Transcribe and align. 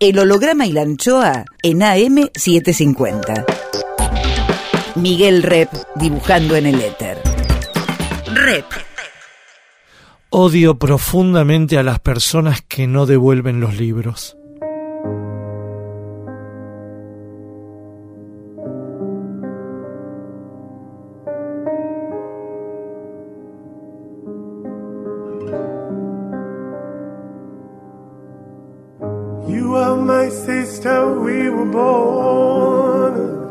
El 0.00 0.16
holograma 0.20 0.64
y 0.64 0.70
la 0.70 0.82
anchoa 0.82 1.44
en 1.60 1.80
AM750. 1.80 3.44
Miguel 4.94 5.42
Rep 5.42 5.68
dibujando 5.96 6.54
en 6.54 6.66
el 6.66 6.80
éter. 6.80 7.18
Rep. 8.32 8.64
Odio 10.30 10.78
profundamente 10.78 11.78
a 11.78 11.82
las 11.82 11.98
personas 11.98 12.62
que 12.62 12.86
no 12.86 13.06
devuelven 13.06 13.58
los 13.58 13.76
libros. 13.76 14.37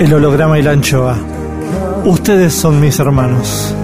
El 0.00 0.14
holograma 0.14 0.58
y 0.58 0.62
la 0.62 0.70
anchoa. 0.70 1.14
Ustedes 2.06 2.54
son 2.54 2.80
mis 2.80 2.98
hermanos. 2.98 3.74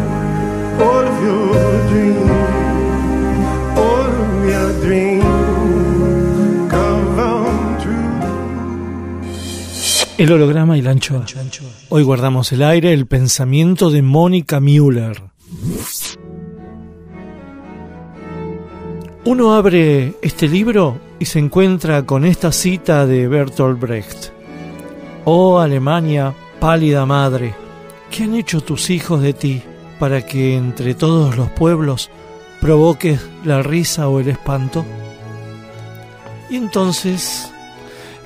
El 10.17 10.33
holograma 10.33 10.79
y 10.79 10.81
la 10.81 10.93
anchoa. 10.93 11.27
Hoy 11.91 12.03
guardamos 12.03 12.51
el 12.53 12.63
aire, 12.63 12.95
el 12.95 13.07
pensamiento 13.07 13.91
de 13.91 14.01
Mónica 14.01 14.59
Müller. 14.59 15.23
Uno 19.27 19.55
abre 19.55 20.15
este 20.23 20.49
libro 20.49 20.99
y 21.19 21.27
se 21.27 21.41
encuentra 21.41 22.07
con 22.07 22.25
esta 22.25 22.53
cita 22.53 23.05
de 23.05 23.29
Bertolt 23.29 23.79
Brecht. 23.79 24.36
Oh 25.29 25.59
Alemania, 25.59 26.33
pálida 26.61 27.05
madre, 27.05 27.53
¿qué 28.13 28.23
han 28.23 28.37
hecho 28.37 28.61
tus 28.61 28.91
hijos 28.91 29.21
de 29.21 29.33
ti 29.33 29.61
para 29.99 30.25
que 30.25 30.55
entre 30.55 30.95
todos 30.95 31.37
los 31.37 31.51
pueblos 31.51 32.11
provoques 32.61 33.29
la 33.45 33.61
risa 33.61 34.09
o 34.09 34.21
el 34.21 34.29
espanto? 34.29 34.85
Y 36.49 36.55
entonces 36.55 37.51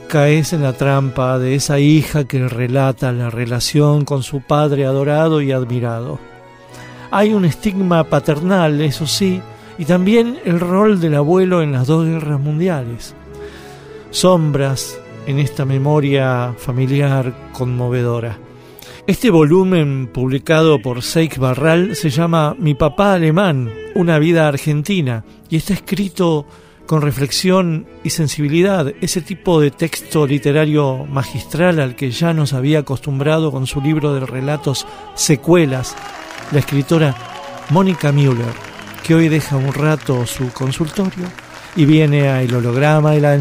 caes 0.08 0.52
en 0.52 0.62
la 0.62 0.74
trampa 0.74 1.38
de 1.38 1.54
esa 1.54 1.78
hija 1.78 2.24
que 2.24 2.46
relata 2.46 3.12
la 3.12 3.30
relación 3.30 4.04
con 4.04 4.22
su 4.22 4.42
padre 4.42 4.84
adorado 4.84 5.40
y 5.40 5.52
admirado. 5.52 6.18
Hay 7.10 7.32
un 7.32 7.46
estigma 7.46 8.04
paternal, 8.04 8.78
eso 8.82 9.06
sí, 9.06 9.40
y 9.78 9.86
también 9.86 10.38
el 10.44 10.60
rol 10.60 11.00
del 11.00 11.14
abuelo 11.14 11.62
en 11.62 11.72
las 11.72 11.86
dos 11.86 12.04
guerras 12.04 12.40
mundiales. 12.40 13.14
Sombras, 14.10 14.99
en 15.26 15.38
esta 15.38 15.64
memoria 15.64 16.54
familiar 16.56 17.50
conmovedora. 17.52 18.38
Este 19.06 19.30
volumen, 19.30 20.08
publicado 20.12 20.80
por 20.80 21.02
Seik 21.02 21.38
Barral, 21.38 21.96
se 21.96 22.10
llama 22.10 22.54
Mi 22.58 22.74
papá 22.74 23.14
alemán, 23.14 23.70
una 23.94 24.18
vida 24.18 24.46
argentina, 24.46 25.24
y 25.48 25.56
está 25.56 25.74
escrito 25.74 26.46
con 26.86 27.02
reflexión 27.02 27.86
y 28.02 28.10
sensibilidad, 28.10 28.92
ese 29.00 29.20
tipo 29.20 29.60
de 29.60 29.70
texto 29.70 30.26
literario 30.26 31.06
magistral 31.06 31.80
al 31.80 31.94
que 31.94 32.10
ya 32.10 32.32
nos 32.32 32.52
había 32.52 32.80
acostumbrado 32.80 33.52
con 33.52 33.66
su 33.66 33.80
libro 33.80 34.12
de 34.12 34.26
relatos 34.26 34.86
Secuelas, 35.14 35.96
la 36.52 36.58
escritora 36.58 37.14
Mónica 37.70 38.12
Müller, 38.12 38.52
que 39.04 39.14
hoy 39.14 39.28
deja 39.28 39.56
un 39.56 39.72
rato 39.72 40.26
su 40.26 40.52
consultorio 40.52 41.26
y 41.76 41.84
viene 41.84 42.28
a 42.28 42.42
El 42.42 42.54
holograma 42.54 43.14
y 43.14 43.20
la 43.20 43.34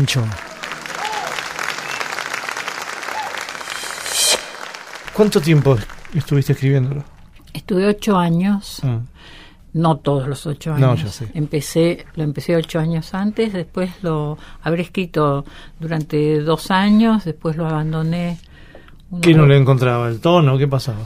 ¿Cuánto 5.20 5.42
tiempo 5.42 5.78
estuviste 6.16 6.54
escribiéndolo? 6.54 7.04
Estuve 7.52 7.86
ocho 7.86 8.18
años. 8.18 8.80
Ah. 8.84 9.02
No 9.74 9.98
todos 9.98 10.30
los 10.30 10.48
ocho 10.48 10.72
años. 10.74 10.80
No, 10.80 10.96
yo 10.96 11.10
sé. 11.10 11.28
Empecé, 11.34 12.06
lo 12.16 12.24
empecé 12.24 12.56
ocho 12.56 12.80
años 12.80 13.14
antes, 13.14 13.52
después 13.52 13.92
lo 14.02 14.38
habré 14.64 14.84
escrito 14.84 15.44
durante 15.78 16.40
dos 16.40 16.72
años, 16.72 17.26
después 17.26 17.58
lo 17.58 17.68
abandoné. 17.68 18.38
¿Qué 19.22 19.34
no 19.34 19.46
le 19.46 19.58
encontraba? 19.58 20.08
¿El 20.08 20.22
tono? 20.22 20.58
¿Qué 20.58 20.70
pasaba? 20.70 21.00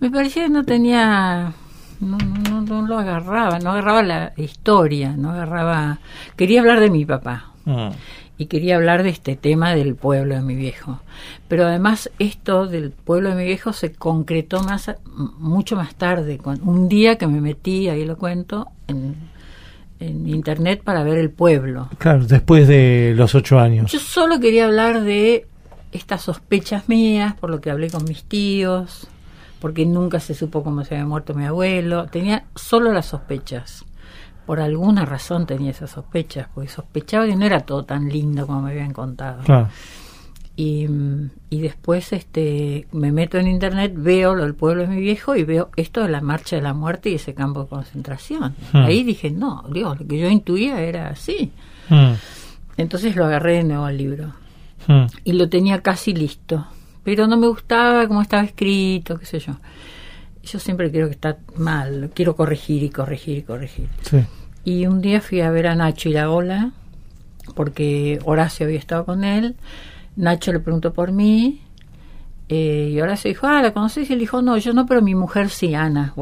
Me 0.00 0.10
parecía 0.10 0.42
que 0.42 0.50
no 0.50 0.64
tenía 0.64 1.52
no, 2.00 2.18
no, 2.18 2.62
no, 2.62 2.84
lo 2.84 2.98
agarraba, 2.98 3.60
no 3.60 3.70
agarraba 3.70 4.02
la 4.02 4.32
historia, 4.36 5.14
no 5.16 5.30
agarraba... 5.30 6.00
Quería 6.34 6.58
hablar 6.58 6.80
de 6.80 6.90
mi 6.90 7.04
papá. 7.04 7.52
Ah 7.66 7.92
y 8.40 8.46
quería 8.46 8.76
hablar 8.76 9.02
de 9.02 9.10
este 9.10 9.36
tema 9.36 9.74
del 9.74 9.96
pueblo 9.96 10.34
de 10.34 10.40
mi 10.40 10.54
viejo. 10.54 10.98
Pero 11.46 11.66
además 11.66 12.10
esto 12.18 12.66
del 12.66 12.90
pueblo 12.90 13.28
de 13.28 13.34
mi 13.34 13.44
viejo 13.44 13.74
se 13.74 13.92
concretó 13.92 14.62
más 14.62 14.90
mucho 15.38 15.76
más 15.76 15.94
tarde, 15.94 16.38
con 16.38 16.66
un 16.66 16.88
día 16.88 17.18
que 17.18 17.26
me 17.26 17.42
metí, 17.42 17.90
ahí 17.90 18.06
lo 18.06 18.16
cuento, 18.16 18.68
en, 18.88 19.14
en 19.98 20.26
internet 20.26 20.80
para 20.82 21.02
ver 21.04 21.18
el 21.18 21.28
pueblo. 21.28 21.90
Claro, 21.98 22.24
después 22.24 22.66
de 22.66 23.12
los 23.14 23.34
ocho 23.34 23.58
años. 23.58 23.92
Yo 23.92 23.98
solo 23.98 24.40
quería 24.40 24.64
hablar 24.64 25.02
de 25.02 25.46
estas 25.92 26.22
sospechas 26.22 26.88
mías, 26.88 27.34
por 27.34 27.50
lo 27.50 27.60
que 27.60 27.70
hablé 27.70 27.90
con 27.90 28.04
mis 28.04 28.24
tíos, 28.24 29.06
porque 29.60 29.84
nunca 29.84 30.18
se 30.18 30.32
supo 30.32 30.64
cómo 30.64 30.82
se 30.86 30.94
había 30.94 31.06
muerto 31.06 31.34
mi 31.34 31.44
abuelo. 31.44 32.06
Tenía 32.06 32.44
solo 32.54 32.90
las 32.90 33.04
sospechas 33.04 33.84
por 34.50 34.58
alguna 34.58 35.04
razón 35.04 35.46
tenía 35.46 35.70
esas 35.70 35.92
sospechas, 35.92 36.48
porque 36.52 36.68
sospechaba 36.68 37.24
que 37.24 37.36
no 37.36 37.46
era 37.46 37.60
todo 37.60 37.84
tan 37.84 38.08
lindo 38.08 38.48
como 38.48 38.62
me 38.62 38.72
habían 38.72 38.92
contado. 38.92 39.44
Y, 40.56 40.88
después 41.52 42.12
este 42.12 42.88
me 42.90 43.12
meto 43.12 43.38
en 43.38 43.46
internet, 43.46 43.92
veo 43.94 44.34
lo 44.34 44.42
del 44.42 44.56
pueblo 44.56 44.82
de 44.82 44.88
mi 44.88 45.00
viejo 45.00 45.36
y 45.36 45.44
veo 45.44 45.70
esto 45.76 46.02
de 46.02 46.08
la 46.08 46.20
marcha 46.20 46.56
de 46.56 46.62
la 46.62 46.74
muerte 46.74 47.10
y 47.10 47.14
ese 47.14 47.32
campo 47.32 47.62
de 47.62 47.68
concentración. 47.68 48.56
Hmm. 48.72 48.78
Ahí 48.78 49.04
dije, 49.04 49.30
no, 49.30 49.62
Dios, 49.72 50.00
lo 50.00 50.04
que 50.08 50.18
yo 50.18 50.28
intuía 50.28 50.80
era 50.80 51.10
así. 51.10 51.52
Hmm. 51.88 52.14
Entonces 52.76 53.14
lo 53.14 53.26
agarré 53.26 53.58
de 53.58 53.62
nuevo 53.62 53.84
al 53.84 53.96
libro. 53.96 54.32
Hmm. 54.88 55.04
Y 55.22 55.34
lo 55.34 55.48
tenía 55.48 55.80
casi 55.80 56.12
listo. 56.12 56.66
Pero 57.04 57.28
no 57.28 57.36
me 57.36 57.46
gustaba 57.46 58.08
cómo 58.08 58.20
estaba 58.20 58.42
escrito, 58.42 59.16
qué 59.16 59.26
sé 59.26 59.38
yo. 59.38 59.52
Yo 60.42 60.58
siempre 60.58 60.90
creo 60.90 61.06
que 61.06 61.14
está 61.14 61.38
mal, 61.54 62.10
quiero 62.12 62.34
corregir 62.34 62.82
y 62.82 62.90
corregir 62.90 63.38
y 63.38 63.42
corregir. 63.42 63.88
Sí. 64.02 64.18
Y 64.64 64.86
un 64.86 65.00
día 65.00 65.20
fui 65.20 65.40
a 65.40 65.50
ver 65.50 65.66
a 65.66 65.74
Nacho 65.74 66.08
y 66.08 66.12
la 66.12 66.30
ola, 66.30 66.72
porque 67.54 68.18
Horacio 68.24 68.66
había 68.66 68.78
estado 68.78 69.04
con 69.04 69.24
él. 69.24 69.56
Nacho 70.16 70.52
le 70.52 70.60
preguntó 70.60 70.92
por 70.92 71.12
mí. 71.12 71.62
Eh, 72.48 72.90
y 72.92 73.00
Horacio 73.00 73.28
dijo, 73.28 73.46
ah, 73.46 73.62
¿la 73.62 73.72
conoces? 73.72 74.10
Y 74.10 74.12
él 74.12 74.18
dijo, 74.18 74.42
no, 74.42 74.58
yo 74.58 74.72
no, 74.72 74.86
pero 74.86 75.02
mi 75.02 75.14
mujer 75.14 75.50
sí, 75.50 75.74
Ana. 75.74 76.12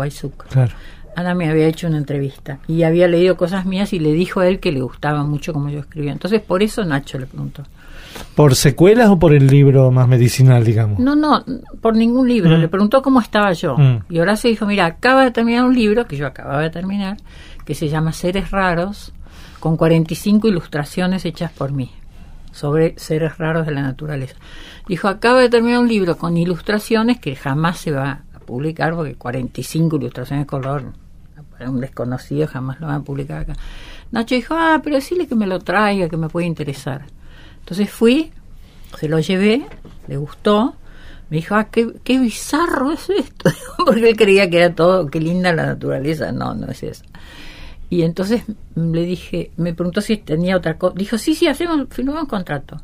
Claro. 0.49 0.73
Ana 1.17 1.35
me 1.35 1.49
había 1.49 1.67
hecho 1.67 1.89
una 1.89 1.97
entrevista 1.97 2.61
y 2.69 2.85
había 2.85 3.09
leído 3.09 3.37
cosas 3.37 3.67
mías 3.67 3.93
y 3.93 3.99
le 3.99 4.13
dijo 4.13 4.39
a 4.39 4.47
él 4.47 4.61
que 4.61 4.71
le 4.71 4.83
gustaba 4.83 5.25
mucho 5.25 5.53
como 5.53 5.69
yo 5.69 5.81
escribía. 5.81 6.13
Entonces, 6.13 6.41
por 6.41 6.63
eso 6.63 6.85
Nacho 6.85 7.19
le 7.19 7.27
preguntó. 7.27 7.65
¿Por 8.35 8.55
secuelas 8.55 9.09
o 9.09 9.19
por 9.19 9.35
el 9.35 9.47
libro 9.47 9.91
más 9.91 10.07
medicinal, 10.07 10.65
digamos? 10.65 10.99
No, 11.01 11.17
no, 11.17 11.45
por 11.81 11.97
ningún 11.97 12.29
libro. 12.29 12.57
Mm. 12.57 12.61
Le 12.61 12.69
preguntó 12.69 13.03
cómo 13.03 13.21
estaba 13.21 13.53
yo. 13.53 13.77
Mm. 13.77 14.05
Y 14.11 14.19
Horacio 14.21 14.49
dijo, 14.49 14.67
mira, 14.67 14.87
acaba 14.87 15.25
de 15.25 15.31
terminar 15.31 15.65
un 15.65 15.75
libro 15.75 16.07
que 16.07 16.17
yo 16.17 16.27
acababa 16.27 16.63
de 16.63 16.71
terminar 16.71 17.17
que 17.69 17.75
se 17.75 17.91
llama 17.91 18.15
Seres 18.15 18.51
Raros, 18.51 19.13
con 19.61 19.77
45 19.77 20.49
ilustraciones 20.49 21.27
hechas 21.27 21.53
por 21.53 21.71
mí 21.71 21.91
sobre 22.51 22.99
seres 22.99 23.37
raros 23.37 23.67
de 23.67 23.73
la 23.73 23.83
naturaleza. 23.83 24.37
Dijo, 24.89 25.07
acaba 25.07 25.43
de 25.43 25.51
terminar 25.51 25.81
un 25.81 25.87
libro 25.87 26.17
con 26.17 26.39
ilustraciones 26.39 27.21
que 27.21 27.37
jamás 27.37 27.77
se 27.77 27.91
va 27.91 28.23
a 28.33 28.39
publicar 28.39 28.95
porque 28.95 29.17
45 29.17 29.97
ilustraciones 29.97 30.47
de 30.47 30.49
color 30.49 30.95
para 31.51 31.71
un 31.71 31.79
desconocido 31.79 32.49
jamás 32.49 32.81
lo 32.81 32.87
van 32.87 33.03
a 33.03 33.05
publicar 33.05 33.43
acá. 33.43 33.53
Nacho 34.13 34.35
dijo, 34.35 34.55
ah, 34.57 34.81
pero 34.83 34.97
decirle 34.97 35.27
que 35.27 35.35
me 35.35 35.47
lo 35.47 35.59
traiga, 35.59 36.09
que 36.09 36.17
me 36.17 36.31
puede 36.31 36.47
interesar. 36.47 37.05
Entonces 37.59 37.91
fui, 37.91 38.33
se 38.99 39.11
lo 39.11 39.19
llevé, 39.19 39.67
le 40.07 40.17
gustó, 40.17 40.75
me 41.29 41.37
dijo, 41.37 41.55
ah, 41.55 41.65
qué, 41.65 41.93
qué 42.03 42.19
bizarro 42.19 42.93
es 42.93 43.11
esto, 43.11 43.51
porque 43.85 44.09
él 44.09 44.17
creía 44.17 44.49
que 44.49 44.57
era 44.57 44.75
todo, 44.75 45.09
qué 45.09 45.21
linda 45.21 45.53
la 45.53 45.67
naturaleza, 45.67 46.33
no, 46.33 46.55
no 46.55 46.69
es 46.69 46.83
eso. 46.83 47.05
Y 47.91 48.03
entonces 48.03 48.43
le 48.75 49.03
dije, 49.03 49.51
me 49.57 49.75
preguntó 49.75 50.01
si 50.01 50.17
tenía 50.17 50.57
otra 50.57 50.77
cosa, 50.77 50.95
dijo, 50.97 51.17
sí, 51.19 51.35
sí, 51.35 51.47
hacemos, 51.47 51.87
firmamos 51.91 52.23
un 52.23 52.29
contrato. 52.29 52.77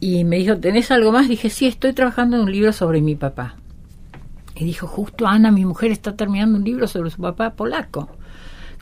Y 0.00 0.24
me 0.24 0.36
dijo, 0.36 0.56
¿tenés 0.58 0.90
algo 0.90 1.12
más? 1.12 1.28
Dije, 1.28 1.50
sí, 1.50 1.66
estoy 1.66 1.92
trabajando 1.92 2.36
en 2.36 2.42
un 2.42 2.52
libro 2.52 2.72
sobre 2.72 3.00
mi 3.00 3.14
papá. 3.14 3.56
Y 4.54 4.64
dijo, 4.64 4.86
justo 4.86 5.26
Ana, 5.26 5.50
mi 5.50 5.64
mujer, 5.64 5.90
está 5.90 6.16
terminando 6.16 6.58
un 6.58 6.64
libro 6.64 6.86
sobre 6.86 7.10
su 7.10 7.20
papá 7.20 7.54
polaco. 7.54 8.10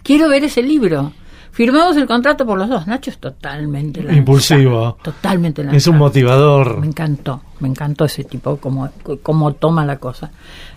Quiero 0.03 0.29
ver 0.29 0.45
ese 0.45 0.63
libro. 0.63 1.13
Firmamos 1.53 1.97
el 1.97 2.07
contrato 2.07 2.47
por 2.47 2.59
los 2.59 2.69
dos. 2.69 2.87
Nacho 2.87 3.11
es 3.11 3.19
totalmente 3.19 4.01
impulsivo. 4.15 4.97
Totalmente 5.03 5.67
Es 5.73 5.87
un 5.87 5.99
motivador. 5.99 6.79
Me 6.79 6.87
encantó, 6.87 7.43
me 7.59 7.69
encantó 7.69 8.05
ese 8.05 8.25
tipo, 8.25 8.57
como, 8.59 8.89
como 9.23 9.53
toma 9.55 9.85
la 9.85 9.99
cosa. 9.99 10.31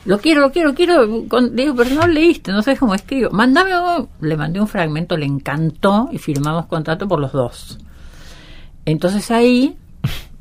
Lo 0.06 0.20
quiero, 0.20 0.42
lo 0.42 0.52
quiero, 0.52 0.74
quiero. 0.74 1.06
digo, 1.52 1.76
pero 1.76 1.90
no 1.92 2.08
leíste, 2.08 2.52
no 2.52 2.62
sabes 2.64 2.80
cómo 2.80 2.96
escribo. 2.96 3.30
Mándame, 3.32 3.72
le 4.22 4.36
mandé 4.36 4.60
un 4.60 4.68
fragmento, 4.68 5.16
le 5.16 5.26
encantó 5.26 6.10
y 6.12 6.18
firmamos 6.18 6.66
contrato 6.66 7.08
por 7.08 7.20
los 7.20 7.32
dos. 7.32 7.78
Entonces 8.86 9.30
ahí, 9.32 9.78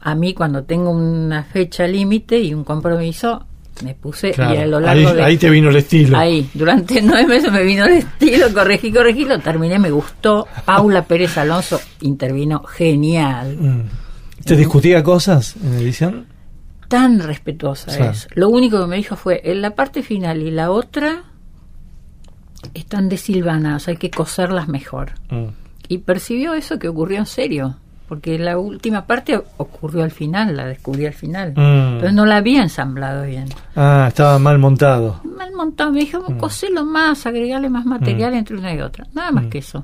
a 0.01 0.15
mí 0.15 0.35
cuando 0.35 0.65
tengo 0.65 0.91
una 0.91 1.45
fecha 1.45 1.87
límite 1.87 2.41
y 2.41 2.55
un 2.55 2.65
compromiso, 2.65 3.47
me 3.83 3.95
puse 3.95 4.35
y 4.37 4.41
a 4.41 4.67
lo 4.67 4.79
largo 4.81 5.09
ahí, 5.09 5.17
de, 5.17 5.23
ahí 5.23 5.37
te 5.37 5.51
vino 5.51 5.71
el 5.71 5.77
estilo. 5.77 6.17
Ahí, 6.17 6.49
durante 6.55 7.01
nueve 7.03 7.27
meses 7.27 7.51
me 7.51 7.63
vino 7.63 7.85
el 7.85 7.95
estilo, 7.95 8.53
corregí, 8.53 8.93
corregí, 8.93 9.25
lo 9.25 9.39
terminé, 9.39 9.79
me 9.79 9.91
gustó. 9.91 10.47
Paula 10.65 11.03
Pérez 11.03 11.37
Alonso 11.39 11.81
intervino 12.01 12.63
genial. 12.63 13.57
Mm. 13.59 13.83
¿Te 14.45 14.57
discutía 14.57 15.03
cosas 15.03 15.57
en 15.57 15.75
edición? 15.75 16.27
Tan 16.89 17.21
respetuosa 17.21 18.11
es. 18.11 18.29
Lo 18.35 18.49
único 18.51 18.81
que 18.81 18.87
me 18.87 18.97
dijo 18.97 19.17
fue, 19.17 19.41
en 19.45 19.63
la 19.63 19.75
parte 19.75 20.03
final 20.03 20.43
y 20.43 20.51
la 20.51 20.71
otra 20.71 21.25
están 22.75 23.09
desilvanadas, 23.09 23.89
hay 23.89 23.97
que 23.97 24.11
coserlas 24.11 24.69
mejor. 24.69 25.13
Mm. 25.31 25.47
Y 25.89 25.99
percibió 25.99 26.55
eso 26.55 26.79
que 26.79 26.89
ocurrió 26.89 27.19
en 27.19 27.27
serio 27.27 27.77
porque 28.13 28.39
la 28.39 28.59
última 28.59 29.07
parte 29.07 29.41
ocurrió 29.57 30.05
al 30.05 30.11
final, 30.11 30.55
la 30.55 30.67
descubrí 30.67 31.07
al 31.07 31.15
final. 31.15 31.53
Mm. 31.53 31.99
Pero 31.99 32.13
no 32.13 32.27
la 32.27 32.37
había 32.37 32.61
ensamblado 32.61 33.25
bien. 33.25 33.47
Ah, 33.75 34.05
estaba 34.07 34.39
mal 34.39 34.59
montado. 34.59 35.23
Mal 35.25 35.51
montado. 35.53 35.93
Me 35.93 36.01
dijo, 36.01 36.23
mm. 36.29 36.37
coselo 36.37 36.85
más, 36.85 37.25
agregarle 37.25 37.71
más 37.71 37.87
material 37.87 38.35
mm. 38.35 38.37
entre 38.37 38.57
una 38.59 38.75
y 38.75 38.83
otra. 38.83 39.07
Nada 39.15 39.31
más 39.33 39.47
que 39.47 39.61
eso. 39.61 39.83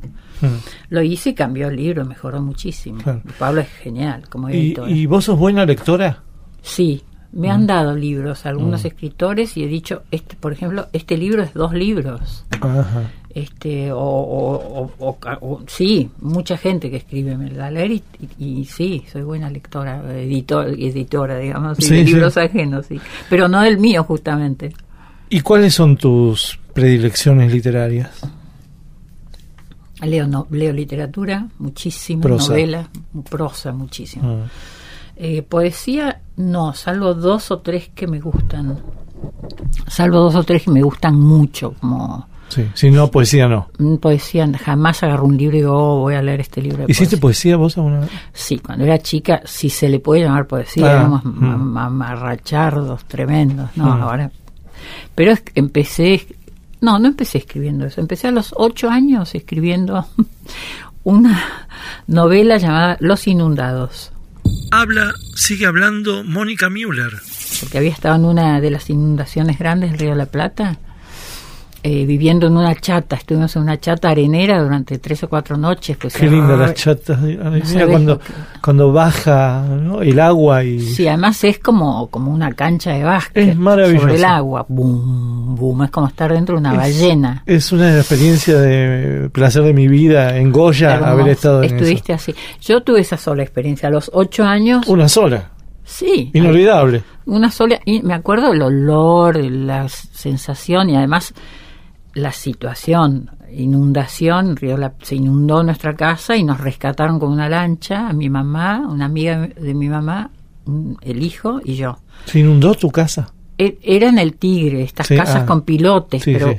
Lo 0.91 1.01
hice 1.01 1.31
y 1.31 1.35
cambió 1.35 1.69
el 1.69 1.77
libro, 1.77 2.05
mejoró 2.05 2.43
muchísimo. 2.43 2.99
Pablo 3.39 3.63
es 3.63 3.69
genial 3.69 4.29
como 4.29 4.51
editor. 4.51 4.91
¿Y, 4.91 5.07
vos 5.07 5.25
sos 5.25 5.39
buena 5.39 5.65
lectora? 5.65 6.23
Sí, 6.61 7.03
me 7.33 7.51
han 7.51 7.67
dado 7.67 7.95
libros 7.95 8.47
algunos 8.47 8.85
escritores 8.85 9.57
y 9.57 9.65
he 9.65 9.67
dicho, 9.67 10.03
este, 10.11 10.37
por 10.37 10.53
ejemplo, 10.53 10.87
este 10.93 11.17
libro 11.17 11.43
es 11.43 11.53
dos 11.55 11.73
libros. 11.73 12.45
Ajá. 12.61 13.11
Este 13.31 13.93
o, 13.93 13.99
o, 14.99 15.61
sí 15.67 16.11
mucha 16.19 16.57
gente 16.57 16.91
que 16.91 16.97
escribe 16.97 17.37
me 17.37 17.51
la 17.51 17.71
leer 17.71 18.03
y, 18.39 18.65
sí 18.65 19.05
soy 19.13 19.23
buena 19.23 19.51
lectora 19.51 20.03
editor 20.19 20.67
editora 20.71 21.39
digamos 21.39 21.77
de 21.77 22.05
libros 22.05 22.37
ajenos 22.39 22.87
sí. 22.87 22.99
Pero 23.29 23.47
no 23.47 23.61
del 23.61 23.79
mío 23.79 24.03
justamente. 24.03 24.73
Y 25.29 25.43
cuáles 25.43 25.75
son 25.75 25.99
tus 25.99 26.59
predilecciones 26.73 27.53
literarias 27.53 28.23
leo 30.07 30.27
no, 30.27 30.47
leo 30.51 30.73
literatura 30.73 31.49
muchísimo 31.59 32.27
novela 32.27 32.89
prosa 33.29 33.73
muchísimo. 33.73 34.45
Ah. 34.47 34.51
Eh, 35.19 35.43
poesía 35.43 36.21
no 36.37 36.73
salvo 36.75 37.15
dos 37.15 37.51
o 37.51 37.59
tres 37.59 37.91
que 37.95 38.07
me 38.07 38.21
gustan 38.21 38.79
salvo 39.89 40.21
dos 40.21 40.37
o 40.37 40.45
tres 40.45 40.63
que 40.63 40.71
me 40.71 40.83
gustan 40.83 41.19
mucho 41.19 41.75
como 41.81 42.27
Sí, 42.49 42.67
si 42.73 42.91
no, 42.91 43.11
poesía 43.11 43.47
no. 43.47 43.69
Mm, 43.79 43.97
poesía, 43.97 44.51
jamás 44.59 45.03
agarro 45.03 45.27
un 45.27 45.37
libro 45.37 45.57
y 45.57 45.61
digo, 45.61 45.75
oh, 45.75 46.01
voy 46.01 46.15
a 46.15 46.23
leer 46.23 46.41
este 46.41 46.63
libro. 46.63 46.87
De 46.87 46.91
¿Hiciste 46.91 47.19
poesía. 47.19 47.57
vos 47.57 47.77
alguna 47.77 48.01
vez? 48.01 48.11
Sí, 48.33 48.59
cuando 48.59 48.85
era 48.85 48.99
chica, 48.99 49.43
si 49.45 49.69
se 49.69 49.89
le 49.89 50.01
puede 50.01 50.23
llamar 50.23 50.47
poesía, 50.47 50.87
ah, 50.87 50.93
éramos 50.93 51.25
mm. 51.25 51.31
tremendos, 53.07 53.69
¿no? 53.77 53.85
Mm. 53.85 54.03
Ahora. 54.03 54.31
Pero 55.15 55.35
empecé, 55.55 56.27
no, 56.81 56.99
no 56.99 57.09
empecé 57.09 57.39
escribiendo 57.39 57.85
eso, 57.85 58.01
empecé 58.01 58.29
a 58.29 58.31
los 58.31 58.55
ocho 58.57 58.89
años 58.89 59.35
escribiendo 59.35 60.07
una 61.05 61.43
novela 62.07 62.57
llamada 62.57 62.97
Los 63.01 63.27
Inundados. 63.27 64.13
Habla, 64.71 65.15
sigue 65.35 65.67
hablando 65.67 66.25
Mónica 66.25 66.69
Müller. 66.69 67.13
Porque 67.61 67.79
había 67.79 67.91
estado 67.91 68.17
en 68.17 68.25
una 68.25 68.61
de 68.61 68.71
las 68.71 68.91
inundaciones 68.91 69.59
grandes 69.59 69.91
del 69.91 69.99
Río 70.01 70.11
de 70.11 70.17
la 70.17 70.27
Plata 70.27 70.79
eh, 71.91 72.05
viviendo 72.05 72.49
en 72.49 72.55
una 72.55 72.75
chata, 72.75 73.17
estuvimos 73.17 73.57
en 73.57 73.63
una 73.63 73.81
chata 73.81 74.11
arenera 74.11 74.63
durante 74.63 74.99
tres 74.99 75.23
o 75.23 75.29
cuatro 75.31 75.57
noches. 75.57 75.97
Pues, 75.97 76.15
Qué 76.15 76.27
linda 76.29 76.55
las 76.55 76.75
chatas, 76.75 77.19
cuando, 77.89 78.21
cuando 78.63 78.93
baja 78.93 79.65
el 80.03 80.21
agua 80.21 80.63
y... 80.65 80.81
Sí, 80.81 81.09
además 81.09 81.43
es 81.45 81.61
como, 81.61 82.09
como 82.09 82.31
una 82.31 82.53
cancha 82.53 82.93
de 82.93 83.05
básquet 83.05 83.49
es 83.49 83.57
maravilloso. 83.57 84.03
sobre 84.03 84.17
el 84.17 84.25
agua, 84.27 84.67
boom, 84.69 85.57
boom, 85.57 85.85
es 85.85 85.91
como 85.91 86.09
estar 86.09 86.31
dentro 86.31 86.57
de 86.57 86.61
una 86.61 86.75
ballena. 86.75 87.43
Es 87.47 87.73
una 87.73 87.97
experiencia 87.97 88.59
de 88.59 89.31
placer 89.31 89.63
de 89.63 89.73
mi 89.73 89.89
vida 89.89 90.37
en 90.37 90.53
Goya 90.53 90.99
haber 90.99 91.29
estado 91.29 91.63
en 91.63 91.75
Estuviste 91.75 92.13
así. 92.13 92.35
Yo 92.61 92.83
tuve 92.83 93.01
esa 93.01 93.17
sola 93.17 93.43
experiencia, 93.43 93.89
a 93.89 93.93
los 93.93 94.11
ocho 94.13 94.45
años... 94.45 94.87
Una 94.89 95.09
sola. 95.09 95.53
Sí. 95.85 96.31
Inolvidable. 96.35 97.03
Una 97.25 97.51
sola, 97.51 97.81
y 97.87 98.03
me 98.03 98.13
acuerdo 98.13 98.53
el 98.53 98.61
olor, 98.61 99.43
la 99.43 99.89
sensación 99.89 100.91
y 100.91 100.97
además 100.97 101.33
la 102.19 102.33
situación, 102.33 103.31
inundación, 103.51 104.57
Río 104.57 104.77
se 105.03 105.17
inundó 105.17 105.63
nuestra 105.63 105.95
casa 105.95 106.37
y 106.37 106.45
nos 106.45 106.61
rescataron 106.61 107.19
con 107.19 107.33
una 107.33 107.49
lancha, 107.49 108.09
a 108.09 108.13
mi 108.13 108.29
mamá, 108.29 108.87
una 108.89 109.07
amiga 109.07 109.47
de 109.47 109.75
mi 109.75 109.89
mamá, 109.89 110.31
el 111.01 111.23
hijo 111.23 111.61
y 111.65 111.77
yo. 111.77 111.99
¿Se 112.27 112.41
inundó 112.41 112.75
tu 112.75 112.91
casa? 112.91 113.33
E, 113.57 113.77
era 113.83 114.09
en 114.09 114.19
el 114.19 114.35
Tigre, 114.35 114.83
estas 114.83 115.09
casas 115.09 115.43
ah. 115.43 115.47
con 115.47 115.63
pilotes, 115.63 116.23
pero 116.25 116.55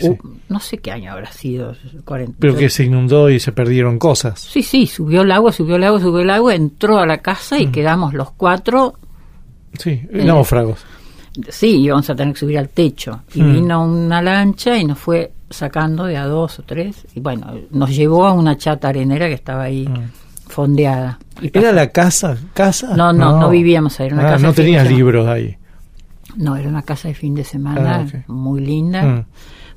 no 0.49 0.59
sé 0.59 0.79
qué 0.79 0.91
año 0.91 1.13
habrá 1.13 1.31
sido. 1.31 1.73
pero 2.39 2.55
que 2.57 2.69
se 2.69 2.83
inundó 2.83 3.29
y 3.29 3.39
se 3.39 3.53
perdieron 3.53 3.97
cosas. 3.97 4.39
Sí, 4.39 4.63
sí, 4.63 4.85
subió 4.85 5.21
el 5.21 5.31
agua, 5.31 5.53
subió 5.53 5.77
el 5.77 5.83
agua, 5.85 6.01
subió 6.01 6.19
el 6.19 6.29
agua, 6.29 6.55
entró 6.55 6.99
a 6.99 7.05
la 7.05 7.19
casa 7.19 7.57
y 7.57 7.67
mm. 7.67 7.71
quedamos 7.71 8.13
los 8.13 8.31
cuatro. 8.31 8.95
Sí, 9.77 10.01
eh, 10.11 10.25
náufragos. 10.25 10.79
Sí, 11.47 11.77
íbamos 11.83 12.09
a 12.09 12.15
tener 12.15 12.33
que 12.33 12.39
subir 12.41 12.57
al 12.57 12.67
techo. 12.67 13.21
Y 13.33 13.43
mm. 13.43 13.53
vino 13.53 13.85
una 13.85 14.21
lancha 14.21 14.77
y 14.77 14.83
nos 14.83 14.99
fue 14.99 15.31
sacando 15.49 16.05
de 16.05 16.17
a 16.17 16.25
dos 16.25 16.59
o 16.59 16.63
tres. 16.63 17.07
Y 17.15 17.19
bueno, 17.19 17.53
nos 17.71 17.95
llevó 17.95 18.25
a 18.25 18.33
una 18.33 18.57
chata 18.57 18.89
arenera 18.89 19.27
que 19.27 19.33
estaba 19.33 19.63
ahí 19.63 19.87
mm. 19.87 20.49
fondeada. 20.49 21.19
Y 21.41 21.57
¿Era 21.57 21.71
la 21.71 21.87
casa? 21.87 22.37
casa? 22.53 22.95
No, 22.95 23.13
no, 23.13 23.39
no, 23.39 23.49
vivíamos 23.49 23.99
ahí. 23.99 24.11
Una 24.11 24.35
ah, 24.35 24.37
no 24.37 24.53
tenías 24.53 24.87
libros 24.89 25.27
ahí. 25.27 25.57
No, 26.35 26.55
era 26.55 26.69
una 26.69 26.83
casa 26.83 27.07
de 27.07 27.15
fin 27.15 27.33
de 27.33 27.43
semana 27.43 28.05
ah, 28.05 28.23
muy 28.27 28.61
linda, 28.61 29.03
mm. 29.03 29.25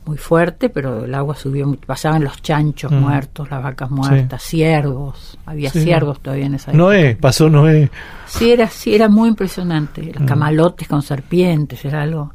muy 0.05 0.19
fuerte, 0.19 0.69
pero 0.69 1.07
el 1.07 1.15
agua 1.15 1.35
subió, 1.35 1.75
pasaban 1.87 2.23
los 2.23 2.43
chanchos 2.43 2.93
mm. 2.93 2.97
muertos, 2.97 3.51
las 3.51 3.63
vacas 3.63 3.91
muertas, 3.91 4.43
ciervos, 4.43 5.39
había 5.47 5.71
ciervos 5.71 6.21
todavía 6.21 6.47
en 6.47 6.55
esa 6.55 6.71
época. 6.71 6.85
Noé, 6.85 7.17
pasó 7.17 7.49
Noé. 7.49 7.91
Sí, 8.27 8.51
era, 8.51 8.69
sí, 8.69 8.95
era 8.95 9.09
muy 9.09 9.31
impresionante, 9.31 10.13
los 10.15 10.25
camalotes 10.25 10.87
con 10.87 11.03
serpientes, 11.03 11.85
era 11.85 12.03
algo 12.03 12.31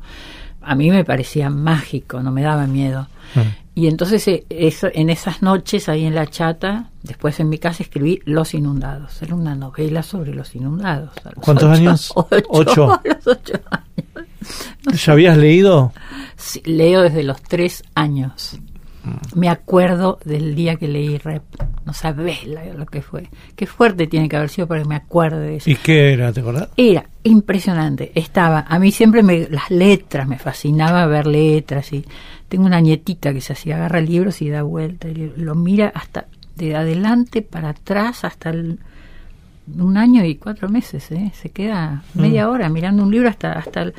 a 0.67 0.75
mí 0.75 0.91
me 0.91 1.06
parecía 1.06 1.50
mágico, 1.50 2.22
no 2.22 2.32
me 2.32 2.41
daba 2.41 2.67
miedo. 2.67 3.08
Mm. 3.36 3.79
Y 3.79 3.88
entonces 3.88 4.27
eh, 4.27 4.46
eso, 4.50 4.88
en 4.91 5.10
esas 5.10 5.41
noches 5.41 5.88
ahí 5.88 6.05
en 6.05 6.15
la 6.15 6.27
chata, 6.27 6.89
después 7.03 7.39
en 7.39 7.50
mi 7.50 7.60
casa 7.60 7.84
escribí 7.84 8.22
Los 8.25 8.53
Inundados. 8.53 9.22
Era 9.22 9.36
una 9.36 9.55
novela 9.55 10.01
sobre 10.03 10.34
los 10.34 10.55
inundados. 10.55 11.12
¿Cuántos 11.41 11.77
años? 11.77 12.12
Ocho. 12.50 12.91
A 12.91 13.01
los 13.07 13.27
ocho 13.27 13.62
años. 13.69 15.03
¿Ya 15.05 15.13
habías 15.13 15.38
leído? 15.38 15.93
Sí, 16.38 16.62
leo 16.65 17.01
desde 17.01 17.24
los 17.24 17.41
tres 17.41 17.84
años. 17.96 18.57
Me 19.35 19.49
acuerdo 19.49 20.19
del 20.25 20.55
día 20.55 20.75
que 20.75 20.87
leí 20.87 21.17
Rep. 21.17 21.43
No 21.85 21.93
sabés 21.93 22.39
lo 22.77 22.85
que 22.85 23.01
fue. 23.01 23.29
Qué 23.55 23.65
fuerte 23.65 24.07
tiene 24.07 24.27
que 24.29 24.35
haber 24.35 24.49
sido 24.49 24.67
para 24.67 24.81
que 24.81 24.87
me 24.89 24.95
acuerde 24.95 25.39
de 25.39 25.55
eso. 25.57 25.69
¿Y 25.69 25.75
qué 25.75 26.13
era, 26.13 26.31
te 26.33 26.41
acordás? 26.41 26.69
Era 26.77 27.05
impresionante. 27.23 28.11
Estaba, 28.15 28.65
a 28.67 28.79
mí 28.79 28.91
siempre 28.91 29.23
me, 29.23 29.47
las 29.49 29.69
letras, 29.71 30.27
me 30.27 30.37
fascinaba 30.37 31.05
ver 31.05 31.27
letras. 31.27 31.91
y 31.93 32.03
Tengo 32.49 32.65
una 32.65 32.79
nietita 32.81 33.33
que 33.33 33.41
se 33.41 33.53
hacía, 33.53 33.75
agarra 33.77 34.01
libros 34.01 34.41
y 34.41 34.49
da 34.49 34.63
vuelta 34.63 35.07
y 35.07 35.31
lo 35.37 35.55
mira 35.55 35.91
hasta 35.95 36.25
de 36.55 36.75
adelante 36.75 37.41
para 37.41 37.69
atrás 37.69 38.23
hasta 38.25 38.49
el- 38.49 38.79
un 39.77 39.97
año 39.97 40.23
y 40.23 40.35
cuatro 40.35 40.69
meses, 40.69 41.11
¿eh? 41.11 41.31
se 41.39 41.49
queda 41.49 42.01
media 42.13 42.49
hora 42.49 42.69
mirando 42.69 43.03
un 43.03 43.11
libro 43.11 43.27
hasta, 43.29 43.51
hasta 43.51 43.81
el- 43.83 43.93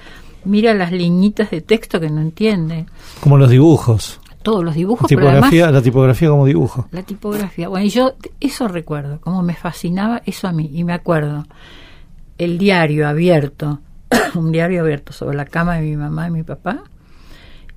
mira 0.45 0.73
las 0.75 0.91
liñitas 0.93 1.51
de 1.51 1.61
texto 1.61 2.01
que 2.01 2.09
no 2.09 2.21
entiende, 2.23 2.87
Como 3.21 3.37
los 3.37 3.51
dibujos. 3.51 4.19
Todos 4.43 4.65
los 4.65 4.75
dibujos, 4.75 5.07
pero 5.09 5.29
además 5.29 5.51
Tipografía, 5.51 5.71
la 5.71 5.83
tipografía 5.83 6.29
como 6.31 6.47
dibujo. 6.47 6.89
la 6.91 7.03
tipografía. 7.03 7.69
Bueno, 7.69 7.87
y 7.87 7.91
yo 7.91 8.15
eso 8.41 8.69
recuerdo, 8.69 9.21
como 9.21 9.43
me 9.43 9.55
fascinaba 9.55 10.23
eso 10.27 10.49
a 10.49 10.53
mí. 10.53 10.71
Y 10.73 10.85
me 10.85 10.93
acuerdo, 10.93 11.45
el 12.39 12.59
diario 12.59 13.09
abierto, 13.09 13.81
un 14.35 14.53
diario 14.53 14.83
abierto 14.83 15.13
sobre 15.13 15.37
la 15.37 15.45
cama 15.45 15.77
de 15.77 15.83
mi 15.83 15.97
mamá 15.97 16.29
y 16.29 16.31
mi 16.31 16.43
papá. 16.43 16.85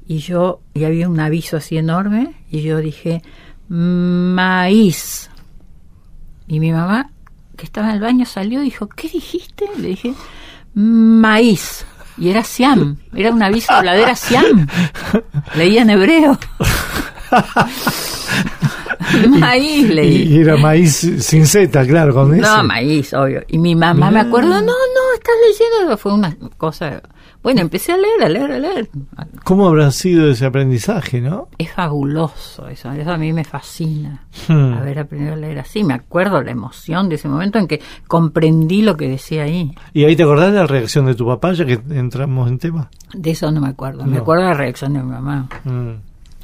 Y 0.08 0.20
yo, 0.20 0.62
y 0.74 0.84
había 0.84 1.08
un 1.08 1.20
aviso 1.20 1.58
así 1.58 1.78
enorme, 1.78 2.34
y 2.50 2.62
yo 2.62 2.78
dije, 2.78 3.22
maíz. 3.70 5.30
Y 6.48 6.60
mi 6.60 6.72
mamá, 6.72 7.12
que 7.56 7.66
estaba 7.66 7.90
en 7.90 7.96
el 7.96 8.02
baño, 8.02 8.26
salió 8.26 8.62
y 8.62 8.66
dijo, 8.66 8.88
¿qué 8.88 9.08
dijiste? 9.08 9.66
Le 9.78 9.90
dije, 9.90 10.14
maíz. 10.74 11.86
Y 12.18 12.30
era 12.30 12.44
Siam, 12.44 12.98
era 13.16 13.32
un 13.32 13.42
aviso 13.42 13.76
de 13.76 13.84
ladera 13.84 14.16
Siam. 14.16 14.68
Leía 15.56 15.82
en 15.82 15.90
hebreo. 15.90 16.38
maíz 19.40 19.90
leí. 19.90 20.24
Y, 20.24 20.42
era 20.42 20.58
maíz 20.58 21.08
sin 21.20 21.46
Z, 21.46 21.86
claro, 21.86 22.14
con 22.14 22.34
ese. 22.34 22.42
No, 22.42 22.64
maíz, 22.64 23.14
obvio. 23.14 23.44
Y 23.48 23.58
mi 23.58 23.76
mamá 23.76 24.12
me 24.12 24.18
Mirá. 24.18 24.22
acuerdo, 24.30 24.50
no, 24.50 24.62
no, 24.62 25.14
estás 25.16 25.36
leyendo. 25.48 25.98
Fue 25.98 26.14
una 26.14 26.36
cosa. 26.58 27.02
Bueno, 27.44 27.62
empecé 27.62 27.92
a 27.92 27.98
leer, 27.98 28.24
a 28.24 28.30
leer, 28.30 28.52
a 28.52 28.60
leer. 28.60 28.90
¿Cómo 29.44 29.68
habrá 29.68 29.90
sido 29.92 30.30
ese 30.30 30.46
aprendizaje, 30.46 31.22
no? 31.22 31.48
Es 31.58 31.72
fabuloso 31.72 32.68
eso. 32.68 32.92
Eso 32.92 33.12
a 33.12 33.18
mí 33.18 33.34
me 33.34 33.44
fascina. 33.44 34.26
Hmm. 34.48 34.74
Haber 34.74 35.00
aprendido 35.00 35.34
a 35.34 35.38
leer 35.38 35.58
así. 35.60 35.84
Me 35.84 35.96
acuerdo 35.96 36.42
la 36.44 36.52
emoción 36.52 37.10
de 37.10 37.16
ese 37.16 37.28
momento 37.28 37.58
en 37.58 37.68
que 37.68 37.82
comprendí 38.08 38.84
lo 38.84 38.96
que 38.96 39.08
decía 39.08 39.44
ahí. 39.44 39.74
¿Y 39.94 40.04
ahí 40.04 40.16
te 40.16 40.22
acordás 40.24 40.52
de 40.52 40.60
la 40.60 40.68
reacción 40.68 41.08
de 41.08 41.16
tu 41.16 41.26
papá, 41.26 41.54
ya 41.54 41.66
que 41.66 41.80
entramos 41.90 42.48
en 42.48 42.60
tema? 42.60 42.90
De 43.14 43.32
eso 43.32 43.52
no 43.52 43.60
me 43.60 43.70
acuerdo. 43.70 44.06
Me 44.06 44.18
No. 44.18 44.22
acuerdo 44.22 44.44
la 44.44 44.54
reacción 44.54 44.94
de 44.94 45.02
mi 45.02 45.10
mamá. 45.10 45.48
Mm. 45.64 45.90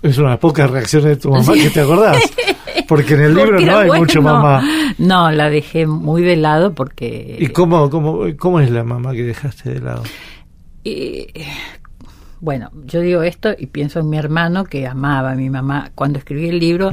Es 0.02 0.18
una 0.18 0.30
de 0.30 0.34
las 0.34 0.40
pocas 0.40 0.70
reacciones 0.70 1.10
de 1.10 1.16
tu 1.18 1.30
mamá 1.32 1.54
Sí. 1.54 1.62
que 1.64 1.70
te 1.70 1.82
acordás. 1.82 2.18
Porque 2.88 3.16
en 3.16 3.22
el 3.22 3.34
libro 3.36 3.52
Porque 3.52 3.66
no 3.66 3.78
hay 3.78 3.88
bueno. 3.88 4.02
mucho 4.04 4.22
mamá. 4.22 4.64
No, 4.98 5.30
la 5.32 5.50
dejé 5.50 5.86
muy 5.86 6.22
de 6.22 6.38
lado 6.38 6.74
porque. 6.74 7.36
¿Y 7.40 7.48
cómo, 7.48 7.90
cómo, 7.90 8.20
cómo 8.38 8.60
es 8.62 8.72
la 8.72 8.84
mamá 8.86 9.12
que 9.12 9.24
dejaste 9.24 9.72
de 9.74 9.82
lado? 9.82 10.04
Eh, 10.90 11.46
bueno, 12.40 12.70
yo 12.86 13.02
digo 13.02 13.24
esto 13.24 13.50
y 13.58 13.68
pienso 13.68 14.00
en 14.00 14.10
mi 14.10 14.18
hermano 14.18 14.64
que 14.66 14.88
amaba 14.88 15.32
a 15.32 15.36
mi 15.36 15.50
mamá. 15.50 15.92
Cuando 15.96 16.20
escribí 16.20 16.50
el 16.50 16.60
libro, 16.60 16.92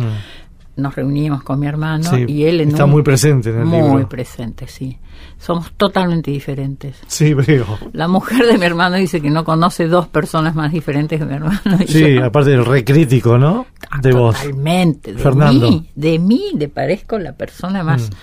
nos 0.77 0.95
reuníamos 0.97 1.43
con 1.45 1.61
mi 1.61 1.67
hermano 1.67 2.03
Sí, 2.11 2.25
y 2.27 2.45
él 2.45 2.61
en 2.61 2.71
está 2.71 2.87
un- 2.87 2.91
muy 2.93 3.03
presente 3.03 3.51
en 3.51 3.59
el 3.61 3.65
muy 3.67 3.81
libro. 3.83 4.09
presente, 4.09 4.67
sí. 4.67 4.99
Somos 5.39 5.73
totalmente 5.77 6.31
diferentes. 6.31 6.97
Sí, 7.07 7.35
veo. 7.35 7.67
La 7.93 8.09
mujer 8.09 8.47
de 8.47 8.57
mi 8.59 8.65
hermano 8.65 8.97
dice 8.97 9.21
que 9.21 9.31
no 9.31 9.45
conoce 9.45 9.87
dos 9.87 10.09
personas 10.09 10.55
más 10.55 10.73
diferentes 10.73 11.19
que 11.21 11.27
mi 11.27 11.35
hermano. 11.35 11.61
y 11.81 11.87
Sí, 11.87 12.15
yo- 12.15 12.25
aparte 12.25 12.51
del 12.51 12.65
recrítico, 12.65 13.37
¿no? 13.39 13.67
Ah, 13.91 13.99
De 14.01 14.13
vos. 14.13 14.35
Totalmente. 14.37 15.13
De 15.13 15.19
Fernando. 15.19 15.71
mí, 15.71 15.91
de 15.95 16.19
mí 16.19 16.43
le 16.59 16.69
parezco 16.69 17.19
la 17.19 17.35
persona 17.35 17.85
más, 17.85 18.11
Mm. 18.11 18.15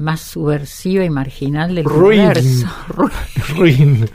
Más 0.00 0.20
subversiva 0.20 1.04
y 1.04 1.10
marginal 1.10 1.74
del 1.74 1.84
Ruin. 1.84 2.20
universo. 2.20 2.66
Ruin. 2.88 3.10
Ruin. 3.56 4.10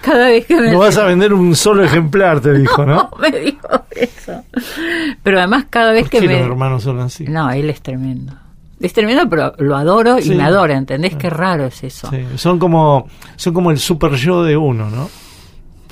Cada 0.00 0.28
vez 0.28 0.46
que 0.46 0.60
me 0.60 0.72
No 0.72 0.78
vas 0.80 0.96
a 0.98 1.04
vender 1.04 1.32
un 1.32 1.54
solo 1.54 1.84
ejemplar, 1.84 2.40
te 2.40 2.52
dijo, 2.52 2.84
¿no? 2.86 3.10
me 3.20 3.30
dijo 3.38 3.68
eso. 3.90 4.42
Pero 5.22 5.38
además 5.38 5.66
cada 5.70 5.92
vez 5.92 6.02
¿Por 6.02 6.10
que 6.10 6.20
qué 6.20 6.28
me... 6.28 6.38
los 6.38 6.46
hermanos 6.46 6.82
son 6.82 7.00
así? 7.00 7.24
No, 7.24 7.50
él 7.50 7.70
es 7.70 7.80
tremendo. 7.82 8.32
Es 8.80 8.92
tremendo, 8.92 9.22
pero 9.30 9.54
lo 9.58 9.74
adoro 9.76 10.18
y 10.18 10.28
me 10.30 10.42
adora, 10.42 10.76
¿entendés? 10.76 11.16
Qué 11.16 11.30
raro 11.30 11.64
es 11.64 11.82
eso. 11.82 12.10
Sí, 12.10 12.18
son 12.36 12.58
como 12.58 13.08
son 13.36 13.54
como 13.54 13.70
el 13.70 13.78
super 13.78 14.12
yo 14.12 14.42
de 14.42 14.54
uno, 14.56 14.90
¿no? 14.90 15.08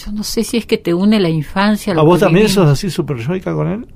Yo 0.04 0.12
no 0.12 0.22
sé 0.22 0.44
si 0.44 0.58
es 0.58 0.66
que 0.66 0.76
te 0.76 0.92
une 0.92 1.18
la 1.18 1.30
infancia. 1.30 1.94
lo 1.94 2.02
¿A 2.02 2.04
vos 2.04 2.20
también 2.20 2.46
sos 2.50 2.68
así 2.68 2.90
super 2.90 3.16
yoica 3.16 3.54
con 3.54 3.68
él? 3.68 3.86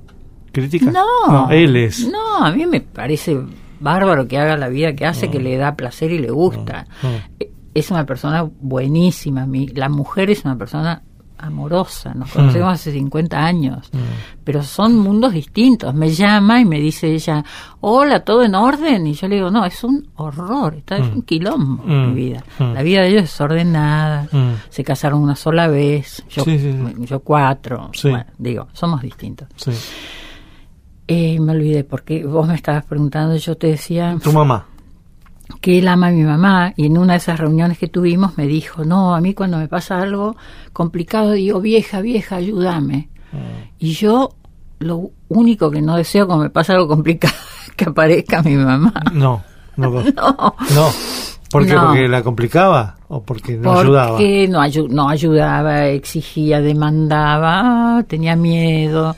¿Crítica? 0.51 0.89
No, 0.91 1.51
él 1.51 1.75
es. 1.75 2.07
No, 2.11 2.43
a 2.43 2.51
mí 2.51 2.65
me 2.65 2.81
parece 2.81 3.37
bárbaro 3.79 4.27
que 4.27 4.37
haga 4.37 4.57
la 4.57 4.67
vida 4.69 4.93
que 4.95 5.05
hace, 5.05 5.29
que 5.29 5.39
le 5.39 5.57
da 5.57 5.75
placer 5.75 6.11
y 6.11 6.19
le 6.19 6.31
gusta. 6.31 6.85
no. 7.03 7.09
Eh, 7.39 7.51
Es 7.73 7.91
una 7.91 8.05
persona 8.05 8.43
buenísima. 8.61 9.45
Mi, 9.45 9.67
la 9.67 9.89
mujer 9.89 10.29
es 10.31 10.43
una 10.43 10.57
persona 10.57 11.03
amorosa. 11.37 12.13
Nos 12.15 12.31
conocemos 12.31 12.73
hace 12.73 12.91
50 12.91 13.37
años. 13.37 13.89
Pero 14.43 14.61
son 14.63 14.97
mundos 14.97 15.31
distintos. 15.33 15.93
Me 15.93 16.09
llama 16.09 16.59
y 16.59 16.65
me 16.65 16.79
dice 16.81 17.13
ella, 17.13 17.45
hola, 17.79 18.21
¿todo 18.25 18.43
en 18.43 18.55
orden? 18.55 19.07
Y 19.07 19.13
yo 19.13 19.27
le 19.29 19.35
digo, 19.35 19.49
no, 19.51 19.65
es 19.65 19.81
un 19.83 20.09
horror. 20.15 20.75
Está, 20.75 20.97
Es 20.97 21.07
un 21.07 21.21
quilombo 21.21 21.83
Mm. 21.85 22.07
mi 22.07 22.13
vida. 22.13 22.43
Mm. 22.57 22.73
La 22.73 22.81
vida 22.83 23.01
de 23.01 23.07
ellos 23.09 23.23
es 23.23 23.29
desordenada. 23.29 24.27
Mm. 24.31 24.53
Se 24.69 24.83
casaron 24.83 25.21
una 25.21 25.35
sola 25.35 25.67
vez. 25.67 26.23
Yo, 26.29 26.43
Sí, 26.43 26.59
sí, 26.59 26.73
sí. 26.73 27.05
yo 27.05 27.19
cuatro. 27.21 27.91
Bueno, 28.03 28.25
digo, 28.37 28.67
somos 28.73 29.01
distintos. 29.01 29.47
Eh, 31.11 31.39
me 31.39 31.53
olvidé 31.53 31.83
porque 31.83 32.23
vos 32.25 32.47
me 32.47 32.53
estabas 32.55 32.85
preguntando, 32.85 33.35
yo 33.35 33.57
te 33.57 33.67
decía 33.67 34.15
Tu 34.23 34.31
mamá. 34.31 34.65
que 35.59 35.79
él 35.79 35.87
ama 35.87 36.07
a 36.07 36.11
mi 36.11 36.21
mamá 36.23 36.73
y 36.77 36.85
en 36.85 36.97
una 36.99 37.13
de 37.13 37.17
esas 37.17 37.39
reuniones 37.39 37.77
que 37.79 37.87
tuvimos 37.87 38.37
me 38.37 38.45
dijo, 38.45 38.85
no, 38.85 39.15
a 39.15 39.19
mí 39.21 39.33
cuando 39.33 39.57
me 39.57 39.67
pasa 39.67 39.99
algo 40.01 40.35
complicado 40.71 41.31
digo, 41.31 41.59
vieja, 41.61 42.01
vieja, 42.01 42.35
ayúdame. 42.35 43.09
Y 43.79 43.93
yo 43.93 44.29
lo 44.79 45.09
único 45.27 45.69
que 45.71 45.81
no 45.81 45.95
deseo 45.97 46.25
cuando 46.27 46.43
me 46.45 46.49
pasa 46.51 46.73
algo 46.73 46.87
complicado 46.87 47.33
es 47.67 47.73
que 47.73 47.85
aparezca 47.85 48.41
mi 48.43 48.55
mamá. 48.55 48.93
No, 49.13 49.41
no. 49.77 49.91
No. 50.15 50.55
No, 50.75 50.89
¿Por 51.49 51.65
qué? 51.65 51.73
No. 51.73 51.87
¿Porque 51.87 52.07
la 52.07 52.21
complicaba? 52.21 52.97
¿O 53.07 53.23
porque 53.23 53.57
no 53.57 53.79
ayudaba? 53.79 54.11
porque 54.11 54.47
no, 54.47 54.59
ayu- 54.59 54.87
no 54.89 55.09
ayudaba, 55.09 55.87
exigía, 55.87 56.61
demandaba, 56.61 58.03
tenía 58.07 58.35
miedo. 58.35 59.15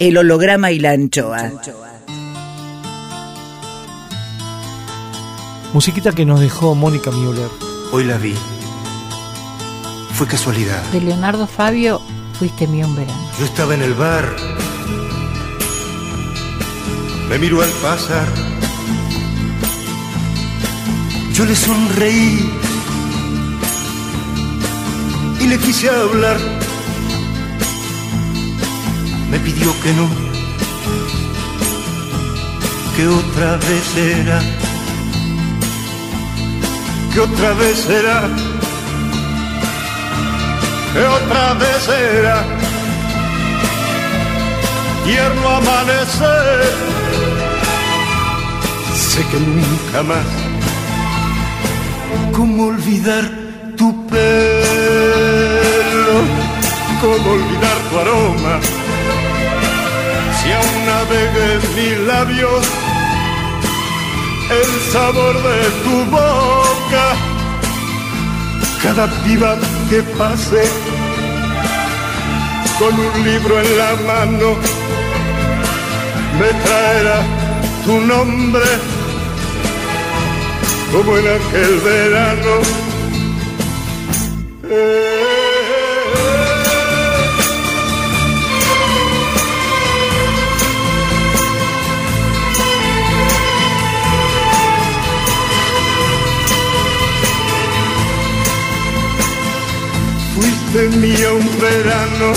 El 0.00 0.16
holograma 0.16 0.72
y 0.72 0.78
la 0.78 0.92
anchoa. 0.92 1.52
Musiquita 5.74 6.12
que 6.12 6.24
nos 6.24 6.40
dejó 6.40 6.74
Mónica 6.74 7.10
Müller. 7.10 7.50
Hoy 7.92 8.04
la 8.04 8.16
vi. 8.16 8.34
Fue 10.14 10.26
casualidad. 10.26 10.82
De 10.84 11.02
Leonardo 11.02 11.46
Fabio, 11.46 12.00
fuiste 12.38 12.66
mío 12.66 12.86
un 12.86 12.96
verano. 12.96 13.30
Yo 13.38 13.44
estaba 13.44 13.74
en 13.74 13.82
el 13.82 13.92
bar. 13.92 14.24
Me 17.28 17.38
miró 17.38 17.60
al 17.60 17.70
pasar. 17.82 18.26
Yo 21.34 21.44
le 21.44 21.54
sonreí 21.54 22.50
y 25.40 25.46
le 25.46 25.58
quise 25.58 25.90
hablar. 25.90 26.59
Me 29.30 29.38
pidió 29.38 29.72
que 29.82 29.92
no, 29.92 30.08
que 32.96 33.06
otra 33.06 33.56
vez 33.56 33.84
será, 33.94 34.40
que 37.12 37.20
otra 37.20 37.52
vez 37.54 37.78
será, 37.78 38.28
que 40.92 41.04
otra 41.04 41.54
vez 41.54 41.82
será 41.84 42.60
tierno 45.04 45.48
amanecer. 45.48 46.72
Sé 48.94 49.24
que 49.30 49.38
nunca 49.40 50.02
más. 50.02 50.26
¿Cómo 52.32 52.66
olvidar 52.66 53.24
tu 53.76 54.06
pelo? 54.06 54.20
¿Cómo 57.00 57.30
olvidar 57.32 57.76
tu 57.90 57.98
aroma? 57.98 58.79
Mis 61.00 61.98
labios 62.06 62.66
el 64.50 64.92
sabor 64.92 65.34
de 65.42 65.70
tu 65.82 66.04
boca, 66.10 67.16
cada 68.82 69.06
piba 69.24 69.56
que 69.88 70.02
pase 70.18 70.62
con 72.78 72.92
un 72.98 73.24
libro 73.24 73.60
en 73.60 73.78
la 73.78 73.96
mano 74.06 74.56
me 76.38 76.48
traerá 76.64 77.22
tu 77.86 77.98
nombre 78.00 78.66
como 80.92 81.16
en 81.16 81.26
aquel 81.28 81.80
verano. 81.80 82.54
Eh, 84.68 85.19
Mía 100.72 101.32
un 101.32 101.60
verano, 101.60 102.32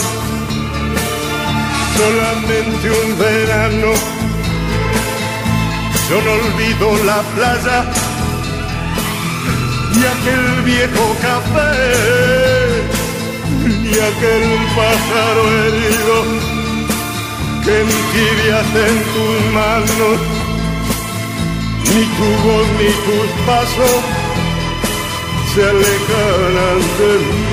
solamente 1.96 2.90
un 2.90 3.20
verano, 3.20 3.94
Yo 6.10 6.20
no 6.20 6.32
olvido 6.32 7.04
la 7.06 7.22
playa 7.36 7.86
y 9.94 10.00
aquel 10.00 10.64
viejo 10.64 11.16
café 11.22 12.82
y 13.84 13.94
aquel 14.10 14.46
pájaro 14.76 15.44
herido 15.66 16.16
que 17.64 17.82
entibias 17.82 18.68
en 18.90 18.96
tus 19.14 19.54
manos 19.54 20.18
ni 21.86 22.04
tu 22.18 22.30
voz 22.44 22.68
ni 22.80 22.92
tus 23.06 23.30
pasos 23.46 24.02
se 25.54 25.62
alejarán 25.64 26.82
de 26.98 27.12
mí 27.20 27.53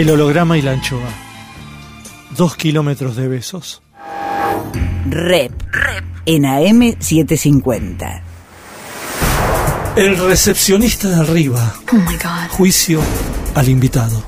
El 0.00 0.08
holograma 0.08 0.56
y 0.56 0.62
la 0.62 0.72
anchoa. 0.72 1.10
Dos 2.34 2.56
kilómetros 2.56 3.16
de 3.16 3.28
besos. 3.28 3.82
Rep. 5.06 5.52
En 6.24 6.44
AM750. 6.44 8.22
El 9.96 10.16
recepcionista 10.16 11.10
de 11.10 11.16
arriba. 11.16 11.74
Oh 11.92 11.96
my 11.96 12.14
god. 12.14 12.48
Juicio 12.48 13.02
al 13.54 13.68
invitado. 13.68 14.24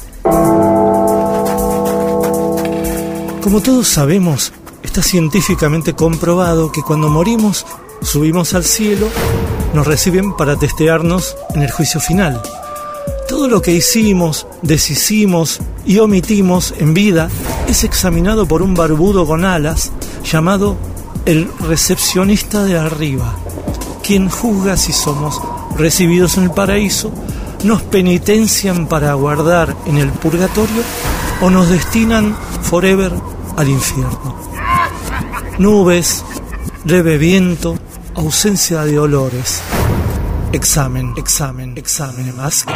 Como 3.41 3.63
todos 3.63 3.89
sabemos, 3.89 4.53
está 4.83 5.01
científicamente 5.03 5.95
comprobado 5.95 6.71
que 6.71 6.83
cuando 6.83 7.09
morimos, 7.09 7.65
subimos 8.03 8.53
al 8.53 8.65
cielo, 8.65 9.09
nos 9.73 9.87
reciben 9.87 10.37
para 10.37 10.57
testearnos 10.57 11.35
en 11.55 11.63
el 11.63 11.71
juicio 11.71 11.99
final. 11.99 12.43
Todo 13.29 13.49
lo 13.49 13.63
que 13.63 13.73
hicimos, 13.73 14.47
deshicimos 14.63 15.61
y 15.87 15.99
omitimos 15.99 16.75
en 16.79 16.95
vida 16.95 17.29
es 17.69 17.85
examinado 17.85 18.47
por 18.47 18.63
un 18.63 18.75
barbudo 18.75 19.27
con 19.27 19.45
alas 19.45 19.93
llamado 20.25 20.77
el 21.25 21.49
recepcionista 21.61 22.65
de 22.65 22.79
arriba, 22.79 23.35
quien 24.03 24.29
juzga 24.29 24.77
si 24.77 24.93
somos 24.93 25.41
recibidos 25.77 26.37
en 26.37 26.45
el 26.45 26.51
paraíso, 26.51 27.13
nos 27.65 27.83
penitencian 27.83 28.87
para 28.87 29.15
guardar 29.15 29.77
en 29.87 29.99
el 29.99 30.11
purgatorio 30.11 30.83
o 31.41 31.51
nos 31.51 31.69
destinan 31.69 32.37
forever 32.63 33.13
al 33.57 33.69
infierno. 33.69 34.37
Nubes, 35.59 36.25
leve 36.85 37.19
viento, 37.19 37.77
ausencia 38.15 38.85
de 38.85 38.99
olores. 38.99 39.63
Examen, 40.53 41.15
examen, 41.17 41.79
examen 41.79 42.37
más. 42.37 42.67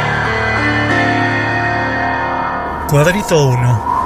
Cuadrito 2.89 3.49
1. 3.49 3.97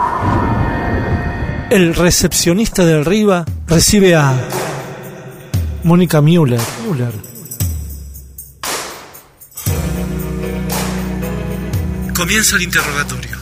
El 1.71 1.95
recepcionista 1.95 2.83
de 2.83 2.99
arriba 2.99 3.45
recibe 3.67 4.13
a 4.13 4.33
Mónica 5.83 6.19
Müller. 6.19 6.59
Müller. 6.85 7.13
Comienza 12.13 12.57
el 12.57 12.63
interrogatorio. 12.63 13.37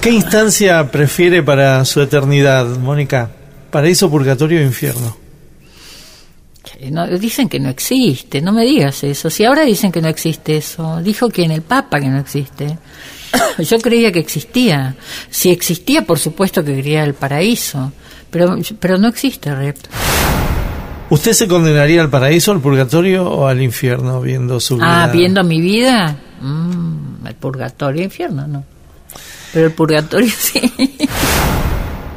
¿Qué 0.00 0.10
instancia 0.10 0.88
prefiere 0.88 1.42
para 1.42 1.84
su 1.84 2.00
eternidad, 2.00 2.64
Mónica? 2.78 3.28
¿Paraíso, 3.72 4.08
purgatorio 4.08 4.60
o 4.60 4.62
infierno? 4.62 5.27
No- 6.90 7.06
dicen 7.06 7.48
que 7.48 7.58
no 7.58 7.68
existe, 7.68 8.40
no 8.40 8.52
me 8.52 8.64
digas 8.64 9.02
eso. 9.02 9.30
Si 9.30 9.44
ahora 9.44 9.62
dicen 9.64 9.90
que 9.90 10.00
no 10.00 10.08
existe 10.08 10.56
eso, 10.56 11.00
dijo 11.02 11.28
quien 11.28 11.50
el 11.50 11.62
Papa 11.62 11.98
que 12.00 12.08
no 12.08 12.18
existe. 12.18 12.78
Yo 13.58 13.78
creía 13.80 14.12
que 14.12 14.20
existía. 14.20 14.94
Si 15.30 15.50
existía, 15.50 16.02
por 16.06 16.18
supuesto 16.18 16.64
que 16.64 16.74
quería 16.76 17.02
el 17.04 17.14
paraíso. 17.14 17.92
Pero, 18.30 18.56
pero 18.78 18.98
no 18.98 19.08
existe, 19.08 19.54
Rep. 19.54 19.76
¿Usted 21.10 21.32
se 21.32 21.48
condenaría 21.48 22.02
al 22.02 22.10
paraíso, 22.10 22.52
al 22.52 22.60
purgatorio 22.60 23.26
o 23.28 23.46
al 23.46 23.62
infierno 23.62 24.20
viendo 24.20 24.60
su 24.60 24.76
vida? 24.76 25.04
Ah, 25.04 25.06
viendo 25.08 25.42
mi 25.42 25.60
vida, 25.60 26.16
mm, 26.42 27.26
el 27.26 27.34
purgatorio, 27.34 28.02
infierno, 28.04 28.46
no. 28.46 28.64
Pero 29.52 29.66
el 29.66 29.72
purgatorio 29.72 30.30
sí. 30.38 30.60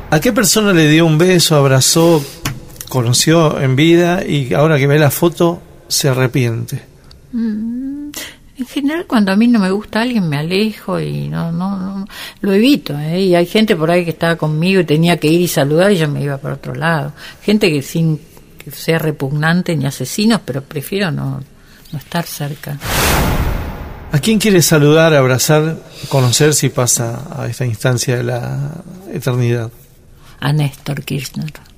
¿A 0.09 0.19
qué 0.19 0.33
persona 0.33 0.73
le 0.73 0.89
dio 0.89 1.05
un 1.05 1.17
beso, 1.17 1.55
abrazó, 1.55 2.21
conoció 2.91 3.57
en 3.61 3.77
vida 3.77 4.21
y 4.27 4.53
ahora 4.53 4.77
que 4.77 4.85
ve 4.85 4.99
la 4.99 5.11
foto 5.11 5.61
se 5.87 6.09
arrepiente? 6.09 6.81
En 7.33 8.11
general, 8.67 9.05
cuando 9.07 9.31
a 9.31 9.37
mí 9.37 9.47
no 9.47 9.59
me 9.59 9.71
gusta 9.71 10.01
alguien, 10.01 10.27
me 10.27 10.37
alejo 10.37 10.99
y 10.99 11.29
no, 11.29 11.53
no, 11.53 11.99
no 11.99 12.07
lo 12.41 12.51
evito. 12.51 12.99
¿eh? 12.99 13.21
Y 13.21 13.35
hay 13.35 13.45
gente 13.45 13.77
por 13.77 13.89
ahí 13.89 14.03
que 14.03 14.09
estaba 14.09 14.35
conmigo 14.35 14.81
y 14.81 14.83
tenía 14.83 15.15
que 15.15 15.29
ir 15.29 15.39
y 15.39 15.47
saludar 15.47 15.93
y 15.93 15.99
yo 15.99 16.09
me 16.09 16.21
iba 16.21 16.37
para 16.37 16.55
otro 16.55 16.75
lado. 16.75 17.13
Gente 17.41 17.71
que 17.71 17.81
sin 17.81 18.19
que 18.57 18.71
sea 18.71 18.99
repugnante 18.99 19.73
ni 19.77 19.85
asesinos, 19.85 20.41
pero 20.43 20.61
prefiero 20.61 21.11
no, 21.11 21.41
no 21.93 21.97
estar 21.97 22.25
cerca. 22.25 22.77
¿A 24.11 24.19
quién 24.19 24.37
quiere 24.37 24.61
saludar, 24.61 25.13
abrazar, 25.13 25.77
conocer 26.09 26.53
si 26.53 26.67
pasa 26.67 27.41
a 27.41 27.47
esta 27.47 27.65
instancia 27.65 28.17
de 28.17 28.23
la 28.23 28.83
eternidad? 29.13 29.71
A 30.41 30.51
Néstor 30.51 31.03
Kirchner. 31.03 31.70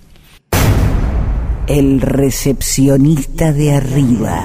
El 1.67 2.01
recepcionista 2.01 3.53
de 3.53 3.73
arriba. 3.73 4.43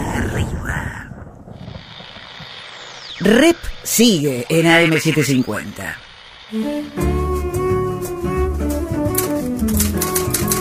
Rep 3.19 3.57
sigue 3.83 4.47
en 4.49 4.67
AM750. 4.67 5.97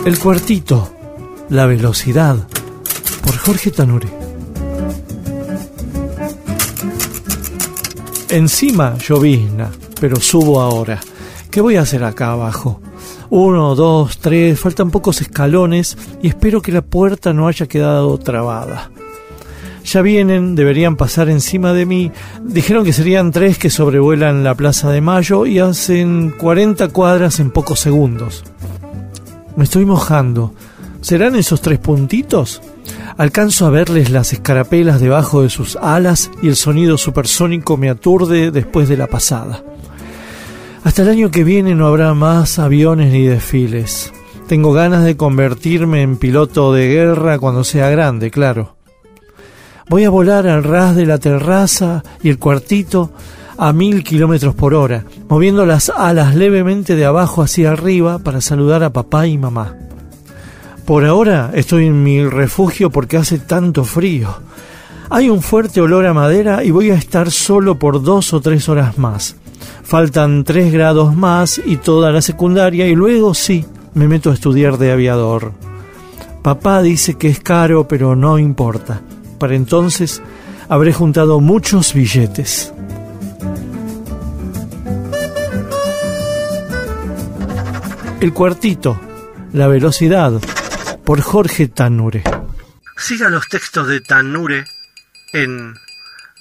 El 0.04 0.17
cuartito, 0.17 0.91
la 1.50 1.67
velocidad, 1.67 2.48
por 3.24 3.38
Jorge 3.38 3.70
Tanure. 3.70 4.08
Encima 8.30 8.98
llovizna, 8.98 9.72
pero 10.02 10.20
subo 10.20 10.60
ahora. 10.60 11.00
¿Qué 11.52 11.62
voy 11.62 11.76
a 11.76 11.82
hacer 11.82 12.04
acá 12.04 12.32
abajo? 12.32 12.82
Uno, 13.30 13.76
dos, 13.76 14.20
tres, 14.20 14.60
faltan 14.60 14.90
pocos 14.90 15.22
escalones 15.22 15.98
y 16.22 16.30
espero 16.30 16.62
que 16.62 16.72
la 16.72 16.82
puerta 16.82 17.34
no 17.34 17.48
haya 17.48 17.68
quedado 17.68 18.18
trabada. 18.18 18.90
Ya 19.84 20.02
vienen, 20.02 20.56
deberían 20.56 20.98
pasar 20.98 21.30
encima 21.30 21.74
de 21.74 21.86
mí. 21.86 22.12
Dijeron 22.44 22.84
que 22.84 22.94
serían 22.94 23.32
tres 23.32 23.58
que 23.58 23.70
sobrevuelan 23.70 24.44
la 24.44 24.56
Plaza 24.56 24.90
de 24.92 25.02
Mayo 25.02 25.46
y 25.46 25.60
hacen 25.60 26.34
40 26.38 26.90
cuadras 26.90 27.40
en 27.40 27.52
pocos 27.52 27.80
segundos. 27.80 28.44
Me 29.56 29.63
estoy 29.63 29.86
mojando. 29.86 30.54
¿Serán 31.02 31.36
esos 31.36 31.62
tres 31.62 31.80
puntitos? 31.80 32.62
Alcanzo 33.18 33.66
a 33.66 33.70
verles 33.70 34.10
las 34.10 34.34
escarapelas 34.34 35.00
debajo 35.00 35.42
de 35.42 35.50
sus 35.50 35.76
alas 35.78 36.32
y 36.42 36.48
el 36.50 36.56
sonido 36.56 36.98
supersónico 36.98 37.78
me 37.78 37.90
aturde 37.90 38.52
después 38.52 38.90
de 38.90 38.98
la 38.98 39.08
pasada. 39.08 39.63
Hasta 40.88 41.02
el 41.02 41.10
año 41.10 41.32
que 41.32 41.43
viene 41.43 41.76
no 41.76 41.86
habrá 41.86 42.13
más 42.13 42.60
aviones 42.60 43.12
ni 43.12 43.23
desfiles. 43.23 44.13
Tengo 44.47 44.71
ganas 44.71 45.04
de 45.04 45.17
convertirme 45.17 46.02
en 46.02 46.15
piloto 46.15 46.71
de 46.71 46.88
guerra 46.88 47.39
cuando 47.39 47.65
sea 47.65 47.89
grande, 47.89 48.32
claro. 48.32 48.78
Voy 49.89 50.06
a 50.06 50.10
volar 50.10 50.47
al 50.47 50.63
ras 50.63 50.95
de 50.95 51.06
la 51.06 51.17
terraza 51.17 52.04
y 52.23 52.30
el 52.30 52.39
cuartito 52.39 53.12
a 53.58 53.73
mil 53.73 54.02
kilómetros 54.02 54.56
por 54.56 54.73
hora, 54.73 55.04
moviendo 55.28 55.65
las 55.65 55.89
alas 55.89 56.36
levemente 56.36 56.95
de 56.95 57.04
abajo 57.04 57.41
hacia 57.41 57.71
arriba 57.71 58.19
para 58.19 58.39
saludar 58.39 58.82
a 58.86 58.93
papá 58.93 59.28
y 59.28 59.38
mamá. 59.38 59.76
Por 60.86 61.04
ahora 61.04 61.52
estoy 61.54 61.88
en 61.88 62.02
mi 62.02 62.23
refugio 62.23 62.91
porque 62.91 63.17
hace 63.17 63.39
tanto 63.39 63.84
frío. 63.84 64.38
Hay 65.10 65.30
un 65.30 65.41
fuerte 65.41 65.82
olor 65.82 66.06
a 66.06 66.13
madera 66.13 66.63
y 66.63 66.71
voy 66.71 66.91
a 66.91 66.95
estar 66.95 67.30
solo 67.30 67.78
por 67.78 68.02
dos 68.02 68.32
o 68.34 68.39
tres 68.39 68.69
horas 68.69 68.97
más. 68.97 69.36
Faltan 69.84 70.44
tres 70.44 70.72
grados 70.72 71.16
más 71.16 71.62
y 71.64 71.78
toda 71.78 72.12
la 72.12 72.22
secundaria 72.22 72.88
y 72.88 72.96
luego 72.96 73.34
sí, 73.34 73.66
me 73.94 74.08
meto 74.08 74.32
a 74.32 74.34
estudiar 74.34 74.78
de 74.78 74.92
aviador. 74.92 75.54
Papá 76.42 76.82
dice 76.82 77.16
que 77.16 77.30
es 77.30 77.40
caro, 77.40 77.88
pero 77.88 78.16
no 78.16 78.40
importa. 78.40 79.02
Para 79.40 79.56
entonces 79.56 80.22
habré 80.70 80.94
juntado 80.94 81.40
muchos 81.40 81.94
billetes. 81.94 82.74
El 88.20 88.34
cuartito, 88.34 89.00
La 89.54 89.68
velocidad, 89.68 90.34
por 91.06 91.22
Jorge 91.22 91.68
Tanure. 91.68 92.24
Siga 92.98 93.30
los 93.30 93.48
textos 93.48 93.88
de 93.88 94.02
Tanure 94.02 94.66
en 95.34 95.76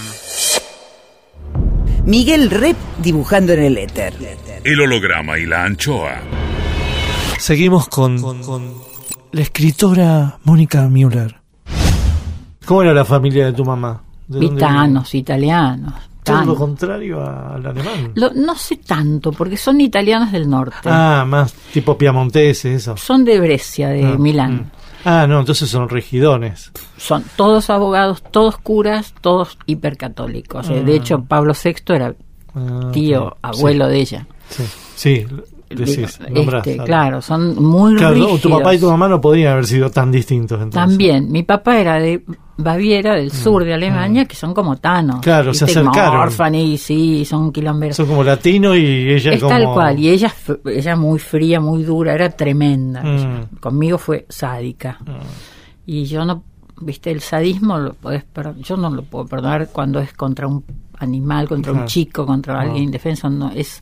Miguel 2.05 2.51
Rep 2.51 2.77
dibujando 2.99 3.53
en 3.53 3.63
el 3.63 3.79
éter. 3.79 4.13
El 4.65 4.81
holograma 4.81 5.39
y 5.39 5.47
la 5.47 5.65
anchoa. 5.65 6.21
Seguimos 7.39 7.89
con, 7.89 8.21
con 8.43 8.75
la 9.33 9.43
escritora 9.43 10.39
Mónica 10.45 10.89
Müller. 10.89 11.37
¿Cómo 12.65 12.83
era 12.83 12.95
la 12.95 13.05
familia 13.05 13.47
de 13.47 13.53
tu 13.53 13.65
mamá? 13.65 14.03
¿De 14.27 14.41
Vitanos, 14.41 15.15
italianos. 15.15 16.10
Todo 16.33 16.45
lo 16.45 16.55
contrario 16.57 17.21
al 17.23 17.65
alemán. 17.67 18.13
Lo- 18.15 18.33
no 18.35 18.55
sé 18.57 18.77
tanto, 18.77 19.33
porque 19.33 19.57
son 19.57 19.81
italianos 19.81 20.33
del 20.33 20.49
norte. 20.49 20.89
Ah, 20.89 21.25
más 21.27 21.53
tipo 21.73 21.97
piamonteses, 21.99 22.83
eso. 22.83 22.97
Son 22.97 23.25
de 23.25 23.39
Brescia, 23.41 23.89
de 23.89 24.05
Ah, 24.07 24.17
Milán. 24.19 24.55
mm. 24.55 24.71
Ah, 25.05 25.27
no, 25.27 25.41
entonces 25.41 25.71
son 25.71 25.89
regidones. 25.89 26.73
Son 26.99 27.25
todos 27.37 27.71
abogados, 27.71 28.23
todos 28.31 28.59
curas, 28.59 29.15
todos 29.23 29.57
hipercatólicos. 29.67 30.69
Eh, 30.71 30.83
De 30.85 30.93
Ah. 30.93 30.97
hecho, 30.97 31.23
Pablo 31.25 31.55
VI 31.55 31.95
era 31.95 32.15
Ah, 32.55 32.91
tío, 32.93 33.37
abuelo 33.43 33.87
de 33.87 34.01
ella. 34.01 34.27
Sí, 34.49 34.65
sí, 34.97 35.27
decís, 35.71 36.19
este, 36.21 36.77
claro, 36.85 37.23
son 37.23 37.55
muy 37.63 37.95
Claro, 37.97 38.15
rígidos. 38.15 38.41
tu 38.41 38.51
papá 38.51 38.75
y 38.75 38.79
tu 38.79 38.91
mamá 38.91 39.09
no 39.09 39.21
podían 39.21 39.53
haber 39.53 39.67
sido 39.67 39.91
tan 39.91 40.11
distintos 40.11 40.61
entonces. 40.61 40.75
También, 40.91 41.31
mi 41.31 41.43
papá 41.45 41.79
era 41.79 41.95
de 41.99 42.23
Baviera, 42.57 43.15
del 43.15 43.31
sur 43.33 43.65
de 43.65 43.73
Alemania, 43.73 44.27
que 44.27 44.35
son 44.37 44.53
como 44.53 44.77
tanos. 44.77 45.17
Mm, 45.19 45.21
Claro, 45.21 45.55
se 45.55 45.65
acercaron. 45.65 46.21
Orfani, 46.21 46.77
sí, 46.77 47.25
son 47.25 47.53
quilomberos. 47.53 47.97
Son 47.97 48.07
como 48.07 48.23
latino 48.23 48.77
y 48.77 49.11
ella 49.13 49.33
es 49.33 49.41
como... 49.41 49.49
tal 49.51 49.65
cual, 49.73 49.99
y 49.99 50.11
ella, 50.11 50.33
ella 50.67 50.97
muy 50.97 51.19
fría, 51.19 51.59
muy 51.61 51.85
dura, 51.85 52.13
era 52.15 52.29
tremenda. 52.29 53.03
Mm. 53.03 53.57
Conmigo 53.61 53.97
fue 53.97 54.27
sádica. 54.29 54.99
Y 55.87 56.05
yo 56.05 56.25
no, 56.27 56.43
viste, 56.83 57.11
el 57.11 57.21
sadismo 57.21 57.79
lo 57.79 57.95
podés 57.95 58.25
yo 58.63 58.77
no 58.77 58.91
lo 58.91 59.03
puedo 59.05 59.25
perdonar 59.27 59.69
cuando 59.73 59.99
es 60.01 60.13
contra 60.13 60.47
un 60.47 60.63
animal, 60.99 61.49
contra 61.49 61.73
Claro. 61.73 61.85
un 61.85 61.89
chico, 61.89 62.27
contra 62.27 62.55
No. 62.55 62.61
alguien 62.61 62.85
indefenso, 62.85 63.31
no 63.31 63.51
es 63.53 63.81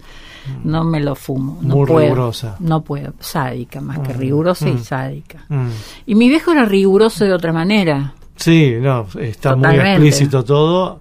no 0.65 0.85
me 0.85 1.01
lo 1.01 1.15
fumo, 1.15 1.59
no 1.63 1.77
Muy 1.77 1.87
puedo. 1.87 2.01
rigurosa. 2.07 2.57
No 2.61 2.83
puedo, 2.83 3.15
sádica 3.21 3.81
más 3.81 3.99
que 4.01 4.13
rigurosa 4.13 4.69
y 4.69 4.73
Mm. 4.75 4.79
sádica. 4.85 5.45
Mm. 5.49 5.69
Y 6.07 6.15
mi 6.15 6.29
viejo 6.29 6.53
era 6.53 6.65
riguroso 6.65 7.25
de 7.25 7.33
otra 7.33 7.53
manera. 7.53 8.15
Sí, 8.37 8.75
no, 8.81 9.07
está 9.19 9.57
muy 9.57 9.77
explícito 9.77 10.45
todo 10.45 11.01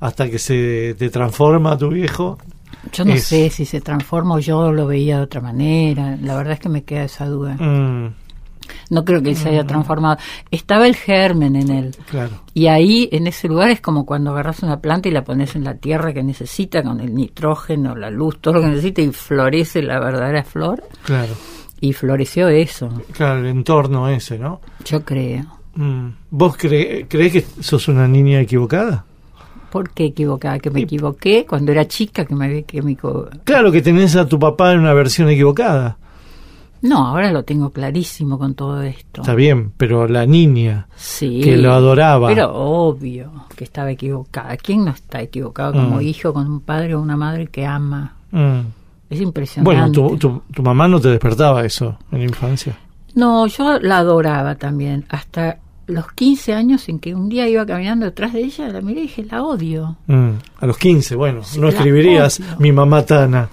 hasta 0.00 0.30
que 0.30 0.38
se 0.38 0.94
te 0.98 1.10
transforma 1.10 1.76
tu 1.76 1.88
viejo. 1.88 2.38
Yo 2.92 3.04
no 3.04 3.14
Es- 3.14 3.24
sé 3.24 3.50
si 3.50 3.64
se 3.64 3.80
transforma 3.80 4.34
o 4.36 4.38
yo 4.38 4.70
lo 4.70 4.86
veía 4.86 5.16
de 5.16 5.22
otra 5.24 5.40
manera. 5.40 6.16
La 6.22 6.36
verdad 6.36 6.52
es 6.52 6.60
que 6.60 6.68
me 6.68 6.84
queda 6.84 7.04
esa 7.04 7.26
duda. 7.26 7.56
Mm, 8.90 8.94
No 8.94 9.04
creo 9.04 9.22
que 9.22 9.30
él 9.30 9.36
se 9.36 9.48
haya 9.50 9.64
transformado. 9.66 10.18
Estaba 10.50 10.86
el 10.86 10.96
germen 10.96 11.56
en 11.56 11.70
él. 11.70 11.96
claro. 12.10 12.32
Y 12.54 12.68
ahí, 12.68 13.08
en 13.12 13.26
ese 13.26 13.48
lugar, 13.48 13.70
es 13.70 13.80
como 13.80 14.06
cuando 14.06 14.30
agarras 14.30 14.62
una 14.62 14.80
planta 14.80 15.08
y 15.08 15.12
la 15.12 15.24
pones 15.24 15.54
en 15.56 15.64
la 15.64 15.74
tierra 15.74 16.12
que 16.14 16.22
necesita, 16.22 16.82
con 16.82 17.00
el 17.00 17.14
nitrógeno, 17.14 17.94
la 17.94 18.10
luz, 18.10 18.38
todo 18.40 18.54
lo 18.54 18.60
que 18.62 18.68
necesita, 18.68 19.02
y 19.02 19.12
florece 19.12 19.82
la 19.82 20.00
verdadera 20.00 20.42
flor. 20.44 20.82
Claro, 21.04 21.34
Y 21.80 21.92
floreció 21.92 22.48
eso, 22.48 22.88
claro, 23.12 23.40
el 23.40 23.46
entorno 23.46 24.08
ese, 24.08 24.38
¿no? 24.38 24.60
yo 24.84 25.04
creo. 25.04 25.44
Mm. 25.74 26.08
¿Vos 26.30 26.56
cre- 26.56 27.04
crees 27.06 27.32
que 27.32 27.62
sos 27.62 27.88
una 27.88 28.08
niña 28.08 28.40
equivocada? 28.40 29.04
¿Por 29.70 29.90
qué 29.90 30.06
equivocada? 30.06 30.58
Que 30.58 30.70
me 30.70 30.80
equivoqué 30.80 31.44
cuando 31.44 31.72
era 31.72 31.86
chica, 31.86 32.24
que 32.24 32.34
me 32.34 32.64
que 32.64 32.80
me 32.80 32.96
Claro 33.44 33.70
que 33.70 33.82
tenés 33.82 34.16
a 34.16 34.26
tu 34.26 34.38
papá 34.38 34.72
en 34.72 34.78
una 34.80 34.94
versión 34.94 35.28
equivocada. 35.28 35.98
No, 36.88 37.06
ahora 37.06 37.32
lo 37.32 37.42
tengo 37.44 37.70
clarísimo 37.70 38.38
con 38.38 38.54
todo 38.54 38.82
esto. 38.82 39.22
Está 39.22 39.34
bien, 39.34 39.72
pero 39.76 40.06
la 40.08 40.26
niña 40.26 40.86
Sí. 40.96 41.40
que 41.42 41.56
lo 41.56 41.72
adoraba. 41.72 42.28
Pero 42.28 42.52
obvio 42.54 43.30
que 43.56 43.64
estaba 43.64 43.90
equivocada. 43.90 44.56
¿Quién 44.56 44.84
no 44.84 44.90
está 44.92 45.20
equivocado 45.20 45.72
como 45.72 45.96
Mm. 45.98 46.02
hijo 46.02 46.32
con 46.32 46.50
un 46.50 46.60
padre 46.60 46.94
o 46.94 47.00
una 47.00 47.16
madre 47.16 47.46
que 47.48 47.66
ama? 47.66 48.14
Mm. 48.30 48.60
Es 49.10 49.20
impresionante. 49.20 49.64
Bueno, 49.64 49.92
tu, 49.92 50.16
tu, 50.18 50.42
tu 50.52 50.62
mamá 50.62 50.88
no 50.88 51.00
te 51.00 51.08
despertaba 51.08 51.64
eso 51.64 51.98
en 52.10 52.18
la 52.18 52.24
infancia. 52.24 52.76
No, 53.14 53.46
yo 53.46 53.78
la 53.80 53.98
adoraba 53.98 54.56
también. 54.56 55.04
Hasta 55.08 55.58
los 55.86 56.10
15 56.12 56.52
años 56.52 56.88
en 56.88 56.98
que 56.98 57.14
un 57.14 57.28
día 57.28 57.48
iba 57.48 57.64
caminando 57.64 58.04
detrás 58.06 58.32
de 58.32 58.40
ella, 58.40 58.68
la 58.68 58.80
miré 58.80 59.00
y 59.00 59.02
dije, 59.04 59.24
la 59.30 59.42
odio. 59.44 59.96
Mm. 60.08 60.30
A 60.60 60.66
los 60.66 60.76
15, 60.76 61.14
bueno, 61.14 61.42
Sí, 61.44 61.60
no 61.60 61.68
escribirías 61.68 62.40
odio. 62.40 62.56
mi 62.58 62.72
mamá 62.72 63.02
Tana. 63.06 63.48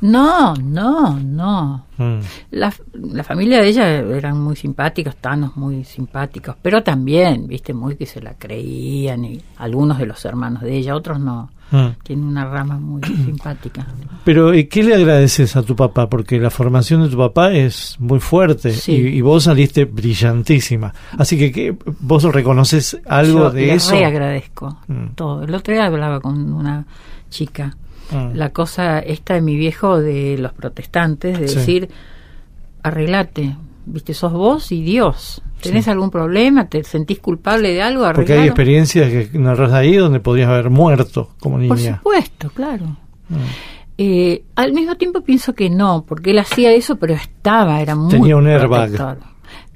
No, 0.00 0.54
no, 0.54 1.18
no. 1.18 1.86
Mm. 1.96 2.18
La, 2.50 2.72
la 2.92 3.24
familia 3.24 3.60
de 3.60 3.68
ella 3.68 3.88
eran 3.98 4.38
muy 4.40 4.54
simpáticos, 4.56 5.16
tanos 5.16 5.56
muy 5.56 5.84
simpáticos, 5.84 6.54
pero 6.60 6.82
también, 6.82 7.46
viste, 7.46 7.72
muy 7.72 7.96
que 7.96 8.04
se 8.06 8.20
la 8.20 8.34
creían 8.34 9.24
y 9.24 9.40
algunos 9.58 9.98
de 9.98 10.06
los 10.06 10.22
hermanos 10.24 10.62
de 10.62 10.76
ella, 10.76 10.94
otros 10.94 11.18
no. 11.18 11.50
Mm. 11.70 11.86
Tienen 12.04 12.24
una 12.26 12.44
rama 12.44 12.78
muy 12.78 13.02
simpática. 13.24 13.86
Pero 14.22 14.54
¿y 14.54 14.66
¿qué 14.66 14.82
le 14.84 14.94
agradeces 14.94 15.56
a 15.56 15.62
tu 15.62 15.74
papá? 15.74 16.08
Porque 16.08 16.38
la 16.38 16.50
formación 16.50 17.02
de 17.02 17.08
tu 17.08 17.16
papá 17.16 17.52
es 17.52 17.96
muy 17.98 18.20
fuerte 18.20 18.70
Sí. 18.72 18.92
y, 18.92 18.96
y 19.16 19.20
vos 19.22 19.44
saliste 19.44 19.84
brillantísima. 19.86 20.92
Así 21.18 21.36
que 21.38 21.50
¿qué- 21.50 21.76
vos 22.00 22.22
reconoces 22.24 23.00
algo 23.06 23.38
Yo 23.44 23.50
de 23.50 23.66
le 23.66 23.74
eso. 23.74 23.92
re 23.92 24.04
agradezco 24.04 24.76
Mm. 24.86 25.06
todo. 25.16 25.42
El 25.42 25.54
otro 25.54 25.72
día 25.74 25.86
hablaba 25.86 26.20
con 26.20 26.52
una 26.52 26.84
chica 27.30 27.76
Mm. 28.10 28.34
la 28.36 28.50
cosa 28.50 28.98
esta 29.00 29.34
de 29.34 29.40
mi 29.40 29.56
viejo 29.56 30.00
de 30.00 30.36
los 30.38 30.52
protestantes, 30.52 31.38
de 31.40 31.48
Sí. 31.48 31.56
decir, 31.56 31.88
arreglate, 32.82 33.56
viste, 33.86 34.14
sos 34.14 34.32
vos 34.32 34.70
y 34.72 34.82
Dios. 34.82 35.42
¿Tenés 35.60 35.88
algún 35.88 36.10
problema? 36.10 36.68
¿Te 36.68 36.84
sentís 36.84 37.18
culpable 37.18 37.72
de 37.72 37.82
algo? 37.82 38.02
Porque 38.04 38.32
hay 38.32 38.38
Arreglalo. 38.38 38.46
experiencias 38.46 39.10
que 39.30 39.38
narras 39.38 39.72
ahí 39.72 39.96
donde 39.96 40.20
podrías 40.20 40.48
haber 40.50 40.70
muerto 40.70 41.30
como 41.40 41.56
Por 41.56 41.76
niña. 41.78 41.96
supuesto, 41.96 42.50
claro. 42.54 42.84
Mm. 43.28 43.34
Eh, 43.98 44.44
al 44.56 44.72
mismo 44.74 44.94
tiempo 44.96 45.22
pienso 45.22 45.54
que 45.54 45.70
no, 45.70 46.04
porque 46.06 46.30
él 46.32 46.38
hacía 46.38 46.70
eso, 46.72 46.96
pero 46.96 47.14
estaba, 47.14 47.80
era 47.80 47.94
muy 47.94 48.10
Tenía 48.10 48.36
un 48.36 48.46
airbag. 48.46 48.90
protector. 48.90 49.18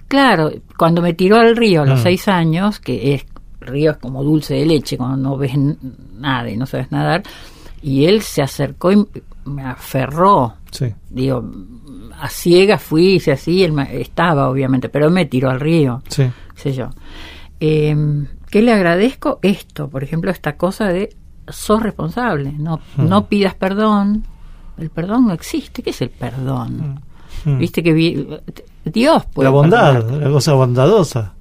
Claro, 0.06 0.50
cuando 0.76 1.00
me 1.02 1.14
tiró 1.14 1.36
al 1.36 1.56
río 1.56 1.82
a 1.82 1.86
los 1.86 2.00
Mm. 2.00 2.02
seis 2.02 2.28
años, 2.28 2.78
que 2.80 3.14
es 3.14 3.24
río 3.60 3.92
es 3.92 3.96
como 3.96 4.22
dulce 4.22 4.54
de 4.54 4.66
leche, 4.66 4.96
cuando 4.98 5.16
no 5.16 5.36
ves 5.36 5.52
nada 6.18 6.50
y 6.50 6.56
no 6.56 6.66
sabes 6.66 6.90
nadar, 6.92 7.22
y 7.82 8.06
él 8.06 8.22
se 8.22 8.42
acercó 8.42 8.92
y 8.92 9.06
me 9.44 9.64
aferró, 9.64 10.54
Sí. 10.70 10.94
digo, 11.08 11.50
a 12.20 12.28
ciegas 12.28 12.82
fui, 12.82 13.14
hice 13.14 13.32
así, 13.32 13.62
él 13.64 13.78
estaba 13.92 14.48
obviamente, 14.50 14.88
pero 14.88 15.10
me 15.10 15.24
tiró 15.26 15.50
al 15.50 15.60
río, 15.60 16.02
Sí. 16.08 16.30
sé 16.54 16.72
yo. 16.72 16.90
Eh, 17.60 17.96
¿Qué 18.50 18.62
le 18.62 18.72
agradezco? 18.72 19.38
Esto, 19.42 19.88
por 19.88 20.02
ejemplo, 20.02 20.30
esta 20.30 20.56
cosa 20.56 20.88
de 20.88 21.14
sos 21.48 21.82
responsable, 21.82 22.52
no, 22.52 22.80
Mm. 22.96 23.08
no 23.08 23.26
pidas 23.26 23.54
perdón, 23.54 24.24
el 24.78 24.90
perdón 24.90 25.26
no 25.28 25.32
existe, 25.32 25.82
¿qué 25.82 25.90
es 25.90 26.00
el 26.02 26.10
perdón? 26.10 27.00
Mm. 27.44 27.58
Viste 27.58 27.82
que 27.82 27.92
vi- 27.92 28.26
Dios 28.84 29.24
puede 29.26 29.46
La 29.46 29.50
bondad, 29.50 29.92
perdonar. 29.94 30.20
la 30.26 30.30
cosa 30.30 30.52
bondadosa. 30.54 31.34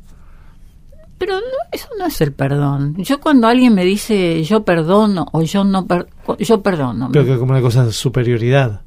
Pero 1.19 1.36
no, 1.36 1.41
eso 1.71 1.88
no 1.99 2.05
es 2.08 2.19
el 2.21 2.32
perdón. 2.34 2.95
Yo 2.97 3.19
cuando 3.19 3.47
alguien 3.47 3.75
me 3.75 3.84
dice 3.86 4.41
yo 4.43 4.63
perdono 4.63 5.27
o 5.34 5.41
yo 5.43 5.63
no 5.63 5.86
per- 5.86 6.08
yo 6.39 6.62
perdono, 6.63 7.12
Creo 7.12 7.25
que 7.25 7.38
como 7.38 7.51
una 7.51 7.62
cosa 7.62 7.86
de 7.86 7.91
superioridad. 7.91 8.82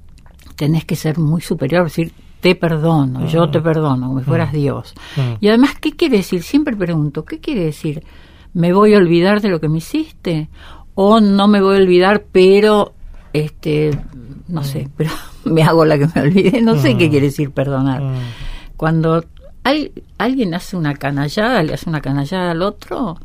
tenés 0.57 0.85
que 0.85 0.97
ser 0.97 1.19
muy 1.19 1.41
superior, 1.43 1.85
decir 1.85 2.13
te 2.41 2.57
perdono, 2.57 3.27
yo 3.29 3.49
te 3.51 3.61
perdono, 3.61 4.09
como 4.09 4.19
si 4.19 4.25
fueras 4.27 4.53
Dios. 4.53 4.95
Mm. 5.17 5.21
Y 5.45 5.49
además, 5.49 5.77
¿qué 5.81 5.93
quiere 5.93 6.17
decir? 6.17 6.43
Siempre 6.43 6.75
pregunto, 6.77 7.25
¿qué 7.25 7.39
quiere 7.39 7.65
decir? 7.67 8.03
¿Me 8.53 8.73
voy 8.73 8.95
a 8.95 8.97
olvidar 8.99 9.41
de 9.41 9.49
lo 9.49 9.61
que 9.61 9.69
me 9.69 9.79
hiciste? 9.79 10.49
¿O 10.95 11.21
no 11.21 11.47
me 11.47 11.61
voy 11.63 11.77
a 11.77 11.79
olvidar, 11.79 12.25
pero, 12.33 12.95
este, 13.33 13.97
no 14.49 14.65
sé, 14.65 14.89
pero 14.97 15.11
me 15.45 15.63
hago 15.63 15.85
la 15.85 15.99
que 15.99 16.09
me 16.15 16.23
olvidé? 16.23 16.61
No 16.63 16.77
sé 16.77 16.97
qué 16.97 17.09
quiere 17.11 17.27
decir 17.27 17.51
perdonar. 17.53 18.03
Cuando 18.77 19.25
hay, 19.65 19.93
alguien 20.19 20.55
hace 20.55 20.77
una 20.77 20.95
canallada, 20.95 21.63
le 21.63 21.75
hace 21.75 21.89
una 21.89 22.01
canallada 22.01 22.51
al 22.51 22.63
otro, 22.63 23.19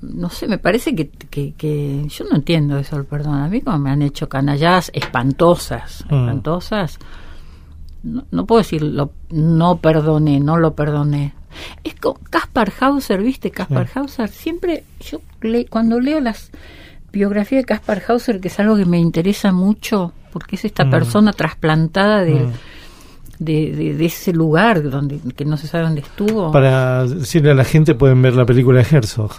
no 0.00 0.30
sé, 0.30 0.46
me 0.46 0.58
parece 0.58 0.94
que, 0.94 1.08
que, 1.08 1.54
que 1.54 2.06
yo 2.08 2.24
no 2.30 2.36
entiendo 2.36 2.78
eso 2.78 2.96
del 2.96 3.04
perdón. 3.06 3.36
A 3.40 3.48
mí 3.48 3.60
como 3.62 3.78
me 3.78 3.90
han 3.90 4.02
hecho 4.02 4.28
canalladas 4.28 4.90
espantosas, 4.94 6.04
Mm. 6.10 6.14
espantosas, 6.14 6.98
no, 8.02 8.24
no 8.30 8.46
puedo 8.46 8.60
decir 8.60 8.82
lo, 8.82 9.10
no 9.30 9.78
perdoné, 9.78 10.38
no 10.40 10.56
lo 10.56 10.74
perdoné. 10.74 11.34
Es 11.82 11.94
como 11.96 12.20
Kaspar 12.30 12.72
Hauser, 12.80 13.22
¿viste? 13.22 13.50
Kaspar 13.50 13.88
Hauser, 13.94 14.28
siempre, 14.28 14.84
yo 15.00 15.20
le- 15.40 15.66
cuando 15.66 15.98
leo 15.98 16.20
las 16.20 16.50
biografías 17.10 17.62
de 17.62 17.66
Kaspar 17.66 18.02
Hauser, 18.06 18.38
que 18.40 18.48
es 18.48 18.60
algo 18.60 18.76
que 18.76 18.84
me 18.84 18.98
interesa 19.00 19.50
mucho, 19.50 20.12
porque 20.32 20.56
es 20.56 20.64
esta 20.66 20.84
Mm. 20.84 20.90
persona 20.90 21.32
trasplantada 21.32 22.22
del, 22.22 22.48
Mm. 22.48 22.52
De, 23.38 23.72
de- 23.72 23.94
de 23.94 24.04
ese 24.06 24.32
lugar 24.32 24.88
donde 24.90 25.20
que 25.36 25.44
no 25.44 25.56
se 25.56 25.66
sabe 25.66 25.84
dónde 25.84 26.00
estuvo. 26.00 26.50
Para 26.52 27.04
decirle 27.06 27.50
a 27.52 27.54
la 27.54 27.64
gente, 27.64 27.94
pueden 27.94 28.20
ver 28.22 28.34
la 28.34 28.44
película 28.46 28.82
de 28.82 28.96
Herzog. 28.96 29.32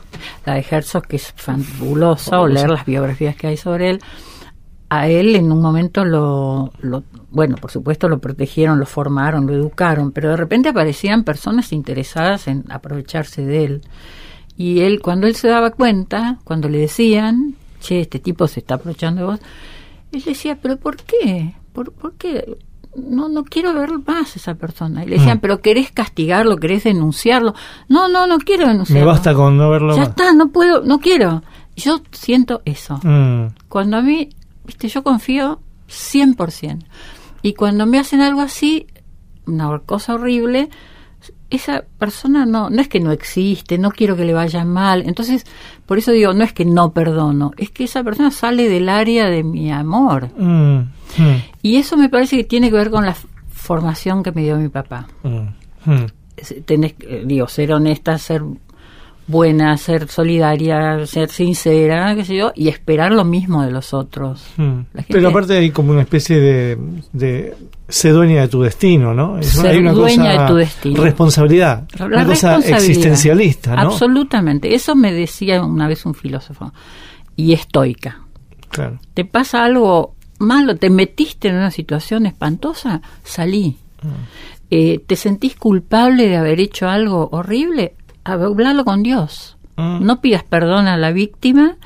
La 0.45 0.53
de 0.55 0.65
Herzog, 0.69 1.07
que 1.07 1.17
es 1.17 1.33
fabulosa, 1.35 2.39
o 2.39 2.47
leer 2.47 2.69
las 2.69 2.85
biografías 2.85 3.35
que 3.35 3.47
hay 3.47 3.57
sobre 3.57 3.89
él. 3.91 3.99
A 4.91 5.07
él 5.07 5.35
en 5.35 5.51
un 5.51 5.61
momento 5.61 6.03
lo, 6.03 6.71
lo- 6.81 7.03
bueno, 7.29 7.57
por 7.57 7.69
supuesto 7.69 8.09
lo 8.09 8.19
protegieron, 8.19 8.79
lo 8.79 8.85
formaron, 8.87 9.45
lo 9.45 9.53
educaron, 9.53 10.11
pero 10.11 10.29
de 10.31 10.37
repente 10.37 10.69
aparecían 10.69 11.23
personas 11.23 11.71
interesadas 11.73 12.47
en 12.47 12.63
aprovecharse 12.69 13.45
de 13.45 13.65
él. 13.65 13.81
Y 14.57 14.79
él, 14.81 14.99
cuando 15.01 15.27
él 15.27 15.35
se 15.35 15.47
daba 15.47 15.69
cuenta, 15.71 16.39
cuando 16.43 16.67
le 16.69 16.79
decían, 16.79 17.53
che, 17.79 18.01
este 18.01 18.19
tipo 18.19 18.47
se 18.47 18.61
está 18.61 18.75
aprovechando 18.75 19.21
de 19.21 19.27
vos, 19.27 19.39
él 20.11 20.23
decía, 20.25 20.57
pero 20.59 20.77
¿por 20.77 20.97
qué? 20.97 21.53
¿Por, 21.71 21.91
por 21.93 22.13
qué? 22.15 22.57
No, 22.95 23.29
no 23.29 23.43
quiero 23.43 23.73
ver 23.73 23.91
más 24.05 24.35
a 24.35 24.39
esa 24.39 24.55
persona. 24.55 25.03
Y 25.03 25.07
le 25.07 25.17
decían, 25.17 25.37
Mm. 25.37 25.41
pero 25.41 25.61
querés 25.61 25.91
castigarlo, 25.91 26.57
querés 26.57 26.83
denunciarlo. 26.85 27.53
No, 27.87 28.07
no, 28.09 28.25
no 28.27 28.37
quiero 28.39 28.67
denunciarlo. 28.67 28.99
Me 29.05 29.05
basta 29.11 29.33
con 29.33 29.57
no 29.57 29.69
verlo 29.69 29.93
Ya 29.93 29.99
más. 30.01 30.09
está, 30.09 30.33
no 30.33 30.49
puedo, 30.49 30.81
no 30.83 30.99
quiero. 30.99 31.43
Yo 31.75 32.01
siento 32.11 32.61
eso. 32.65 32.99
Mm, 33.03 33.53
Cuando 33.69 33.97
a 33.97 34.01
mí, 34.01 34.29
viste, 34.65 34.87
yo 34.89 35.03
confío 35.03 35.61
100%. 35.87 36.85
Y 37.41 37.53
cuando 37.53 37.85
me 37.85 37.99
hacen 37.99 38.21
algo 38.21 38.41
así, 38.41 38.87
una 39.45 39.79
cosa 39.79 40.15
horrible, 40.15 40.69
esa 41.49 41.83
persona 41.97 42.45
no, 42.45 42.69
no 42.69 42.81
es 42.81 42.87
que 42.87 42.99
no 42.99 43.11
existe, 43.11 43.77
no 43.77 43.91
quiero 43.91 44.15
que 44.15 44.25
le 44.25 44.33
vaya 44.33 44.63
mal. 44.65 45.03
Entonces, 45.05 45.45
por 45.85 45.97
eso 45.97 46.11
digo, 46.11 46.33
no 46.33 46.43
es 46.43 46.53
que 46.53 46.65
no 46.65 46.91
perdono, 46.91 47.51
es 47.57 47.71
que 47.71 47.85
esa 47.85 48.03
persona 48.03 48.31
sale 48.31 48.69
del 48.69 48.89
área 48.89 49.29
de 49.29 49.43
mi 49.43 49.71
amor. 49.71 50.29
mm, 50.37 50.77
mm, 51.17 51.41
Y 51.63 51.77
eso 51.77 51.97
me 51.97 52.09
parece 52.09 52.37
que 52.37 52.43
tiene 52.43 52.69
que 52.69 52.77
ver 52.77 52.91
con 52.91 53.05
la 53.05 53.15
formación 53.49 54.23
que 54.23 54.31
me 54.31 54.43
dio 54.43 54.57
mi 54.57 54.69
papá. 54.69 55.07
mm, 55.23 55.91
mm. 55.91 56.05
Tenés, 56.65 56.93
que, 56.93 57.23
digo, 57.25 57.47
ser 57.49 57.73
honesta, 57.73 58.17
ser 58.17 58.43
buena, 59.29 59.77
ser 59.77 60.07
solidaria, 60.09 61.05
ser 61.05 61.29
sincera, 61.29 62.15
qué 62.15 62.25
sé 62.25 62.35
yo, 62.35 62.51
y 62.55 62.67
esperar 62.67 63.11
lo 63.11 63.23
mismo 63.23 63.63
de 63.63 63.71
los 63.71 63.93
otros. 63.93 64.43
Mm. 64.57 64.79
Gente- 64.95 65.05
Pero 65.09 65.29
aparte 65.29 65.55
hay 65.57 65.69
como 65.69 65.91
una 65.91 66.01
especie 66.01 66.39
de, 66.39 66.77
de 67.13 67.55
ser 67.87 68.13
dueña 68.13 68.41
de 68.41 68.47
tu 68.47 68.61
destino, 68.61 69.13
¿no? 69.13 69.41
Ser 69.43 69.67
hay 69.67 69.77
una 69.77 69.93
dueña 69.93 70.31
cosa, 70.31 70.41
de 70.41 70.47
tu 70.47 70.55
destino. 70.55 71.03
Responsabilidad, 71.03 71.87
La 71.97 72.05
una 72.07 72.25
cosa 72.25 72.57
existencialista, 72.57 73.75
¿no? 73.75 73.81
Absolutamente. 73.83 74.73
Eso 74.73 74.95
me 74.95 75.13
decía 75.13 75.63
una 75.63 75.87
vez 75.87 76.05
un 76.05 76.15
filósofo. 76.15 76.73
Y 77.35 77.53
estoica. 77.53 78.21
Claro. 78.69 78.99
Te 79.13 79.25
pasa 79.25 79.63
algo 79.63 80.15
malo, 80.39 80.75
te 80.75 80.89
metiste 80.89 81.49
en 81.49 81.55
una 81.55 81.71
situación 81.71 82.25
espantosa, 82.25 83.01
salí. 83.23 83.77
Eh, 84.71 84.99
te 85.05 85.15
sentís 85.15 85.55
culpable 85.55 86.27
de 86.27 86.37
haber 86.37 86.59
hecho 86.59 86.87
algo 86.87 87.29
horrible, 87.31 87.95
hablarlo 88.23 88.85
con 88.85 89.03
Dios. 89.03 89.57
Mm. 89.75 90.05
No 90.05 90.21
pidas 90.21 90.43
perdón 90.43 90.87
a 90.87 90.97
la 90.97 91.11
víctima 91.11 91.77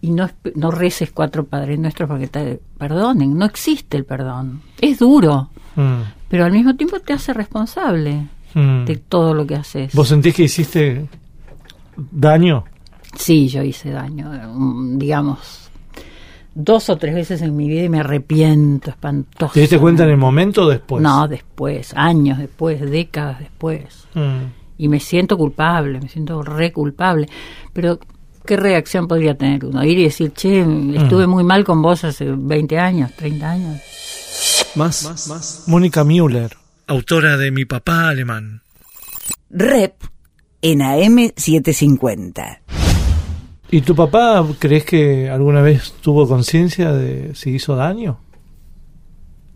y 0.00 0.10
no, 0.10 0.28
no 0.54 0.70
reces 0.70 1.10
cuatro 1.12 1.44
padres 1.44 1.78
nuestros 1.78 2.08
para 2.08 2.20
que 2.20 2.28
te 2.28 2.60
perdonen. 2.78 3.36
No 3.36 3.44
existe 3.44 3.96
el 3.96 4.04
perdón. 4.04 4.62
Es 4.80 4.98
duro, 4.98 5.50
Mm, 5.76 6.02
pero 6.28 6.44
al 6.44 6.52
mismo 6.52 6.74
tiempo 6.74 6.98
te 7.00 7.12
hace 7.12 7.32
responsable 7.32 8.26
mm. 8.54 8.84
de 8.84 8.96
todo 8.96 9.34
lo 9.34 9.46
que 9.46 9.54
haces. 9.54 9.94
¿Vos 9.94 10.08
sentís 10.08 10.34
que 10.34 10.44
hiciste 10.44 11.06
daño? 11.96 12.64
Sí, 13.14 13.48
yo 13.48 13.62
hice 13.62 13.90
daño, 13.90 14.30
digamos, 14.96 15.70
dos 16.54 16.90
o 16.90 16.96
tres 16.96 17.14
veces 17.14 17.40
en 17.42 17.56
mi 17.56 17.68
vida 17.68 17.84
y 17.84 17.88
me 17.88 18.00
arrepiento 18.00 18.90
espantoso. 18.90 19.52
¿Te 19.54 19.60
diste 19.60 19.78
cuenta 19.78 20.04
en 20.04 20.10
el 20.10 20.16
momento 20.16 20.64
o 20.64 20.68
después? 20.68 21.02
No, 21.02 21.28
después, 21.28 21.92
años 21.94 22.38
después, 22.38 22.80
décadas 22.80 23.38
después. 23.38 24.06
Mm. 24.14 24.65
Y 24.78 24.88
me 24.88 25.00
siento 25.00 25.36
culpable, 25.36 26.00
me 26.00 26.08
siento 26.08 26.42
re 26.42 26.72
culpable. 26.72 27.28
Pero, 27.72 27.98
¿qué 28.44 28.56
reacción 28.56 29.08
podría 29.08 29.36
tener 29.36 29.64
uno? 29.64 29.82
Ir 29.84 29.98
y 29.98 30.04
decir, 30.04 30.32
che, 30.32 30.60
estuve 30.94 31.26
muy 31.26 31.44
mal 31.44 31.64
con 31.64 31.80
vos 31.82 32.04
hace 32.04 32.26
20 32.30 32.78
años, 32.78 33.12
30 33.14 33.50
años. 33.50 33.80
Más. 34.74 35.64
Mónica 35.66 36.04
Müller, 36.04 36.56
autora 36.86 37.36
de 37.36 37.50
Mi 37.50 37.64
papá 37.64 38.08
alemán. 38.08 38.62
Rep 39.48 39.94
en 40.60 40.80
AM750. 40.80 42.58
¿Y 43.70 43.80
tu 43.80 43.94
papá 43.96 44.46
crees 44.58 44.84
que 44.84 45.28
alguna 45.30 45.60
vez 45.62 45.94
tuvo 46.00 46.28
conciencia 46.28 46.92
de 46.92 47.34
si 47.34 47.50
hizo 47.50 47.74
daño? 47.74 48.18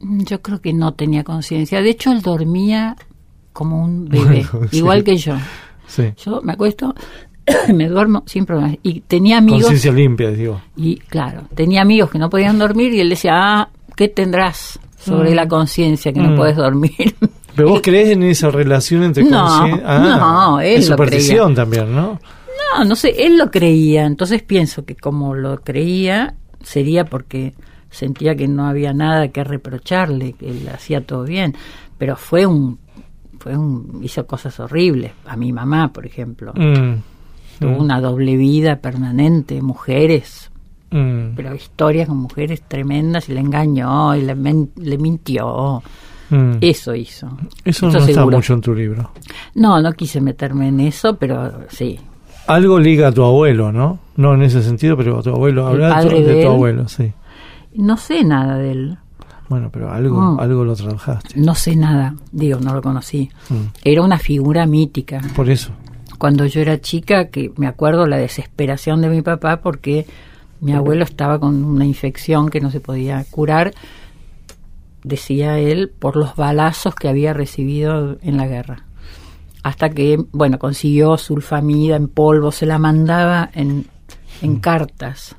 Mm, 0.00 0.24
Yo 0.24 0.42
creo 0.42 0.61
que 0.61 0.72
no 0.72 0.94
tenía 0.94 1.22
conciencia. 1.22 1.80
De 1.80 1.90
hecho, 1.90 2.11
él 2.11 2.22
dormía 2.22 2.96
como 3.61 3.83
un 3.85 4.09
bebé, 4.09 4.46
Bueno, 4.53 4.68
sí. 4.70 4.79
igual 4.79 5.05
que 5.05 5.16
yo. 5.16 5.35
Sí. 5.87 6.12
Yo 6.25 6.40
me 6.42 6.53
acuesto, 6.55 6.94
me 7.75 7.88
duermo 7.88 8.23
sin 8.27 8.46
problemas. 8.46 8.77
Y 8.83 9.01
tenía 9.03 9.38
amigos, 9.38 9.62
Conciencia 9.62 9.92
limpia, 9.92 10.31
digo. 10.31 10.61
y 10.77 10.96
claro, 10.96 11.42
tenía 11.55 11.83
amigos 11.83 12.11
que 12.11 12.18
no 12.18 12.31
podían 12.31 12.59
dormir 12.59 12.92
y 12.94 13.01
él 13.01 13.11
decía, 13.11 13.33
ah, 13.35 13.68
¿qué 13.96 14.09
tendrás 14.09 14.79
sobre 14.99 15.33
Mm. 15.33 15.35
la 15.35 15.49
conciencia 15.49 16.12
que 16.12 16.20
no 16.20 16.31
Mm. 16.31 16.37
puedes 16.37 16.57
dormir? 16.57 17.14
¿Pero 17.57 17.68
vos 17.68 17.81
crees 17.83 18.11
en 18.11 18.23
esa 18.23 18.51
relación 18.51 19.03
entre 19.03 19.25
No, 19.25 19.46
conciencia? 19.46 19.99
no, 19.99 20.61
él 20.61 20.79
es 20.79 20.88
lo 20.88 20.96
superstición 20.96 21.55
también, 21.55 21.94
¿no? 21.94 22.18
no, 22.79 22.85
no 22.85 22.94
sé, 22.96 23.14
él 23.27 23.37
lo 23.37 23.51
creía, 23.51 24.07
entonces 24.07 24.42
pienso 24.42 24.85
que 24.85 24.94
como 24.94 25.35
lo 25.35 25.61
creía 25.61 26.35
sería 26.62 27.05
porque 27.05 27.53
sentía 27.90 28.37
que 28.37 28.46
no 28.46 28.66
había 28.68 28.92
nada 28.92 29.29
que 29.29 29.42
reprocharle, 29.42 30.35
que 30.35 30.49
él 30.51 30.68
hacía 30.73 31.01
todo 31.01 31.25
bien, 31.25 31.57
pero 31.99 32.14
fue 32.14 32.46
un 32.46 32.79
fue 33.40 33.57
un 33.57 33.98
hizo 34.03 34.24
cosas 34.26 34.61
horribles 34.61 35.11
a 35.26 35.35
mi 35.37 35.53
mamá, 35.53 35.92
por 35.92 36.07
ejemplo. 36.07 36.53
Mm. 36.55 36.94
Tuvo 37.59 37.70
Mm. 37.72 37.81
una 37.81 38.00
doble 38.00 38.37
vida 38.37 38.76
permanente, 38.76 39.61
mujeres, 39.62 40.50
Mm. 40.90 41.35
pero 41.37 41.55
historias 41.55 42.07
con 42.09 42.18
mujeres 42.18 42.62
tremendas 42.68 43.29
y 43.29 43.35
le 43.35 43.40
engañó 43.40 44.14
y 44.14 44.22
le, 44.22 44.35
men- 44.35 44.70
le 44.76 44.96
mintió. 44.98 45.83
Eso 46.61 46.94
hizo. 46.94 47.26
Eso 47.64 47.87
no 47.90 47.98
está 47.98 48.05
seguro. 48.14 48.37
mucho 48.37 48.55
en 48.55 48.61
tu 48.61 48.72
libro. 48.72 49.11
No, 49.57 49.81
no 49.83 49.92
quise 49.94 50.20
meterme 50.20 50.68
en 50.68 50.79
eso, 50.79 51.16
pero 51.16 51.66
sí. 51.70 51.98
Algo 52.46 52.79
liga 52.79 53.09
a 53.09 53.12
tu 53.12 53.24
abuelo, 53.24 53.72
¿no? 53.72 53.98
No 54.16 54.35
en 54.35 54.42
ese 54.42 54.62
sentido, 54.62 54.96
pero 54.96 55.18
a 55.18 55.22
tu 55.22 55.31
abuelo. 55.31 55.74
El 55.74 55.83
Habla 55.83 56.05
de 56.05 56.20
tu, 56.22 56.22
de 56.29 56.46
abuelo, 56.46 56.87
sí. 56.88 57.12
No 57.74 57.96
sé 57.96 58.22
nada 58.22 58.59
de 58.59 58.70
él. 58.72 58.98
Bueno, 59.51 59.69
pero 59.71 59.91
algo, 59.93 60.19
Mm. 60.37 60.41
algo 60.41 60.65
lo 60.65 60.75
trabajaste. 60.77 61.39
No 61.39 61.55
sé 61.55 61.77
nada. 61.77 62.15
Digo, 62.33 62.59
no 62.61 62.73
lo 62.73 62.81
conocí. 62.81 63.29
Mm. 63.51 63.55
Era 63.85 64.01
una 64.03 64.19
figura 64.19 64.65
mítica. 64.65 65.21
Por 65.37 65.51
eso. 65.51 65.73
Cuando 66.19 66.47
yo 66.47 66.61
era 66.63 66.81
chica, 66.81 67.29
que 67.29 67.53
me 67.57 67.67
acuerdo 67.67 68.07
la 68.07 68.17
desesperación 68.17 69.03
de 69.03 69.09
mi 69.09 69.21
papá 69.23 69.61
porque 69.61 70.07
mi 70.61 70.73
abuelo 70.73 71.03
estaba 71.05 71.39
con 71.41 71.65
una 71.65 71.85
infección 71.85 72.49
que 72.49 72.61
no 72.61 72.71
se 72.71 72.81
podía 72.81 73.25
curar, 73.31 73.75
decía 75.03 75.59
él, 75.59 75.91
por 75.99 76.17
los 76.17 76.37
balazos 76.37 76.95
que 76.95 77.09
había 77.09 77.33
recibido 77.33 78.19
en 78.23 78.37
la 78.37 78.47
guerra. 78.47 78.85
Hasta 79.63 79.91
que, 79.91 80.23
bueno, 80.33 80.59
consiguió 80.59 81.17
sulfamida 81.19 81.97
en 81.97 82.09
polvo, 82.09 82.53
se 82.53 82.67
la 82.67 82.79
mandaba 82.79 83.51
en, 83.53 83.87
en 84.43 84.61
cartas 84.61 85.37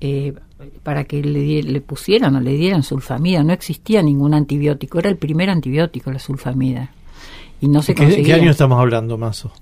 eh, 0.00 0.34
para 0.82 1.04
que 1.04 1.22
le, 1.22 1.62
le 1.62 1.80
pusieran 1.80 2.36
o 2.36 2.40
le 2.40 2.52
dieran 2.54 2.82
sulfamida. 2.82 3.42
No 3.42 3.52
existía 3.52 4.02
ningún 4.02 4.34
antibiótico, 4.34 4.98
era 4.98 5.08
el 5.10 5.16
primer 5.16 5.50
antibiótico, 5.50 6.10
la 6.12 6.18
sulfamida. 6.18 6.90
Y 7.60 7.68
no 7.68 7.82
se 7.82 7.94
¿Qué, 7.94 8.04
conseguía. 8.04 8.34
qué 8.36 8.40
año 8.42 8.50
estamos 8.50 8.78
hablando, 8.78 9.18
Mazo? 9.18 9.52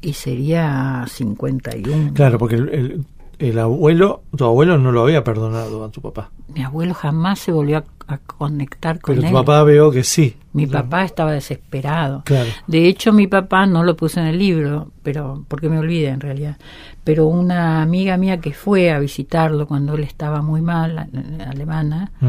Y 0.00 0.12
sería 0.12 1.04
51. 1.08 2.12
Claro, 2.14 2.38
porque 2.38 2.56
el, 2.56 2.68
el- 2.68 3.04
el 3.38 3.58
abuelo, 3.58 4.22
tu 4.34 4.46
abuelo 4.46 4.78
no 4.78 4.92
lo 4.92 5.02
había 5.02 5.22
perdonado 5.22 5.84
a 5.84 5.90
tu 5.90 6.00
papá. 6.00 6.30
Mi 6.54 6.62
abuelo 6.62 6.94
jamás 6.94 7.38
se 7.38 7.52
volvió 7.52 7.76
a, 7.78 7.84
a 8.14 8.16
conectar 8.18 8.98
con 8.98 9.14
Pero 9.16 9.26
él. 9.26 9.32
tu 9.32 9.38
papá 9.38 9.62
veo 9.62 9.90
que 9.90 10.04
sí. 10.04 10.36
Mi 10.56 10.66
papá 10.66 11.04
estaba 11.04 11.32
desesperado. 11.32 12.22
Claro. 12.24 12.48
De 12.66 12.86
hecho, 12.88 13.12
mi 13.12 13.26
papá 13.26 13.66
no 13.66 13.84
lo 13.84 13.96
puse 13.96 14.20
en 14.20 14.26
el 14.26 14.38
libro, 14.38 14.90
pero 15.02 15.44
porque 15.48 15.68
me 15.68 15.78
olvidé 15.78 16.08
en 16.08 16.20
realidad. 16.20 16.56
Pero 17.04 17.26
una 17.26 17.82
amiga 17.82 18.16
mía 18.16 18.40
que 18.40 18.52
fue 18.52 18.90
a 18.90 18.98
visitarlo 18.98 19.66
cuando 19.66 19.94
él 19.94 20.04
estaba 20.04 20.42
muy 20.42 20.60
mal, 20.62 21.08
alemana, 21.46 22.10
Mm. 22.20 22.26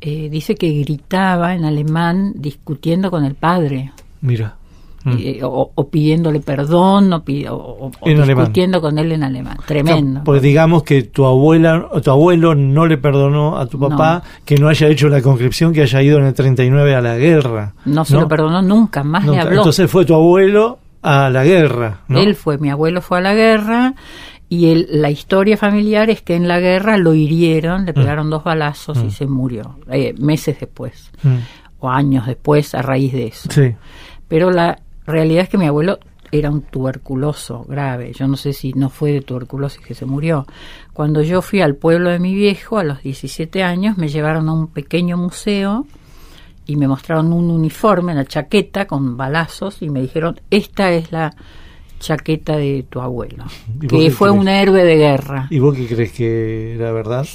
eh, 0.00 0.28
dice 0.30 0.54
que 0.54 0.72
gritaba 0.80 1.54
en 1.54 1.64
alemán 1.64 2.32
discutiendo 2.34 3.10
con 3.10 3.24
el 3.24 3.34
padre. 3.34 3.92
Mira. 4.20 4.56
Mm. 5.02 5.16
eh, 5.18 5.40
o, 5.42 5.70
o 5.74 5.88
pidiéndole 5.88 6.40
perdón 6.40 7.10
o, 7.12 7.16
o- 7.16 7.90
o- 7.90 7.90
alemán. 8.04 8.26
discutiendo 8.36 8.80
con 8.82 8.98
él 8.98 9.12
en 9.12 9.22
alemán. 9.22 9.56
Tremendo. 9.66 10.10
Claro, 10.20 10.24
Porque 10.24 10.40
digamos 10.42 10.82
que 10.82 11.04
tu 11.04 11.24
abuela, 11.24 11.86
o 11.90 12.00
tu 12.02 12.10
abuelo 12.10 12.54
no 12.54 12.86
le 12.86 12.98
perdonó 12.98 13.56
a 13.58 13.66
tu 13.66 13.78
papá 13.78 14.22
que 14.44 14.56
no 14.56 14.68
haya 14.68 14.88
hecho 14.88 15.08
la 15.08 15.22
conscripción, 15.22 15.72
que 15.72 15.82
haya 15.82 16.02
ido 16.02 16.18
en 16.18 16.26
el 16.26 16.34
39 16.34 16.94
a 16.94 17.00
la 17.00 17.16
guerra. 17.16 17.74
no 17.86 18.04
se 18.04 18.14
lo 18.14 18.28
perdonó 18.28 18.60
nunca, 18.60 19.02
más 19.02 19.24
le 19.26 19.38
habló. 19.38 19.58
Entonces 19.58 19.90
fue 19.90 20.04
tu 20.04 20.14
abuelo 20.14 20.78
a 21.02 21.30
la 21.30 21.44
guerra, 21.44 22.00
¿no? 22.08 22.18
Él 22.18 22.34
fue, 22.34 22.58
mi 22.58 22.68
abuelo 22.68 23.00
fue 23.00 23.18
a 23.18 23.20
la 23.22 23.32
guerra 23.34 23.94
y 24.50 24.66
él- 24.66 24.86
la 24.90 25.10
historia 25.10 25.56
familiar 25.56 26.10
es 26.10 26.20
que 26.20 26.34
en 26.34 26.46
la 26.46 26.60
guerra 26.60 26.98
lo 26.98 27.14
hirieron, 27.14 27.86
le 27.86 27.94
pegaron 27.94 28.28
dos 28.28 28.44
balazos 28.44 28.98
y 28.98 29.06
Mm. 29.06 29.10
se 29.12 29.26
murió, 29.26 29.76
eh, 29.90 30.14
meses 30.18 30.58
después. 30.60 31.10
Mm. 31.22 31.36
o 31.82 31.88
años 31.88 32.26
después 32.26 32.74
a 32.74 32.82
raíz 32.82 33.10
de 33.14 33.28
eso. 33.28 33.48
Sí. 33.50 33.74
Pero 34.28 34.50
la 34.50 34.78
realidad 35.10 35.44
es 35.44 35.48
que 35.48 35.58
mi 35.58 35.66
abuelo 35.66 35.98
era 36.32 36.50
un 36.50 36.62
tuberculoso 36.62 37.64
grave. 37.64 38.12
Yo 38.12 38.28
no 38.28 38.36
sé 38.36 38.52
si 38.52 38.72
no 38.72 38.88
fue 38.88 39.12
de 39.12 39.20
tuberculosis 39.20 39.80
que 39.84 39.94
se 39.94 40.06
murió. 40.06 40.46
Cuando 40.92 41.22
yo 41.22 41.42
fui 41.42 41.60
al 41.60 41.74
pueblo 41.74 42.10
de 42.10 42.18
mi 42.20 42.34
viejo 42.34 42.78
a 42.78 42.84
los 42.84 43.02
17 43.02 43.62
años, 43.64 43.98
me 43.98 44.08
llevaron 44.08 44.48
a 44.48 44.52
un 44.52 44.68
pequeño 44.68 45.16
museo 45.16 45.86
y 46.66 46.76
me 46.76 46.86
mostraron 46.86 47.32
un 47.32 47.50
uniforme, 47.50 48.12
una 48.12 48.24
chaqueta 48.24 48.86
con 48.86 49.16
balazos 49.16 49.82
y 49.82 49.90
me 49.90 50.00
dijeron, 50.02 50.40
esta 50.50 50.92
es 50.92 51.10
la 51.10 51.34
chaqueta 51.98 52.56
de 52.56 52.86
tu 52.88 53.00
abuelo, 53.00 53.44
¿Y 53.80 53.86
vos 53.88 54.00
que 54.04 54.10
fue 54.10 54.28
crees? 54.28 54.40
un 54.40 54.48
héroe 54.48 54.84
de 54.84 54.96
guerra. 54.96 55.48
¿Y 55.50 55.58
vos 55.58 55.74
qué 55.74 55.86
crees 55.86 56.12
que 56.12 56.76
era 56.76 56.92
verdad? 56.92 57.26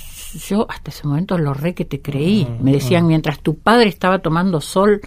Yo 0.48 0.66
hasta 0.70 0.90
ese 0.92 1.06
momento 1.06 1.38
lo 1.38 1.54
re 1.54 1.74
que 1.76 1.86
te 1.86 2.02
creí. 2.02 2.48
Ah, 2.50 2.58
Me 2.62 2.72
decían, 2.72 3.06
mientras 3.08 3.42
tu 3.42 3.58
padre 3.58 3.90
estaba 3.90 4.20
tomando 4.20 4.62
sol 4.62 5.02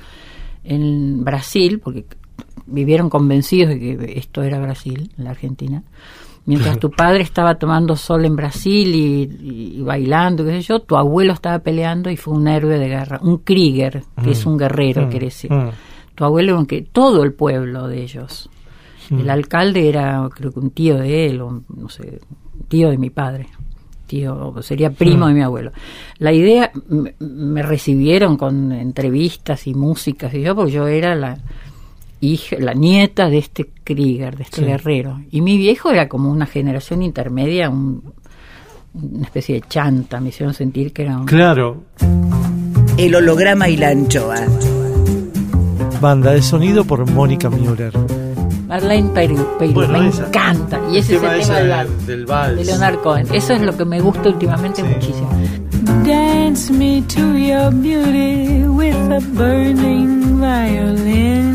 en 0.63 1.25
Brasil, 1.25 1.81
porque 1.83 2.05
vivieron 2.71 3.09
convencidos 3.11 3.71
de 3.71 3.79
que 3.81 4.13
esto 4.19 4.43
era 4.43 4.59
Brasil, 4.61 5.11
la 5.17 5.31
Argentina, 5.31 5.83
mientras 6.47 6.79
tu 6.79 6.91
padre 6.91 7.23
estaba 7.23 7.57
tomando 7.57 7.97
sol 7.97 8.25
en 8.25 8.37
Brasil 8.37 8.95
y, 8.95 9.23
y- 9.43 9.79
y 9.79 9.83
bailando, 9.83 10.45
qué 10.45 10.53
sé 10.53 10.63
yo, 10.63 10.81
tu 10.81 10.97
abuelo 10.97 11.33
estaba 11.33 11.59
peleando 11.61 12.11
y 12.11 12.17
fue 12.17 12.35
un 12.35 12.49
héroe 12.49 12.79
de 12.79 12.89
guerra, 12.89 13.19
un 13.23 13.39
Krieger, 13.39 14.03
que 14.23 14.31
es 14.31 14.47
un 14.47 14.57
guerrero, 14.57 15.07
Mm, 15.07 15.11
quiere 15.11 15.27
decir. 15.27 15.53
mm. 15.53 15.71
Tu 16.15 16.25
abuelo, 16.25 16.57
aunque 16.57 16.83
todo 16.83 17.23
el 17.23 17.33
pueblo 17.33 17.87
de 17.87 18.03
ellos. 18.03 18.49
Mm. 19.11 19.21
El 19.21 19.31
alcalde 19.31 19.89
era, 19.89 20.29
creo 20.35 20.51
que 20.53 20.59
un 20.61 20.71
tío 20.71 20.97
de 20.99 21.27
él, 21.27 21.41
o 21.41 21.63
no 21.77 21.89
sé, 21.89 22.21
tío 22.69 22.91
de 22.91 22.99
mi 22.99 23.11
padre. 23.11 23.47
Tío, 24.07 24.55
sería 24.63 24.91
primo 24.91 25.27
Mm. 25.27 25.29
de 25.29 25.35
mi 25.35 25.43
abuelo. 25.43 25.71
La 26.19 26.33
idea, 26.33 26.73
me 27.21 27.63
recibieron 27.63 28.37
con 28.39 28.73
entrevistas 28.73 29.67
y 29.67 29.75
músicas 29.75 30.33
y 30.33 30.41
yo, 30.43 30.57
porque 30.57 30.73
yo 30.73 30.87
era 30.89 31.15
la 31.15 31.37
hija, 32.21 32.57
la 32.59 32.75
nieta 32.75 33.29
de 33.29 33.39
este 33.39 33.71
Krieger, 33.85 34.37
de 34.37 34.43
este 34.45 34.57
Sí. 34.63 34.65
guerrero. 34.67 35.21
Y 35.31 35.41
mi 35.41 35.57
viejo 35.57 35.91
era 35.91 36.09
como 36.09 36.31
una 36.31 36.47
generación 36.47 37.03
intermedia, 37.03 37.71
un- 37.71 38.03
una 38.95 39.25
especie 39.25 39.57
de 39.57 39.63
chanta, 39.69 40.21
me 40.21 40.31
hicieron 40.31 40.55
sentir 40.55 40.93
que 40.93 41.03
era 41.03 41.19
un... 41.19 41.27
Claro, 41.27 41.85
El 42.97 43.15
holograma 43.15 43.69
y 43.69 43.77
la 43.77 43.91
anchoa. 43.91 44.37
banda 46.01 46.33
de 46.33 46.43
sonido 46.43 46.85
por 46.85 47.09
Mónica 47.11 47.49
Müller. 47.51 47.93
Marlene 48.67 49.09
Peru, 49.11 49.49
Bueno, 49.73 49.99
me 50.01 50.09
esa. 50.09 50.27
encanta. 50.27 50.81
Y 50.93 50.99
ese 50.99 51.17
es 51.17 51.23
el 51.23 51.41
tema 51.41 51.85
del 52.07 52.27
vals. 52.27 52.57
del 52.57 52.57
de 52.59 52.65
Leonard 52.73 52.99
Cohen. 53.01 53.27
Eso 53.33 53.55
es 53.55 53.63
lo 53.63 53.77
que 53.77 53.85
me 53.85 54.01
gusta 54.01 54.29
últimamente 54.29 54.83
Sí. 54.83 54.89
muchísimo. 54.89 55.31
Dance 56.07 56.73
me 56.73 57.03
to 57.03 57.37
your 57.37 57.73
beauty 57.73 58.65
with 58.69 58.95
a 59.11 59.21
burning 59.33 60.39
violin. 60.39 61.48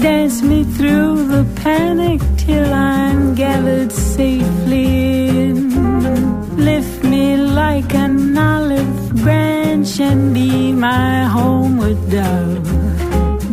Dance 0.00 0.42
me 0.42 0.62
through 0.62 1.26
the 1.26 1.44
panic 1.62 2.20
till 2.36 2.72
I'm 2.72 3.34
gathered 3.34 3.90
safely 3.90 5.28
in. 5.28 6.56
Lift 6.56 7.02
me 7.02 7.36
like 7.36 7.92
an 7.94 8.38
olive 8.38 9.16
branch 9.16 9.98
and 9.98 10.32
be 10.32 10.72
my 10.72 11.24
homeward 11.24 11.98
dove. 12.10 12.68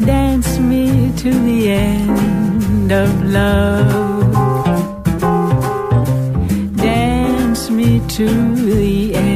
Dance 0.05 0.59
me 0.59 1.11
to 1.17 1.31
the 1.31 1.71
end 1.71 2.91
of 2.91 3.09
love. 3.23 4.33
Dance 6.77 7.69
me 7.71 8.01
to 8.09 8.27
the 8.55 9.15
end 9.15 9.34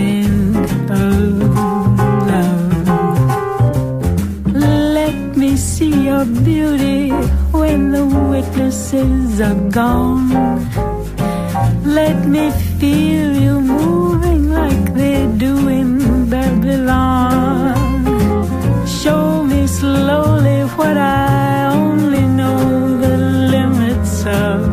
your 6.19 6.43
beauty 6.43 7.09
when 7.51 7.91
the 7.91 8.05
witnesses 8.05 9.39
are 9.39 9.61
gone. 9.69 10.29
Let 11.85 12.27
me 12.27 12.51
feel 12.79 13.35
you 13.45 13.61
moving 13.61 14.51
like 14.51 14.93
they 14.93 15.27
do 15.37 15.53
in 15.69 16.29
Babylon. 16.29 17.75
Show 18.87 19.43
me 19.43 19.65
slowly 19.67 20.61
what 20.77 20.97
I 20.97 21.73
only 21.73 22.25
know 22.39 22.97
the 22.97 23.17
limits 23.55 24.25
of. 24.25 24.68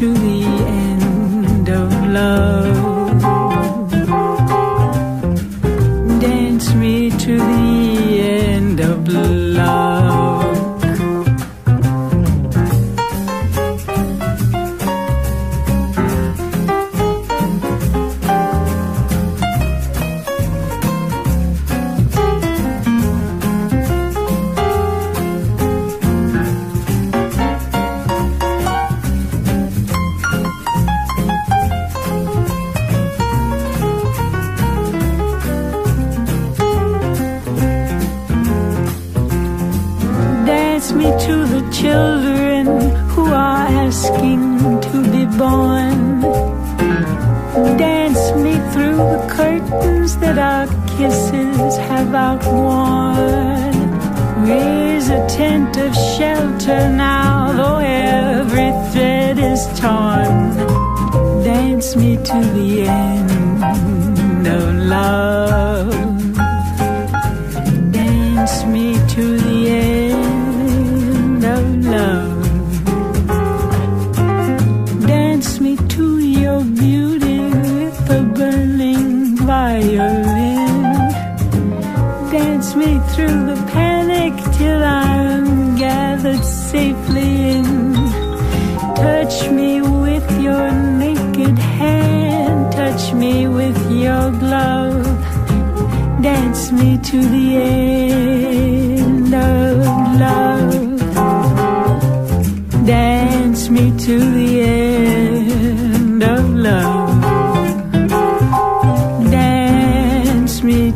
To 0.00 0.12
the 0.12 0.42
end 0.42 1.68
of 1.68 1.88
love. 2.08 3.20
Dance 6.20 6.74
me 6.74 7.10
to 7.10 7.38
the 7.38 7.63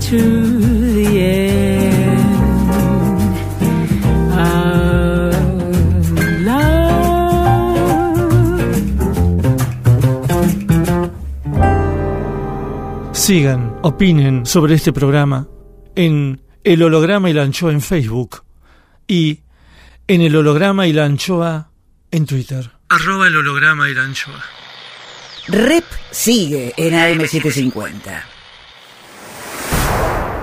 to 0.01 0.19
the 0.95 1.21
end 1.21 2.19
of 4.33 6.11
love. 6.45 7.09
Sigan, 13.13 13.77
opinen 13.83 14.47
sobre 14.47 14.75
este 14.75 14.93
programa 14.93 15.49
en 15.95 16.41
El 16.65 16.83
Holograma 16.83 17.31
y 17.31 17.33
la 17.33 17.43
Anchoa 17.43 17.73
en 17.73 17.81
Facebook 17.81 18.43
y 19.07 19.41
en 20.07 20.23
El 20.23 20.37
Holograma 20.37 20.87
y 20.87 20.93
la 20.93 21.05
Anchoa 21.05 21.71
en 22.11 22.27
Twitter. 22.27 22.71
Arroba 22.89 23.27
el 23.27 23.37
holograma 23.37 23.89
y 23.91 23.95
la 23.95 24.05
anchoa. 24.05 24.43
Rep 25.49 25.85
sigue 26.11 26.73
en 26.77 26.95
AM750. 26.95 28.38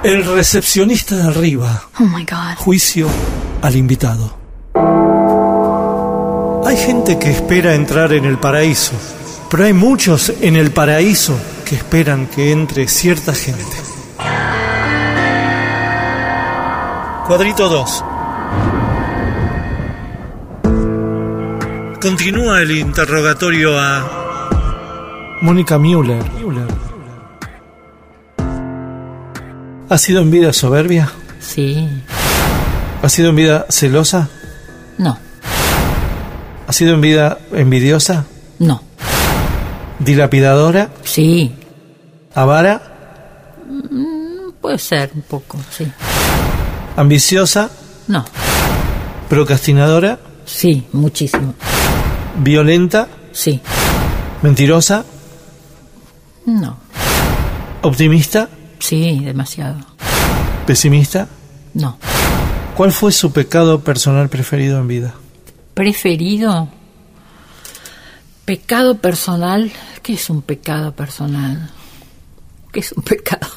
El 0.06 0.24
recepcionista 0.24 1.16
de 1.16 1.24
arriba. 1.24 1.82
Oh 2.00 2.04
my 2.04 2.24
God. 2.26 2.58
Juicio 2.58 3.08
al 3.64 3.76
invitado. 3.76 4.38
Hay 6.64 6.78
gente 6.78 7.18
que 7.18 7.32
espera 7.32 7.74
entrar 7.74 8.14
en 8.14 8.26
el 8.26 8.38
paraíso, 8.38 8.94
pero 9.50 9.64
hay 9.64 9.74
muchos 9.74 10.32
en 10.42 10.58
el 10.58 10.70
paraíso 10.70 11.36
que 11.68 11.74
esperan 11.74 12.28
que 12.28 12.52
entre 12.52 12.88
cierta 12.88 13.34
gente. 13.34 13.78
Cuadrito 17.26 17.68
2. 17.68 18.04
Continúa 22.00 22.62
el 22.62 22.78
interrogatorio 22.78 23.80
a 23.80 25.40
Mónica 25.42 25.80
Müller. 25.80 26.24
¿Ha 29.88 29.98
sido 30.00 30.22
en 30.22 30.32
vida 30.32 30.52
soberbia? 30.52 31.12
Sí. 31.40 31.88
¿Ha 33.04 33.10
sido 33.10 33.30
en 33.30 33.36
vida 33.36 33.66
celosa? 33.70 34.30
No. 34.98 35.18
¿Ha 36.68 36.74
sido 36.74 36.96
en 36.96 37.02
vida 37.02 37.38
envidiosa? 37.52 38.26
No. 38.58 38.82
¿Dilapidadora? 40.00 40.90
Sí. 41.04 41.54
¿Avara? 42.34 42.82
Puede 44.60 44.80
ser 44.80 45.12
un 45.14 45.22
poco, 45.22 45.60
sí. 45.70 45.86
¿Ambiciosa? 46.98 47.70
No. 48.08 48.26
¿Procrastinadora? 49.30 50.18
Sí, 50.46 50.88
muchísimo. 50.94 51.54
¿Violenta? 52.40 53.08
Sí. 53.32 53.62
¿Mentirosa? 54.42 55.06
No. 56.46 56.78
¿Optimista? 57.84 58.50
Sí, 58.80 59.20
demasiado. 59.24 59.78
¿Pesimista? 60.66 61.28
No. 61.74 61.98
¿Cuál 62.76 62.92
fue 62.92 63.12
su 63.12 63.32
pecado 63.32 63.82
personal 63.82 64.30
preferido 64.30 64.80
en 64.80 64.88
vida? 64.88 65.14
Preferido. 65.74 66.68
Pecado 68.46 68.98
personal. 68.98 69.72
¿Qué 70.02 70.14
es 70.14 70.30
un 70.30 70.42
pecado 70.42 70.92
personal? 70.92 71.70
¿Qué 72.72 72.82
es 72.82 72.92
un 72.92 73.04
pecado? 73.04 73.48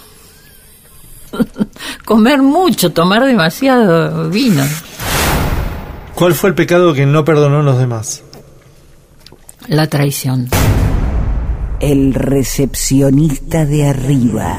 Comer 2.05 2.43
mucho, 2.43 2.93
tomar 2.93 3.25
demasiado 3.25 4.31
vino. 4.31 4.65
¿Cuál 6.15 6.35
fue 6.35 6.51
el 6.51 6.55
pecado 6.55 6.95
que 6.95 7.07
no 7.07 7.25
perdonó 7.25 7.61
a 7.61 7.63
los 7.63 7.79
demás? 7.79 8.23
La 9.69 9.87
traición. 9.87 10.49
El 11.81 12.13
recepcionista 12.13 13.65
de 13.65 13.87
arriba. 13.87 14.59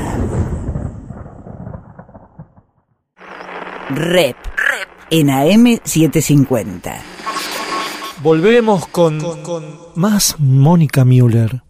Rep. 3.89 4.38
En 5.11 5.28
AM750. 5.28 6.93
Volvemos 8.24 8.88
con, 8.88 9.20
más 9.95 10.36
Mónica 10.39 11.03
Müller, 11.03 11.63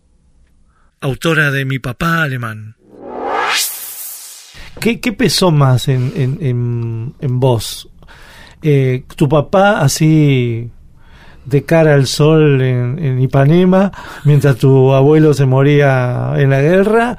autora 1.01 1.49
de 1.49 1.65
Mi 1.65 1.79
papá 1.79 2.21
alemán. 2.21 2.75
¿Qué, 4.79 4.99
qué 4.99 5.13
pesó 5.13 5.49
más 5.51 5.87
en, 5.87 6.11
en, 6.15 6.37
en, 6.41 7.15
en 7.19 7.39
vos? 7.39 7.89
Eh, 8.61 9.03
¿Tu 9.15 9.27
papá 9.27 9.79
así 9.79 10.69
de 11.45 11.63
cara 11.63 11.93
al 11.93 12.07
sol 12.07 12.61
en, 12.61 13.21
Ipanema 13.21 13.91
mientras 14.23 14.57
tu 14.57 14.93
abuelo 14.93 15.33
se 15.33 15.45
moría 15.45 16.33
en 16.37 16.49
la 16.49 16.61
guerra? 16.61 17.17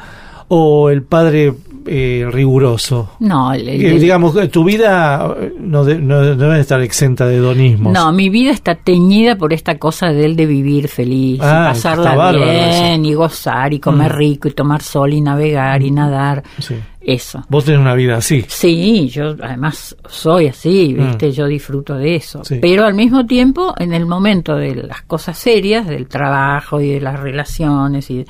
¿O 0.48 0.90
el 0.90 1.02
padre 1.02 1.54
eh, 1.86 2.26
riguroso? 2.30 3.10
No, 3.20 3.52
el- 3.52 3.68
Eh, 3.68 3.98
digamos, 3.98 4.34
tu 4.50 4.64
vida 4.64 5.34
eh, 5.40 5.52
no, 5.58 5.84
de- 5.84 5.98
no, 5.98 6.20
debe 6.36 6.60
estar 6.60 6.80
exenta 6.80 7.26
de 7.26 7.36
hedonismos. 7.36 7.92
No, 7.92 8.12
mi 8.12 8.28
vida 8.28 8.50
está 8.50 8.74
teñida 8.74 9.36
por 9.36 9.52
esta 9.52 9.78
cosa 9.78 10.08
de 10.12 10.24
él 10.26 10.36
de 10.36 10.46
vivir 10.46 10.88
feliz, 10.88 11.38
y 11.38 11.42
Ah, 11.42 11.66
pasarla 11.70 12.04
está 12.04 12.16
bárbaro 12.16 12.44
bien, 12.50 13.04
y 13.04 13.14
gozar, 13.14 13.72
y 13.72 13.80
comer 13.80 14.12
Mm. 14.14 14.16
rico, 14.18 14.48
y 14.48 14.52
tomar 14.52 14.82
sol, 14.82 15.12
y 15.12 15.20
navegar, 15.20 15.82
y 15.82 15.90
nadar. 15.90 16.42
Sí. 16.58 16.74
Eso. 17.02 17.42
Vos 17.48 17.64
tenés 17.64 17.80
una 17.80 17.94
vida 17.94 18.18
así. 18.18 18.44
Sí, 18.46 19.08
yo 19.08 19.34
además 19.42 19.96
soy 20.06 20.48
así, 20.48 20.94
Mm. 20.98 21.06
¿viste? 21.06 21.32
Yo 21.32 21.46
disfruto 21.46 21.94
de 21.94 22.16
eso. 22.16 22.44
Sí. 22.44 22.58
Pero 22.60 22.84
al 22.84 22.92
mismo 22.94 23.24
tiempo, 23.24 23.72
en 23.78 23.94
el 23.94 24.04
momento 24.04 24.54
de 24.56 24.74
las 24.74 25.00
cosas 25.02 25.38
serias, 25.38 25.86
del 25.88 26.08
trabajo 26.08 26.78
y 26.80 26.90
de 26.92 27.00
las 27.00 27.18
relaciones 27.18 28.10
y, 28.10 28.24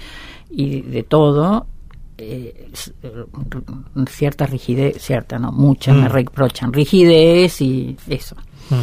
y 0.53 0.83
de 0.83 1.03
todo, 1.03 1.67
eh, 2.21 2.69
eh, 3.03 3.25
cierta 4.09 4.47
rigidez, 4.47 5.03
cierta, 5.03 5.39
no, 5.39 5.51
muchas 5.53 5.97
me 5.97 6.09
Mm. 6.09 6.13
reprochan, 6.13 6.73
rigidez 6.73 7.61
y 7.61 7.97
eso. 8.09 8.37
Mm. 8.71 8.75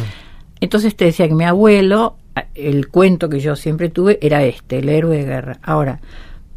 Entonces 0.60 0.96
te 0.96 1.04
decía 1.06 1.28
que 1.28 1.34
mi 1.34 1.44
abuelo, 1.44 2.16
el 2.54 2.88
cuento 2.88 3.28
que 3.28 3.40
yo 3.40 3.56
siempre 3.56 3.88
tuve 3.90 4.18
era 4.20 4.42
este, 4.44 4.78
el 4.78 4.88
héroe 4.88 5.16
de 5.18 5.24
guerra. 5.24 5.58
Ahora, 5.62 6.00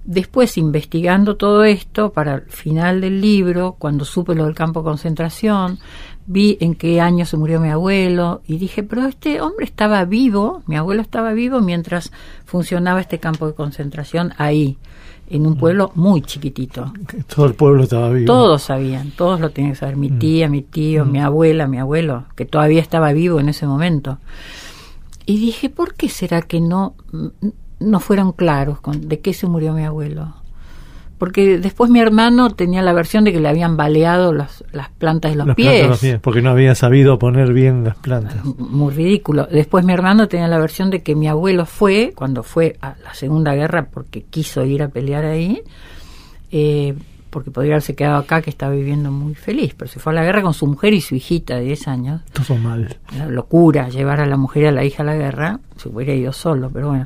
después 0.03 0.57
investigando 0.57 1.37
todo 1.37 1.63
esto, 1.63 2.11
para 2.11 2.35
el 2.35 2.41
final 2.43 3.01
del 3.01 3.21
libro, 3.21 3.75
cuando 3.77 4.03
supe 4.05 4.33
lo 4.35 4.45
del 4.45 4.55
campo 4.55 4.81
de 4.81 4.85
concentración, 4.85 5.77
vi 6.27 6.57
en 6.61 6.75
qué 6.75 7.01
año 7.01 7.25
se 7.25 7.37
murió 7.37 7.59
mi 7.59 7.69
abuelo 7.69 8.41
y 8.47 8.57
dije, 8.57 8.83
pero 8.83 9.05
este 9.05 9.41
hombre 9.41 9.65
estaba 9.65 10.05
vivo, 10.05 10.63
mi 10.67 10.75
abuelo 10.75 11.01
estaba 11.01 11.33
vivo 11.33 11.61
mientras 11.61 12.11
funcionaba 12.45 13.01
este 13.01 13.19
campo 13.19 13.47
de 13.47 13.53
concentración 13.53 14.33
ahí, 14.37 14.77
en 15.29 15.47
un 15.47 15.55
pueblo 15.57 15.91
muy 15.95 16.21
chiquitito. 16.21 16.93
Todo 17.33 17.45
el 17.45 17.53
pueblo 17.53 17.83
estaba 17.83 18.09
vivo. 18.09 18.25
Todos 18.25 18.63
sabían, 18.63 19.11
todos 19.11 19.39
lo 19.39 19.49
tenían 19.51 19.73
que 19.73 19.79
saber. 19.79 19.95
Mi 19.95 20.09
tía, 20.09 20.49
mi 20.49 20.61
tío, 20.61 21.05
mi 21.05 21.19
abuela, 21.19 21.67
mi 21.67 21.79
abuelo, 21.79 22.25
que 22.35 22.45
todavía 22.45 22.81
estaba 22.81 23.13
vivo 23.13 23.39
en 23.39 23.49
ese 23.49 23.65
momento. 23.65 24.17
Y 25.25 25.37
dije, 25.39 25.69
¿por 25.69 25.93
qué 25.93 26.09
será 26.09 26.41
que 26.41 26.59
no, 26.59 26.95
no 27.79 27.99
fueron 27.99 28.33
claros 28.33 28.81
con 28.81 29.07
de 29.07 29.19
qué 29.21 29.33
se 29.33 29.47
murió 29.47 29.73
mi 29.73 29.85
abuelo? 29.85 30.40
Porque 31.21 31.59
después 31.59 31.91
mi 31.91 31.99
hermano 31.99 32.49
tenía 32.49 32.81
la 32.81 32.93
versión 32.93 33.23
de 33.23 33.31
que 33.31 33.39
le 33.39 33.47
habían 33.47 33.77
baleado 33.77 34.33
las, 34.33 34.63
las 34.71 34.89
plantas 34.89 35.29
de 35.29 35.37
los, 35.37 35.45
Las 35.45 35.55
pies. 35.55 35.67
plantas 35.67 35.83
de 35.83 35.89
los 35.89 35.99
pies, 35.99 36.19
porque 36.19 36.41
no 36.41 36.49
había 36.49 36.73
sabido 36.73 37.19
poner 37.19 37.53
bien 37.53 37.83
las 37.83 37.95
plantas. 37.95 38.43
Muy 38.43 38.91
ridículo. 38.91 39.45
Después 39.45 39.85
mi 39.85 39.93
hermano 39.93 40.27
tenía 40.27 40.47
la 40.47 40.57
versión 40.57 40.89
de 40.89 41.03
que 41.03 41.13
mi 41.13 41.27
abuelo 41.27 41.67
fue, 41.67 42.11
cuando 42.15 42.41
fue 42.41 42.75
a 42.81 42.95
la 43.03 43.13
Segunda 43.13 43.53
Guerra, 43.53 43.85
porque 43.93 44.23
quiso 44.23 44.65
ir 44.65 44.81
a 44.81 44.87
pelear 44.87 45.25
ahí, 45.25 45.61
eh, 46.51 46.95
porque 47.29 47.51
podría 47.51 47.73
haberse 47.73 47.93
quedado 47.93 48.17
acá, 48.17 48.41
que 48.41 48.49
estaba 48.49 48.73
viviendo 48.73 49.11
muy 49.11 49.35
feliz, 49.35 49.75
pero 49.77 49.91
se 49.91 49.99
fue 49.99 50.13
a 50.13 50.15
la 50.15 50.23
guerra 50.23 50.41
con 50.41 50.55
su 50.55 50.65
mujer 50.65 50.95
y 50.95 51.01
su 51.01 51.13
hijita 51.13 51.55
de 51.57 51.65
10 51.65 51.87
años. 51.87 52.21
Todo 52.33 52.57
mal. 52.57 52.97
Una 53.13 53.27
locura 53.27 53.89
llevar 53.89 54.21
a 54.21 54.25
la 54.25 54.37
mujer 54.37 54.63
y 54.63 54.65
a 54.65 54.71
la 54.71 54.83
hija 54.83 55.03
a 55.03 55.05
la 55.05 55.15
guerra, 55.15 55.59
se 55.77 55.87
hubiera 55.87 56.15
ido 56.15 56.33
solo, 56.33 56.71
pero 56.73 56.87
bueno. 56.87 57.05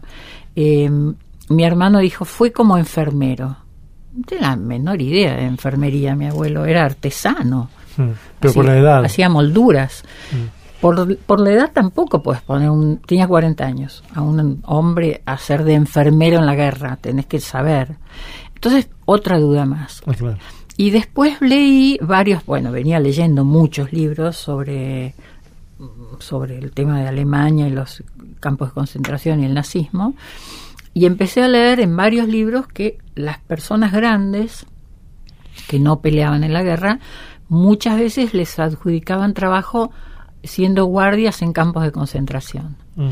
Eh, 0.56 0.90
mi 1.50 1.66
hermano 1.66 2.00
dijo, 2.00 2.24
fue 2.24 2.54
como 2.54 2.78
enfermero. 2.78 3.58
No 4.16 4.24
tenía 4.26 4.50
la 4.50 4.56
menor 4.56 5.02
idea 5.02 5.36
de 5.36 5.46
enfermería, 5.46 6.16
mi 6.16 6.28
abuelo 6.28 6.66
era 6.66 6.86
artesano. 6.86 7.70
Mm. 7.98 8.10
Pero 8.40 8.54
por 8.54 8.66
Hacía- 8.66 8.74
la 8.74 8.80
edad. 8.80 9.02
Mm. 9.02 9.06
Hacía 9.06 9.30
molduras. 9.30 10.04
Por, 10.82 11.18
por 11.20 11.40
la 11.40 11.52
edad 11.52 11.72
tampoco 11.74 12.22
puedes 12.22 12.42
poner 12.42 12.70
un... 12.70 12.98
Tenía 12.98 13.28
40 13.28 13.66
años. 13.66 14.04
A 14.14 14.22
un 14.22 14.62
hombre 14.66 15.22
a 15.26 15.38
ser 15.38 15.64
de 15.64 15.74
enfermero 15.74 16.38
en 16.40 16.46
la 16.46 16.56
guerra. 16.56 16.98
Tenés 16.98 17.26
que 17.26 17.40
saber. 17.40 17.96
Entonces, 18.54 18.90
otra 19.06 19.40
duda 19.40 19.66
más. 19.66 20.02
Ah, 20.06 20.14
claro. 20.14 20.38
Y 20.78 20.90
después 20.90 21.40
leí 21.42 21.98
varios, 22.02 22.46
bueno, 22.46 22.72
venía 22.72 23.00
leyendo 23.00 23.46
muchos 23.46 23.94
libros 23.94 24.36
sobre, 24.36 25.16
sobre 26.20 26.58
el 26.58 26.72
tema 26.72 27.00
de 27.00 27.08
Alemania 27.08 27.68
y 27.68 27.72
los 27.72 28.04
campos 28.42 28.70
de 28.70 28.74
concentración 28.74 29.42
y 29.42 29.46
el 29.46 29.54
nazismo. 29.54 30.16
Y 30.96 31.06
empecé 31.06 31.44
a 31.44 31.48
leer 31.48 31.82
en 31.82 31.96
varios 31.96 32.28
libros 32.28 32.68
que 32.68 32.98
las 33.14 33.38
personas 33.40 33.92
grandes 33.92 34.66
que 35.68 35.78
no 35.78 36.00
peleaban 36.00 36.44
en 36.44 36.54
la 36.54 36.64
guerra, 36.64 37.00
muchas 37.50 37.98
veces 37.98 38.34
les 38.34 38.58
adjudicaban 38.58 39.34
trabajo 39.34 39.92
siendo 40.44 40.86
guardias 40.86 41.42
en 41.42 41.54
campos 41.54 41.84
de 41.84 41.92
concentración. 41.92 42.78
Mm. 42.96 43.10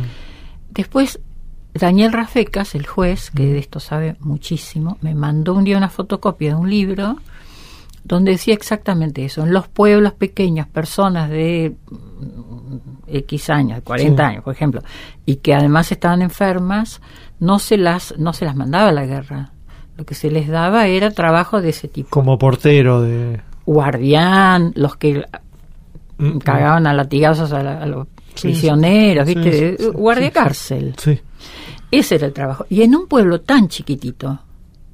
Después, 0.71 1.19
Daniel 1.73 2.13
Rafecas, 2.13 2.73
el 2.73 2.85
juez, 2.87 3.31
que 3.31 3.45
de 3.45 3.59
esto 3.59 3.79
sabe 3.79 4.15
muchísimo, 4.21 4.97
me 5.01 5.13
mandó 5.13 5.53
un 5.53 5.63
día 5.65 5.77
una 5.77 5.89
fotocopia 5.89 6.49
de 6.49 6.55
un 6.55 6.69
libro 6.69 7.17
donde 8.03 8.31
decía 8.31 8.53
exactamente 8.53 9.25
eso. 9.25 9.43
En 9.43 9.53
los 9.53 9.67
pueblos 9.67 10.13
pequeños, 10.13 10.67
personas 10.67 11.29
de 11.29 11.75
mm, 11.89 12.77
X 13.07 13.49
años, 13.49 13.81
40 13.83 14.23
Sí. 14.23 14.29
años, 14.29 14.43
por 14.43 14.53
ejemplo, 14.53 14.81
y 15.25 15.37
que 15.37 15.53
además 15.53 15.91
estaban 15.91 16.21
enfermas, 16.21 17.01
no 17.43 17.59
se 17.59 17.77
las, 17.77 18.15
no 18.17 18.33
se 18.33 18.45
las 18.45 18.55
mandaba 18.55 18.89
a 18.89 18.91
la 18.93 19.05
guerra. 19.05 19.51
Lo 19.97 20.05
que 20.05 20.15
se 20.15 20.31
les 20.31 20.47
daba 20.47 20.87
era 20.87 21.11
trabajo 21.11 21.61
de 21.61 21.69
ese 21.69 21.87
tipo. 21.87 22.09
Como 22.09 22.37
portero 22.39 23.01
de... 23.01 23.41
Guardián, 23.65 24.71
los 24.75 24.95
que 24.97 25.23
Mm, 26.17 26.37
cagaban 26.37 26.85
a 26.85 26.93
latigazos 26.93 27.51
a, 27.53 27.63
la- 27.63 27.81
a 27.81 27.85
los 27.87 28.07
Sí, 28.35 28.47
prisioneros, 28.49 29.27
sí, 29.27 29.33
¿viste? 29.35 29.77
sí, 29.77 29.83
sí, 29.83 29.89
Guardia 29.91 30.31
cárcel. 30.31 30.93
Sí. 30.97 31.19
Ese 31.91 32.15
era 32.15 32.27
el 32.27 32.33
trabajo. 32.33 32.65
Y 32.69 32.83
en 32.83 32.95
un 32.95 33.07
pueblo 33.07 33.41
tan 33.41 33.67
chiquitito, 33.67 34.39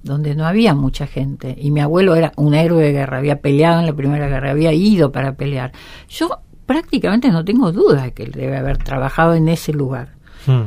donde 0.01 0.33
no 0.33 0.45
había 0.45 0.73
mucha 0.73 1.07
gente, 1.07 1.55
y 1.59 1.71
mi 1.71 1.81
abuelo 1.81 2.15
era 2.15 2.31
un 2.37 2.53
héroe 2.55 2.83
de 2.83 2.91
guerra, 2.93 3.17
había 3.17 3.41
peleado 3.41 3.81
en 3.81 3.85
la 3.87 3.93
Primera 3.93 4.27
Guerra, 4.29 4.51
había 4.51 4.71
ido 4.73 5.11
para 5.11 5.33
pelear, 5.33 5.73
yo 6.09 6.29
prácticamente 6.65 7.29
no 7.31 7.43
tengo 7.43 7.71
duda 7.73 8.03
de 8.03 8.11
que 8.13 8.23
él 8.23 8.31
debe 8.31 8.57
haber 8.57 8.77
trabajado 8.77 9.33
en 9.35 9.49
ese 9.49 9.73
lugar. 9.73 10.13
Mm, 10.47 10.61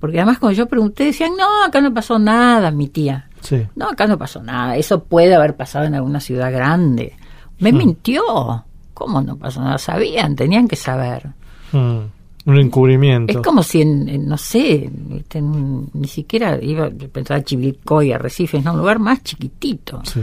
Porque 0.00 0.18
además 0.18 0.38
cuando 0.38 0.56
yo 0.56 0.66
pregunté, 0.66 1.04
decían, 1.04 1.32
no, 1.38 1.64
acá 1.64 1.80
no 1.80 1.92
pasó 1.94 2.18
nada, 2.18 2.70
mi 2.70 2.88
tía. 2.88 3.28
Sí. 3.40 3.66
No, 3.76 3.88
acá 3.90 4.06
no 4.06 4.18
pasó 4.18 4.42
nada. 4.42 4.76
Eso 4.76 5.04
puede 5.04 5.34
haber 5.34 5.56
pasado 5.56 5.84
en 5.86 5.94
alguna 5.94 6.20
ciudad 6.20 6.52
grande. 6.52 7.14
Me 7.58 7.72
Hmm. 7.72 7.76
mintió. 7.78 8.22
¿Cómo 8.94 9.20
no 9.20 9.36
pasó 9.36 9.60
nada? 9.62 9.78
Sabían, 9.78 10.36
tenían 10.36 10.68
que 10.68 10.76
saber. 10.76 11.28
Mm, 11.72 11.98
Un 12.46 12.58
encubrimiento. 12.58 13.32
Es 13.40 13.44
como 13.44 13.62
si 13.62 13.82
en, 13.82 14.08
en, 14.08 14.28
no 14.28 14.38
sé, 14.38 14.90
en 15.34 15.88
ni 15.92 16.06
siquiera 16.08 16.58
iba, 16.62 16.88
yo 16.90 17.08
pensaba 17.10 17.42
Chivilcoy, 17.42 18.12
Arrecifes, 18.12 18.62
no, 18.64 18.72
un 18.72 18.78
lugar 18.78 18.98
más 19.00 19.22
chiquitito. 19.24 20.00
Sí. 20.04 20.20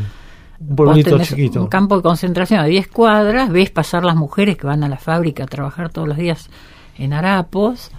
Un 0.60 0.76
pueblito 0.76 1.20
chiquito. 1.20 1.62
Un 1.62 1.68
campo 1.68 1.98
de 1.98 2.02
concentración 2.04 2.62
a 2.62 2.66
10 2.66 2.88
cuadras, 2.88 3.50
ves 3.50 3.70
pasar 3.72 4.06
las 4.06 4.16
mujeres 4.16 4.56
que 4.58 4.66
van 4.68 4.84
a 4.84 4.88
la 4.88 4.98
fábrica 4.98 5.44
a 5.44 5.48
trabajar 5.48 5.90
todos 5.90 6.08
los 6.08 6.16
días 6.18 6.50
en 6.98 7.12
harapos. 7.14 7.92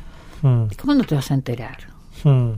Mm, 0.47 0.65
¿Cómo 0.81 0.95
no 0.95 1.05
te 1.05 1.15
vas 1.15 1.31
a 1.31 1.35
enterar? 1.35 1.79
mm, 2.23 2.51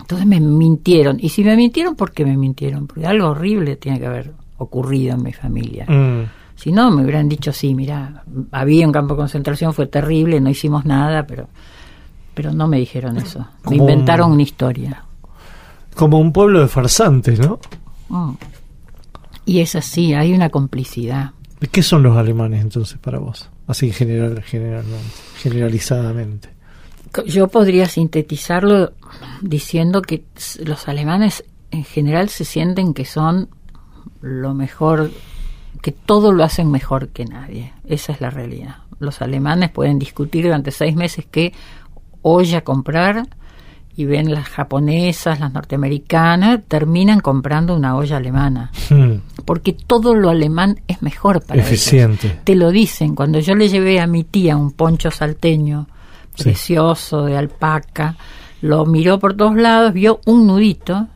Entonces 0.00 0.26
me 0.26 0.40
mintieron. 0.40 1.18
Y 1.20 1.28
si 1.28 1.44
me 1.44 1.56
mintieron, 1.56 1.94
¿por 1.94 2.10
qué 2.12 2.24
me 2.24 2.36
mintieron? 2.36 2.86
Porque 2.86 3.06
algo 3.06 3.28
horrible 3.28 3.76
tiene 3.76 3.98
que 4.00 4.06
haber 4.06 4.32
ocurrido 4.58 5.14
en 5.14 5.22
mi 5.22 5.32
familia. 5.32 5.84
mm. 5.88 6.24
Si 6.56 6.72
no, 6.72 6.90
me 6.90 7.02
hubieran 7.04 7.28
dicho, 7.28 7.52
sí, 7.52 7.72
mira, 7.72 8.24
había 8.50 8.84
un 8.84 8.92
campo 8.92 9.14
de 9.14 9.18
concentración, 9.18 9.72
fue 9.72 9.86
terrible, 9.86 10.40
no 10.40 10.50
hicimos 10.50 10.84
nada, 10.84 11.24
pero 11.26 11.48
pero 12.34 12.52
no 12.52 12.66
me 12.68 12.78
dijeron 12.78 13.16
eso. 13.16 13.46
Como 13.62 13.76
Me 13.76 13.82
un- 13.82 13.90
inventaron 13.90 14.32
una 14.32 14.42
historia. 14.42 15.04
Como 15.94 16.18
un 16.18 16.32
pueblo 16.32 16.60
de 16.60 16.66
farsantes, 16.68 17.38
¿no? 17.38 17.58
Mm. 18.08 18.32
Y 19.44 19.60
es 19.60 19.76
así, 19.76 20.14
hay 20.14 20.32
una 20.34 20.48
complicidad. 20.50 21.30
¿Qué 21.72 21.82
son 21.82 22.02
los 22.02 22.16
alemanes 22.16 22.60
entonces 22.62 22.98
para 22.98 23.18
vos? 23.18 23.48
Así 23.68 23.90
general, 23.92 24.42
generalmente, 24.42 25.04
generalizadamente. 25.38 26.48
Yo 27.26 27.48
podría 27.48 27.86
sintetizarlo 27.86 28.92
diciendo 29.40 30.02
que 30.02 30.24
los 30.64 30.88
alemanes 30.88 31.44
en 31.70 31.84
general 31.84 32.28
se 32.28 32.44
sienten 32.44 32.94
que 32.94 33.04
son 33.04 33.48
lo 34.20 34.54
mejor, 34.54 35.10
que 35.82 35.92
todo 35.92 36.32
lo 36.32 36.44
hacen 36.44 36.70
mejor 36.70 37.08
que 37.08 37.24
nadie. 37.24 37.72
Esa 37.86 38.12
es 38.12 38.20
la 38.20 38.30
realidad. 38.30 38.76
Los 38.98 39.22
alemanes 39.22 39.70
pueden 39.70 39.98
discutir 39.98 40.44
durante 40.44 40.70
seis 40.70 40.96
meses 40.96 41.26
qué 41.30 41.52
olla 42.22 42.62
comprar 42.62 43.28
y 43.96 44.04
ven 44.04 44.32
las 44.32 44.48
japonesas, 44.48 45.40
las 45.40 45.52
norteamericanas, 45.52 46.60
terminan 46.68 47.20
comprando 47.20 47.74
una 47.74 47.96
olla 47.96 48.16
alemana. 48.16 48.70
Mm, 48.90 49.42
Porque 49.44 49.72
todo 49.72 50.14
lo 50.14 50.30
alemán 50.30 50.80
es 50.86 51.02
mejor 51.02 51.42
para 51.44 51.60
ellos 51.60 51.72
Eficiente. 51.72 52.40
te 52.44 52.54
lo 52.54 52.70
dicen. 52.70 53.14
Cuando 53.16 53.40
yo 53.40 53.54
le 53.56 53.68
llevé 53.68 53.98
a 54.00 54.06
mi 54.06 54.22
tía 54.22 54.56
un 54.56 54.70
poncho 54.70 55.10
salteño 55.10 55.88
Sí. 56.38 56.44
precioso 56.44 57.24
de 57.24 57.36
alpaca, 57.36 58.16
lo 58.62 58.86
miró 58.86 59.18
por 59.18 59.34
todos 59.36 59.56
lados, 59.56 59.92
vio 59.92 60.20
un 60.26 60.46
nudito, 60.46 61.06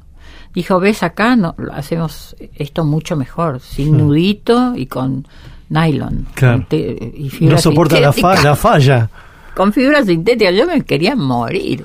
dijo, 0.54 0.78
ves 0.80 1.02
acá, 1.02 1.34
no, 1.36 1.54
lo 1.58 1.72
hacemos 1.72 2.36
esto 2.54 2.84
mucho 2.84 3.16
mejor, 3.16 3.60
sin 3.60 3.96
nudito 3.96 4.74
y 4.76 4.86
con 4.86 5.26
nylon. 5.70 6.14
Hmm. 6.14 6.26
Claro. 6.34 6.66
y 6.70 7.28
fibra 7.30 7.54
No 7.56 7.60
soporta 7.60 7.98
la, 8.00 8.12
fa- 8.12 8.42
la 8.42 8.54
falla. 8.56 9.08
Con 9.56 9.72
fibra 9.72 10.04
sintética, 10.04 10.50
yo 10.50 10.66
me 10.66 10.82
quería 10.82 11.14
morir. 11.16 11.84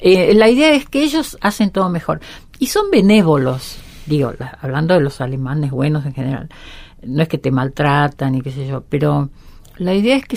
Eh, 0.00 0.34
la 0.34 0.48
idea 0.48 0.72
es 0.74 0.88
que 0.88 1.02
ellos 1.02 1.36
hacen 1.40 1.70
todo 1.70 1.88
mejor. 1.90 2.20
Y 2.58 2.66
son 2.66 2.90
benévolos, 2.90 3.76
digo, 4.06 4.32
la- 4.38 4.58
hablando 4.60 4.94
de 4.94 5.00
los 5.00 5.20
alemanes 5.20 5.70
buenos 5.70 6.04
en 6.06 6.14
general. 6.14 6.48
No 7.06 7.22
es 7.22 7.28
que 7.28 7.38
te 7.38 7.50
maltratan 7.50 8.34
y 8.36 8.40
qué 8.40 8.50
sé 8.50 8.66
yo, 8.66 8.82
pero 8.88 9.28
la 9.76 9.92
idea 9.94 10.16
es 10.16 10.24
que 10.24 10.36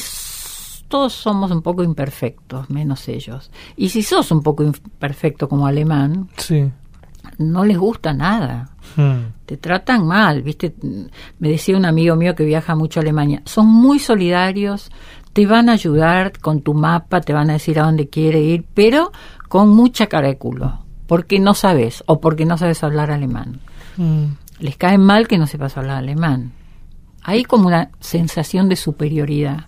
todos 0.87 1.13
somos 1.13 1.51
un 1.51 1.61
poco 1.61 1.83
imperfectos, 1.83 2.69
menos 2.69 3.07
ellos. 3.07 3.51
Y 3.75 3.89
si 3.89 4.03
sos 4.03 4.31
un 4.31 4.41
poco 4.43 4.63
imperfecto 4.63 5.47
como 5.49 5.67
alemán, 5.67 6.29
Sí. 6.37 6.71
no 7.39 7.65
les 7.65 7.77
gusta 7.77 8.13
nada 8.13 8.69
Mm, 8.95 9.33
te 9.45 9.57
tratan 9.57 10.07
mal, 10.07 10.41
¿viste? 10.41 10.73
Me 11.39 11.49
decía 11.49 11.75
un 11.77 11.85
amigo 11.85 12.15
mío 12.15 12.33
que 12.35 12.45
viaja 12.45 12.73
mucho 12.73 12.99
a 12.99 13.03
Alemania, 13.03 13.41
son 13.45 13.67
muy 13.67 13.99
solidarios, 13.99 14.89
te 15.33 15.45
van 15.45 15.67
a 15.69 15.73
ayudar 15.73 16.39
con 16.39 16.61
tu 16.61 16.73
mapa, 16.73 17.19
te 17.21 17.33
van 17.33 17.49
a 17.49 17.53
decir 17.53 17.79
a 17.79 17.83
dónde 17.83 18.07
quiere 18.07 18.39
ir, 18.41 18.65
pero 18.73 19.11
con 19.49 19.69
mucha 19.69 20.07
cara 20.07 20.29
de 20.29 20.37
culo, 20.37 20.79
porque 21.05 21.37
no 21.39 21.53
sabes 21.53 22.01
o 22.07 22.19
porque 22.21 22.45
no 22.45 22.57
sabes 22.57 22.81
hablar 22.83 23.11
alemán. 23.11 23.59
mm. 23.97 24.23
Les 24.59 24.77
cae 24.77 24.97
mal 24.97 25.27
que 25.27 25.37
no 25.37 25.45
sepas 25.47 25.77
hablar 25.77 25.97
alemán. 25.97 26.53
Hay 27.21 27.43
como 27.43 27.67
una 27.67 27.91
sensación 27.99 28.69
de 28.69 28.75
superioridad. 28.77 29.65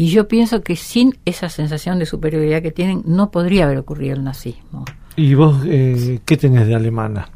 Y 0.00 0.06
yo 0.06 0.28
pienso 0.28 0.62
que 0.62 0.76
sin 0.76 1.18
esa 1.26 1.50
sensación 1.50 1.98
de 1.98 2.06
superioridad 2.06 2.62
que 2.62 2.70
tienen, 2.70 3.02
no 3.04 3.30
podría 3.30 3.64
haber 3.64 3.76
ocurrido 3.76 4.14
el 4.14 4.24
nazismo. 4.24 4.86
¿Y 5.14 5.34
vos 5.34 5.58
eh, 5.66 6.20
qué 6.24 6.38
tenés 6.38 6.66
de 6.66 6.74
alemana? 6.74 7.28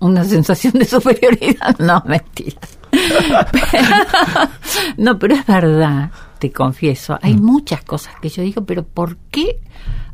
una 0.00 0.24
sensación 0.24 0.72
de 0.72 0.84
superioridad. 0.84 1.76
No, 1.78 2.02
mentira. 2.06 2.58
no, 4.96 5.16
pero 5.16 5.34
es 5.34 5.46
verdad, 5.46 6.10
te 6.40 6.50
confieso. 6.50 7.16
Hay 7.22 7.34
muchas 7.36 7.84
cosas 7.84 8.14
que 8.20 8.30
yo 8.30 8.42
digo, 8.42 8.64
pero 8.64 8.82
¿por 8.82 9.16
qué 9.30 9.60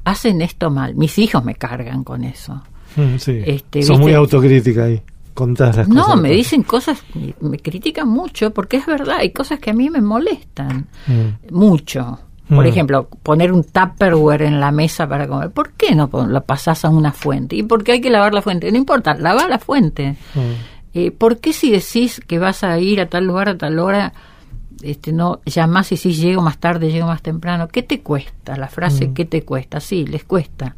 hacen 0.04 0.42
esto 0.42 0.70
mal? 0.70 0.94
Mis 0.94 1.18
hijos 1.18 1.42
me 1.42 1.54
cargan 1.54 2.04
con 2.04 2.22
eso. 2.24 2.62
Mm, 2.96 3.16
sí. 3.16 3.40
Este, 3.46 3.78
¿viste? 3.78 3.96
muy 3.96 4.12
autocrítica 4.12 4.84
ahí. 4.84 5.00
Contás 5.34 5.76
las 5.76 5.88
cosas. 5.88 6.08
No, 6.08 6.16
me 6.16 6.30
dicen 6.30 6.62
cosas, 6.62 7.02
me- 7.14 7.34
me 7.48 7.58
critican 7.58 8.08
mucho, 8.08 8.52
porque 8.52 8.76
es 8.76 8.86
verdad, 8.86 9.16
hay 9.18 9.30
cosas 9.32 9.58
que 9.58 9.70
a 9.70 9.74
mí 9.74 9.90
me 9.90 10.00
molestan 10.00 10.86
Mm, 11.06 11.54
mucho. 11.54 12.20
Por 12.48 12.64
Mm. 12.64 12.68
ejemplo, 12.68 13.08
poner 13.22 13.52
un 13.52 13.64
Tupperware 13.64 14.42
en 14.42 14.60
la 14.60 14.70
mesa 14.70 15.08
para 15.08 15.26
comer. 15.26 15.50
¿Por 15.50 15.72
qué 15.72 15.94
no 15.94 16.08
lo 16.28 16.44
pasás 16.44 16.84
a 16.84 16.90
una 16.90 17.10
fuente? 17.12 17.56
¿Y 17.56 17.62
por 17.62 17.82
qué 17.82 17.92
hay 17.92 18.00
que 18.00 18.10
lavar 18.10 18.34
la 18.34 18.42
fuente? 18.42 18.70
No 18.70 18.76
importa, 18.78 19.14
lava 19.14 19.48
la 19.48 19.58
fuente. 19.58 20.16
mm. 20.34 20.40
Eh, 20.96 21.10
¿Por 21.10 21.38
qué 21.38 21.52
si 21.52 21.70
decís 21.72 22.20
que 22.24 22.38
vas 22.38 22.62
a 22.62 22.78
ir 22.78 23.00
a 23.00 23.06
tal 23.08 23.24
lugar 23.26 23.48
a 23.48 23.58
tal 23.58 23.78
hora, 23.80 24.12
este, 24.82 25.12
no 25.12 25.40
llamás 25.46 25.90
y 25.90 25.96
decís 25.96 26.18
llego 26.20 26.40
más 26.42 26.58
tarde, 26.58 26.92
llego 26.92 27.06
más 27.08 27.22
temprano? 27.22 27.66
¿Qué 27.66 27.82
te 27.82 28.00
cuesta? 28.00 28.56
La 28.56 28.68
frase 28.68 29.12
¿qué 29.12 29.24
te 29.24 29.42
cuesta? 29.42 29.80
Sí, 29.80 30.06
les 30.06 30.22
cuesta. 30.24 30.76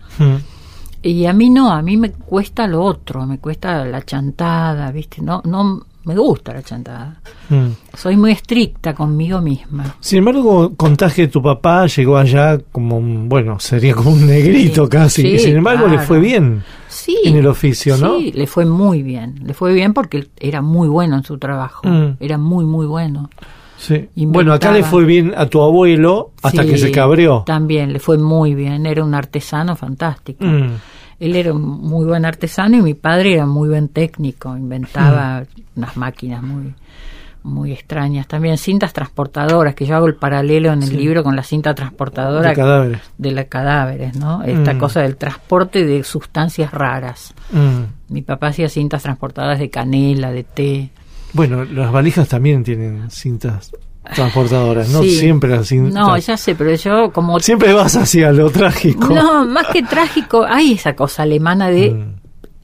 Y 1.07 1.27
a 1.27 1.33
mí 1.33 1.51
no, 1.51 1.71
a 1.73 1.83
mí 1.83 1.97
me 1.97 2.11
cuesta 2.13 2.67
lo 2.67 2.83
otro, 2.83 3.27
me 3.27 3.39
cuesta 3.39 3.85
la 3.85 4.03
chantada, 4.05 4.91
¿viste? 4.91 5.23
No, 5.23 5.41
no 5.45 5.83
me 6.05 6.17
gusta 6.17 6.53
la 6.55 6.63
chantada. 6.63 7.21
Mm. 7.49 7.67
Soy 7.95 8.17
muy 8.17 8.33
estricta 8.33 8.95
conmigo 8.95 9.41
misma. 9.41 9.97
Sin 10.01 10.19
embargo, 10.19 10.73
contás 10.77 11.15
que 11.15 11.29
tu 11.29 11.43
papá 11.43 11.87
llegó 11.87 12.17
allá 12.17 12.59
como 12.73 12.97
un, 12.99 13.29
bueno, 13.29 13.59
sería 13.61 13.95
como 13.95 14.11
un 14.11 14.27
negrito 14.27 14.85
Sí, 14.85 14.91
casi. 14.91 15.23
sí, 15.23 15.29
y 15.29 15.39
sin 15.39 15.57
embargo, 15.57 15.87
le 15.89 15.99
fue 16.01 16.19
bien 16.21 16.63
Sí. 16.89 17.17
en 17.25 17.37
el 17.37 17.47
oficio, 17.47 17.97
¿no? 17.97 18.19
Sí, 18.19 18.33
le 18.33 18.47
fue 18.47 18.65
muy 18.67 19.03
bien. 19.03 19.41
Le 19.45 19.53
fue 19.55 19.73
bien 19.75 19.95
porque 19.95 20.29
era 20.39 20.63
muy 20.63 20.89
bueno 20.89 21.17
en 21.17 21.25
su 21.25 21.39
trabajo. 21.39 21.83
Mm. 21.89 22.17
Era 22.21 22.39
muy, 22.39 22.65
muy 22.65 22.87
bueno. 22.87 23.31
Sí. 23.79 24.09
Bueno, 24.17 24.53
acá 24.55 24.73
le 24.73 24.83
fue 24.83 25.05
bien 25.05 25.35
a 25.37 25.47
tu 25.47 25.61
abuelo 25.61 26.33
hasta 26.43 26.65
que 26.65 26.79
se 26.79 26.91
cabreó. 26.91 27.43
También 27.47 27.93
le 27.93 27.99
fue 28.01 28.17
muy 28.17 28.55
bien. 28.55 28.87
Era 28.87 29.05
un 29.05 29.15
artesano 29.15 29.77
fantástico. 29.77 30.45
Mm. 30.45 30.71
Él 31.19 31.35
era 31.37 31.53
un 31.53 31.63
muy 31.63 32.05
buen 32.05 32.25
artesano 32.25 32.77
y 32.77 32.83
mi 32.83 32.95
padre 32.95 33.35
era 33.35 33.47
muy 33.47 33.69
buen 33.69 33.89
técnico. 33.89 34.57
Inventaba 34.57 35.41
Mm. 35.41 35.61
unas 35.77 35.97
máquinas 35.97 36.43
muy 36.43 36.75
muy 37.43 37.71
extrañas. 37.71 38.27
También 38.27 38.59
cintas 38.59 38.93
transportadoras, 38.93 39.77
que 39.77 39.87
yo 39.87 39.95
hago 39.95 40.07
el 40.09 40.17
paralelo 40.17 40.73
en 40.73 40.83
el 40.83 40.89
Sí. 40.89 40.97
libro 40.97 41.23
con 41.23 41.37
la 41.37 41.45
cinta 41.45 41.77
transportadora 41.77 42.49
De 42.51 42.57
cadáveres. 42.57 43.01
de 43.19 43.47
cadáveres, 43.47 44.17
¿no? 44.17 44.43
Esta 44.43 44.75
Mm. 44.75 44.79
cosa 44.79 45.03
del 45.03 45.17
transporte 45.17 45.85
de 45.85 46.03
sustancias 46.03 46.73
raras. 46.73 47.33
Mm. 47.53 48.13
Mi 48.13 48.23
papá 48.23 48.49
hacía 48.49 48.69
cintas 48.69 49.05
transportadoras 49.05 49.61
de 49.61 49.71
canela, 49.71 50.33
de 50.33 50.43
té. 50.43 50.91
Bueno, 51.35 51.65
las 51.65 51.93
valijas 51.93 52.27
también 52.29 52.65
tienen 52.65 53.09
cintas 53.13 53.71
transportadoras, 54.15 54.89
no 54.91 55.03
Sí. 55.03 55.11
siempre 55.19 55.63
cintas. 55.65 55.95
No, 55.95 56.17
ya 56.19 56.37
sé, 56.37 56.55
pero 56.55 56.75
yo 56.75 57.11
como... 57.13 57.39
Siempre 57.41 57.73
vas 57.73 57.97
hacia 57.97 58.33
lo 58.33 58.51
trágico. 58.51 59.13
No, 59.15 59.47
más 59.47 59.67
que 59.69 59.83
trágico, 59.83 60.45
hay 60.49 60.73
esa 60.73 60.95
cosa 60.95 61.23
alemana 61.25 61.69
de, 61.71 61.91
Mm. 61.93 62.15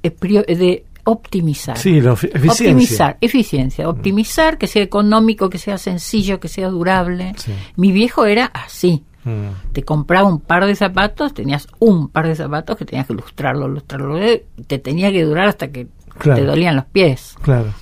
eh, 0.02 0.56
de 0.56 0.84
optimizar. 1.04 1.76
Sí, 1.78 2.00
la 2.00 2.12
efi- 2.12 2.30
eficiencia. 2.32 2.70
Optimizar, 2.70 3.16
eficiencia, 3.20 3.88
optimizar, 3.88 4.58
que 4.58 4.66
sea 4.66 4.82
económico, 4.82 5.50
que 5.50 5.58
sea 5.58 5.78
sencillo, 5.78 6.38
que 6.40 6.48
sea 6.48 6.68
durable. 6.68 7.32
Sí. 7.36 7.52
Mi 7.76 7.90
viejo 7.92 8.24
era 8.26 8.46
así. 8.46 9.04
Mm. 9.24 9.72
Te 9.72 9.82
compraba 9.84 10.28
un 10.28 10.40
par 10.40 10.66
de 10.66 10.74
zapatos, 10.74 11.32
tenías 11.34 11.66
un 11.78 12.08
par 12.08 12.26
de 12.28 12.34
zapatos 12.34 12.76
que 12.76 12.84
tenías 12.84 13.06
que 13.06 13.14
lustrarlo, 13.14 13.68
lustrarlo, 13.68 14.18
eh, 14.18 14.46
te 14.66 14.78
tenía 14.78 15.10
que 15.12 15.22
durar 15.24 15.48
hasta 15.48 15.68
que 15.70 15.86
Claro. 16.18 16.40
te 16.40 16.46
dolían 16.46 16.76
los 16.76 16.84
pies. 16.86 17.34
Claro. 17.42 17.72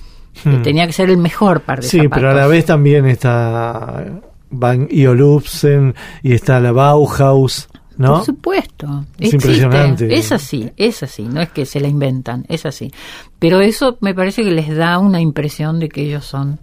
Y 0.45 0.49
Mm. 0.49 0.61
Tenía 0.63 0.87
que 0.87 0.93
ser 0.93 1.09
el 1.09 1.17
mejor 1.17 1.61
par 1.61 1.81
de 1.81 1.87
Sí, 1.87 1.97
zapatos. 1.97 2.15
pero 2.15 2.31
a 2.31 2.33
la 2.33 2.47
vez 2.47 2.65
también 2.65 3.05
está 3.05 4.05
Van 4.49 4.87
Olufsen 5.07 5.93
y 6.23 6.33
está 6.33 6.59
la 6.59 6.71
Bauhaus, 6.71 7.67
¿no? 7.97 8.15
Por 8.17 8.25
supuesto. 8.25 9.05
Es 9.17 9.33
Existe. 9.33 9.35
impresionante. 9.35 10.13
Es 10.15 10.31
así, 10.31 10.71
es 10.77 11.03
así. 11.03 11.23
No 11.23 11.41
es 11.41 11.49
que 11.49 11.65
se 11.65 11.79
la 11.79 11.87
inventan, 11.87 12.45
es 12.49 12.65
así. 12.65 12.91
Pero 13.39 13.61
eso 13.61 13.97
me 14.01 14.13
parece 14.13 14.43
que 14.43 14.51
les 14.51 14.75
da 14.75 14.97
una 14.99 15.21
impresión 15.21 15.79
de 15.79 15.89
que 15.89 16.01
ellos 16.03 16.25
son 16.25 16.59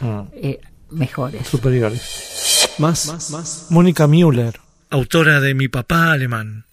Mm. 0.00 0.20
eh, 0.34 0.60
mejores. 0.90 1.46
superiores. 1.46 2.70
Más, 2.78 3.66
Mónica 3.70 4.06
Müller, 4.06 4.58
autora 4.90 5.40
de 5.40 5.54
Mi 5.54 5.68
papá 5.68 6.12
alemán. 6.12 6.64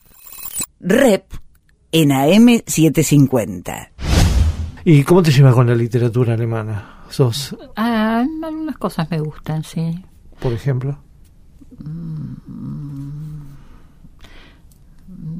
Rep 0.80 1.26
en 1.92 2.10
AM750. 2.12 3.90
¿Y 4.86 5.04
cómo 5.04 5.22
te 5.24 5.32
llevas 5.32 5.54
con 5.56 5.68
la 5.68 5.76
literatura 5.76 6.36
alemana? 6.36 7.00
¿Sos, 7.10 7.56
Ah, 7.76 8.24
algunas 8.44 8.78
cosas 8.78 9.10
me 9.10 9.20
gustan, 9.20 9.64
sí. 9.64 10.00
por 10.40 10.54
ejemplo? 10.54 10.98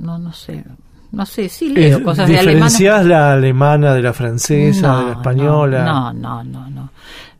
No, 0.02 0.18
no 0.18 0.34
sé. 0.34 0.64
No 1.12 1.26
sé, 1.26 1.48
sí 1.50 1.70
leo 1.70 2.00
Eh, 2.00 2.04
cosas 2.04 2.28
de 2.28 2.38
alemana. 2.38 2.66
¿Diferenciás 2.66 3.06
la 3.06 3.34
alemana 3.34 3.94
de 3.94 4.02
la 4.02 4.14
francesa, 4.14 4.98
de 5.00 5.06
la 5.06 5.12
española? 5.14 5.84
No, 5.86 6.14
no, 6.14 6.44
no, 6.44 6.70
no. 6.70 6.90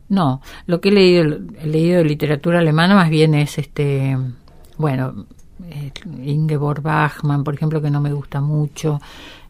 No, 0.08 0.40
lo 0.66 0.80
que 0.80 0.90
he 0.90 0.92
leído, 0.92 1.38
he 1.60 1.66
leído 1.66 1.98
de 1.98 2.04
literatura 2.04 2.60
alemana 2.60 2.94
más 2.94 3.10
bien 3.10 3.34
es 3.34 3.58
este, 3.58 4.16
bueno, 4.78 5.26
eh, 5.68 5.90
Ingeborg 6.24 6.80
Bachmann, 6.80 7.42
por 7.42 7.54
ejemplo, 7.54 7.82
que 7.82 7.90
no 7.90 8.00
me 8.00 8.12
gusta 8.12 8.40
mucho. 8.40 9.00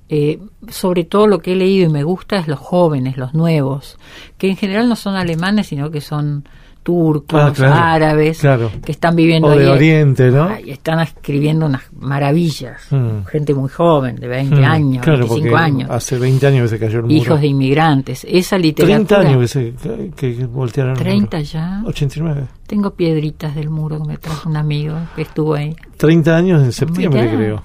Eh, 0.09 0.38
sobre 0.68 1.04
todo 1.04 1.26
lo 1.26 1.40
que 1.40 1.52
he 1.52 1.57
leído 1.57 1.88
y 1.88 1.92
me 1.92 2.04
gusta 2.04 2.36
es 2.36 2.46
los 2.48 2.59
jóvenes, 2.61 3.16
los 3.16 3.34
nuevos, 3.34 3.98
que 4.38 4.48
en 4.48 4.57
general 4.57 4.88
no 4.88 4.94
son 4.96 5.16
alemanes, 5.16 5.66
sino 5.68 5.90
que 5.90 6.00
son 6.00 6.44
turcos, 6.84 7.40
Ah, 7.42 7.52
claro, 7.52 7.74
árabes, 7.74 8.38
claro. 8.38 8.70
que 8.84 8.92
están 8.92 9.16
viviendo 9.16 9.48
O 9.48 9.57
de 9.57 9.64
ahí. 9.64 9.72
Oriente, 9.72 10.30
¿no? 10.30 10.44
Ay, 10.44 10.70
están 10.70 11.00
escribiendo 11.00 11.66
unas 11.66 11.82
maravillas. 11.98 12.80
Mm. 12.92 13.24
Gente 13.26 13.54
muy 13.54 13.68
joven, 13.68 14.14
de 14.14 14.28
20 14.28 14.61
Mm, 14.61 14.64
años, 14.64 15.02
claro, 15.04 15.18
25 15.26 15.50
porque 15.50 15.64
años. 15.64 15.90
Hace 15.90 16.16
20 16.18 16.46
años 16.46 16.62
que 16.62 16.68
se 16.68 16.78
cayó 16.78 16.98
el 16.98 17.02
muro. 17.07 17.14
Hijos 17.16 17.40
de 17.40 17.46
inmigrantes. 17.48 18.24
Esa 18.30 18.57
literatura. 18.59 19.18
30 19.18 19.18
años 19.28 19.40
que, 19.40 19.48
se, 19.48 19.74
que, 20.14 20.36
que 20.36 20.46
voltearon 20.46 20.92
el 20.92 20.98
30 20.98 21.36
muro. 21.38 21.48
ya. 21.50 21.82
89. 21.86 22.44
Tengo 22.68 22.90
piedritas 22.94 23.57
del 23.57 23.68
muro 23.70 24.00
que 24.00 24.09
me 24.09 24.16
trajo 24.18 24.48
un 24.48 24.57
amigo 24.57 24.94
que 25.16 25.22
estuvo 25.22 25.54
ahí. 25.54 25.74
30 25.96 26.36
años 26.36 26.62
en 26.62 26.70
septiembre, 26.70 27.22
Mirá. 27.22 27.36
creo. 27.36 27.62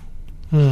Mm. 0.50 0.72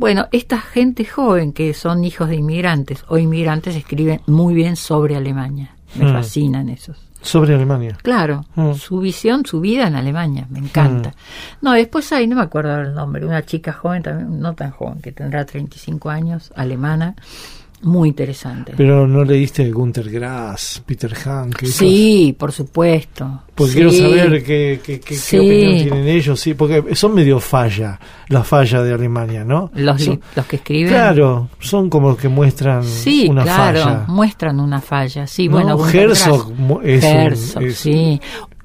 Bueno, 0.00 0.28
esta 0.32 0.58
gente 0.58 1.04
joven 1.04 1.52
que 1.52 1.74
son 1.74 2.04
hijos 2.04 2.30
de 2.30 2.36
inmigrantes 2.36 3.04
o 3.08 3.18
inmigrantes 3.18 3.76
escriben 3.76 4.22
muy 4.26 4.54
bien 4.54 4.76
sobre 4.76 5.14
Alemania. 5.14 5.74
Me 5.94 6.06
Mm. 6.06 6.12
fascinan 6.14 6.70
esos. 6.70 6.96
Sobre 7.20 7.54
Alemania. 7.54 7.98
Claro, 8.02 8.46
Mm. 8.54 8.72
su 8.76 8.98
visión, 9.00 9.44
su 9.44 9.60
vida 9.60 9.86
en 9.86 9.96
Alemania, 9.96 10.46
me 10.48 10.58
encanta. 10.58 11.12
No, 11.60 11.72
después 11.72 12.10
hay, 12.14 12.26
no 12.26 12.36
me 12.36 12.40
acuerdo 12.40 12.80
el 12.80 12.94
nombre, 12.94 13.26
una 13.26 13.44
chica 13.44 13.74
joven, 13.74 14.02
también, 14.02 14.40
no 14.40 14.54
tan 14.54 14.70
joven, 14.70 15.02
que 15.02 15.12
tendrá 15.12 15.44
35 15.44 16.08
años, 16.08 16.50
alemana, 16.56 17.14
muy 17.82 18.10
interesante. 18.10 18.74
Pero 18.76 19.06
no 19.06 19.24
leíste 19.24 19.70
Gunter 19.70 20.10
Grass, 20.10 20.82
Peter 20.84 21.14
esos? 21.14 21.74
sí, 21.76 22.34
por 22.38 22.52
supuesto. 22.52 23.42
Porque 23.54 23.72
Sí. 23.72 23.78
quiero 23.78 23.90
saber 23.92 24.42
qué, 24.44 24.80
qué, 24.82 25.00
qué- 25.00 25.00
qué 25.00 25.14
Sí. 25.14 25.36
opinión 25.38 25.72
tienen 25.82 26.08
ellos, 26.08 26.40
sí, 26.40 26.54
porque 26.54 26.94
son 26.94 27.14
medio 27.14 27.40
falla, 27.40 27.98
la 28.28 28.42
falla 28.44 28.82
de 28.82 28.94
Alemania, 28.94 29.44
¿no? 29.44 29.70
Los, 29.74 30.02
Son- 30.02 30.20
los 30.36 30.46
que 30.46 30.56
escriben. 30.56 30.88
claro, 30.92 31.48
son 31.58 31.90
como 31.90 32.10
los 32.10 32.18
que 32.18 32.28
muestran 32.28 32.84
Sí, 32.84 33.26
una 33.28 33.42
claro, 33.42 33.82
falla. 33.82 34.04
muestran 34.08 34.60
una 34.60 34.80
falla. 34.80 35.26
Sí, 35.26 35.46
¿no? 35.48 35.52
bueno, 35.52 35.88
Herzog 35.88 36.52
es 36.84 37.04
un- 37.04 37.62
es- 37.64 37.76
sí. 37.76 38.20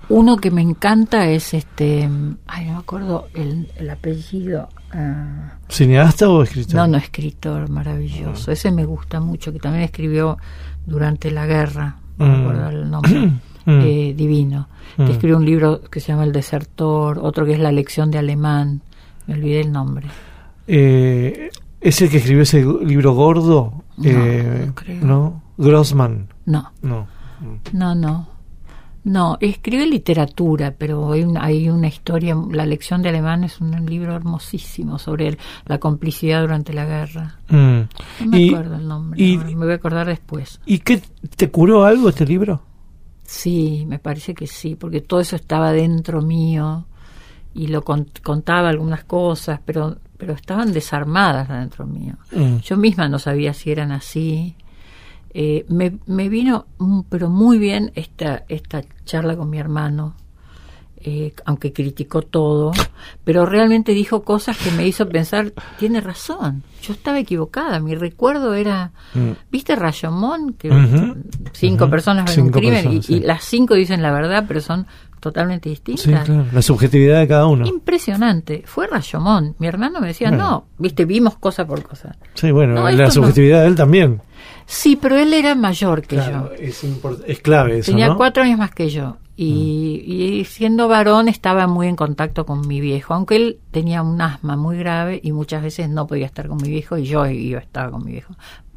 Uno 0.09 0.37
que 0.37 0.51
me 0.51 0.61
encanta 0.61 1.27
es 1.27 1.53
este, 1.53 2.07
ay, 2.47 2.65
no 2.65 2.73
me 2.73 2.77
acuerdo 2.79 3.27
el, 3.33 3.71
el 3.75 3.89
apellido. 3.89 4.69
ah, 4.93 5.53
¿Cineasta 5.69 6.29
o 6.29 6.43
escritor? 6.43 6.75
no, 6.75 6.87
no, 6.87 6.97
escritor 6.97 7.69
maravilloso. 7.69 8.51
Ese 8.51 8.71
me 8.71 8.85
gusta 8.85 9.19
mucho, 9.19 9.51
que 9.51 9.59
también 9.59 9.83
escribió 9.83 10.37
durante 10.85 11.31
la 11.31 11.45
guerra. 11.47 11.97
No 12.17 12.25
me 12.27 12.37
Mm. 12.37 12.41
acuerdo 12.41 12.69
el 12.69 12.89
nombre. 12.91 13.31
Mm. 13.67 13.81
eh, 13.81 14.13
divino. 14.15 14.69
Mm. 14.95 15.05
Que 15.05 15.11
escribió 15.13 15.37
un 15.37 15.45
libro 15.45 15.81
que 15.81 15.99
se 15.99 16.09
llama 16.09 16.23
El 16.23 16.31
Desertor, 16.31 17.17
otro 17.17 17.45
que 17.47 17.53
es 17.53 17.59
La 17.59 17.71
Lección 17.71 18.11
de 18.11 18.19
Alemán. 18.19 18.81
Me 19.25 19.33
olvidé 19.33 19.61
el 19.61 19.71
nombre. 19.71 20.05
Eh, 20.67 21.49
¿Es 21.81 21.99
el 22.01 22.11
que 22.11 22.17
escribió 22.17 22.43
ese 22.43 22.63
libro 22.63 23.13
gordo? 23.15 23.83
No, 23.97 24.03
eh, 24.07 24.63
no 24.67 24.75
creo. 24.75 25.03
¿no? 25.03 25.43
Grossman. 25.57 26.27
No, 26.45 26.71
No. 26.83 27.07
no, 27.73 27.95
no. 27.95 28.27
No, 29.05 29.37
escribe 29.39 29.85
literatura, 29.85 30.73
pero 30.77 31.11
hay 31.13 31.23
una, 31.23 31.43
hay 31.43 31.69
una 31.69 31.87
historia, 31.87 32.35
La 32.51 32.65
lección 32.65 33.01
de 33.03 33.09
alemán 33.09 33.43
es 33.43 33.61
un 33.61 33.85
libro 33.85 34.15
hermosísimo 34.15 34.97
sobre 34.99 35.27
el- 35.27 35.37
la 35.67 35.77
complicidad 35.77 36.41
durante 36.41 36.73
la 36.73 36.85
guerra. 36.85 37.35
Mm. 37.49 37.55
No 38.21 38.27
me 38.27 38.39
Y- 38.41 38.49
acuerdo 38.49 38.75
el 38.75 38.87
nombre, 38.87 39.21
y- 39.23 39.37
me 39.37 39.53
voy 39.65 39.71
a 39.71 39.75
acordar 39.75 40.07
después. 40.07 40.59
¿Y 40.65 40.79
qué 40.79 41.01
te 41.37 41.51
curó 41.51 41.85
algo 41.85 42.09
este 42.09 42.25
libro? 42.25 42.61
Sí, 43.23 43.85
me 43.87 43.99
parece 43.99 44.33
que 44.33 44.47
sí, 44.47 44.75
porque 44.75 45.01
todo 45.01 45.19
eso 45.19 45.35
estaba 45.35 45.71
dentro 45.71 46.21
mío 46.21 46.85
y 47.53 47.67
lo 47.67 47.83
con- 47.83 48.09
contaba 48.23 48.69
algunas 48.69 49.03
cosas, 49.03 49.59
pero, 49.63 49.97
pero 50.17 50.33
estaban 50.33 50.73
desarmadas 50.73 51.47
dentro 51.47 51.85
mío. 51.85 52.15
Mm. 52.31 52.57
Yo 52.57 52.75
misma 52.75 53.07
no 53.07 53.19
sabía 53.19 53.53
si 53.53 53.71
eran 53.71 53.91
así. 53.91 54.55
Eh, 55.37 55.65
me, 55.67 55.97
me 56.05 56.29
vino, 56.29 56.65
mm, 56.77 57.01
pero 57.09 57.29
muy 57.29 57.57
bien 57.57 57.91
esta, 57.95 58.43
esta 58.47 58.83
charla 59.03 59.35
con 59.35 59.49
mi 59.49 59.57
hermano, 59.59 60.15
eh, 60.97 61.33
aunque 61.43 61.73
criticó 61.73 62.21
todo, 62.21 62.71
pero 63.25 63.45
realmente 63.45 63.91
dijo 63.91 64.23
cosas 64.23 64.57
que 64.57 64.71
me 64.71 64.87
hizo 64.87 65.09
pensar, 65.09 65.51
tiene 65.77 65.99
razón, 65.99 66.63
yo 66.81 66.93
estaba 66.93 67.19
equivocada, 67.19 67.81
mi 67.81 67.95
recuerdo 67.95 68.53
era, 68.53 68.91
Mm. 69.13 69.31
¿viste 69.51 69.75
Rayomón? 69.75 70.53
Que 70.53 70.69
cinco 71.51 71.89
personas 71.89 72.33
ven 72.33 72.45
un 72.45 72.51
crimen 72.51 72.73
y- 72.79 72.83
personas, 72.83 73.09
y, 73.09 73.13
sí. 73.15 73.19
las 73.19 73.43
cinco 73.43 73.75
dicen 73.75 74.01
la 74.01 74.11
verdad, 74.13 74.45
pero 74.47 74.61
son 74.61 74.87
totalmente 75.19 75.67
distintas. 75.69 76.03
Sí, 76.03 76.09
claro. 76.11 76.45
La 76.53 76.61
subjetividad 76.61 77.19
de 77.19 77.27
cada 77.27 77.47
uno. 77.47 77.65
Impresionante. 77.67 78.63
Fue 78.65 78.85
Rayomón. 78.87 79.55
Mi 79.59 79.65
hermano 79.67 79.99
me 79.99 80.07
decía, 80.07 80.29
Bueno. 80.29 80.43
no, 80.49 80.65
viste, 80.77 81.03
vimos 81.05 81.35
cosa 81.37 81.65
por 81.67 81.81
cosa. 81.83 82.15
Sí, 82.35 82.51
bueno, 82.51 82.75
No, 82.75 82.89
la 82.89 83.05
no. 83.05 83.11
subjetividad 83.11 83.61
de 83.61 83.67
él 83.67 83.75
también. 83.75 84.21
Sí, 84.65 84.95
pero 84.95 85.17
él 85.17 85.33
era 85.33 85.53
mayor 85.55 86.01
que 86.01 86.15
Claro, 86.15 86.51
yo. 86.55 87.17
es, 87.27 87.39
clave 87.41 87.79
eso, 87.79 87.91
Tenía 87.91 88.07
¿no? 88.07 88.15
Mm. 88.15 88.17
cuatro 88.17 88.43
años 88.43 88.57
más 88.59 88.71
que 88.71 88.89
yo. 88.89 89.17
Y, 89.37 90.01
y 90.07 90.45
siendo 90.45 90.87
varón 90.87 91.27
estaba 91.27 91.67
muy 91.67 91.87
en 91.87 91.97
contacto 91.97 92.45
con 92.45 92.65
mi 92.67 92.79
viejo, 92.79 93.13
aunque 93.13 93.35
él 93.35 93.59
tenía 93.71 94.01
un 94.01 94.21
asma 94.21 94.55
muy 94.55 94.77
grave 94.77 95.19
y 95.21 95.33
muchas 95.33 95.61
veces 95.61 95.89
no 95.89 96.07
podía 96.07 96.25
estar 96.25 96.47
con 96.47 96.57
mi 96.61 96.69
viejo 96.69 96.97
y 96.97 97.03
yo 97.03 97.25
iba 97.27 97.59
a 97.59 97.63
estar 97.63 97.91
con 97.91 98.05
mi 98.05 98.13
viejo 98.13 98.33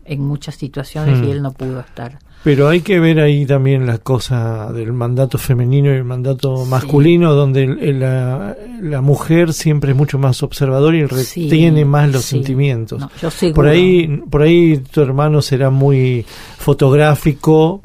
en 0.09 0.20
muchas 0.26 0.56
situaciones 0.56 1.20
Mm. 1.20 1.24
y 1.24 1.30
él 1.30 1.42
no 1.42 1.52
pudo 1.52 1.80
estar. 1.80 2.18
Pero 2.44 2.68
hay 2.68 2.82
que 2.82 3.00
ver 3.00 3.18
ahí 3.18 3.44
también 3.46 3.84
la 3.84 3.98
cosa 3.98 4.72
del 4.72 4.92
mandato 4.92 5.38
femenino 5.38 5.90
y 5.92 5.96
el 5.96 6.04
mandato 6.04 6.64
masculino, 6.66 7.34
donde 7.34 7.64
el- 7.64 7.78
el- 7.80 8.00
la, 8.00 8.56
la 8.80 9.00
mujer 9.00 9.52
siempre 9.52 9.90
es 9.90 9.96
mucho 9.96 10.18
más 10.20 10.40
observadora 10.44 10.96
y 10.96 11.09
Sí, 11.24 11.42
retiene 11.44 11.84
más 11.84 12.12
los 12.12 12.22
sí. 12.22 12.36
sentimientos. 12.36 13.00
No, 13.00 13.11
yo 13.20 13.28
por 13.52 13.66
ahí, 13.66 14.06
por 14.30 14.42
ahí 14.42 14.78
tu 14.78 15.00
hermano 15.00 15.42
será 15.42 15.70
muy 15.70 16.24
fotográfico, 16.59 17.82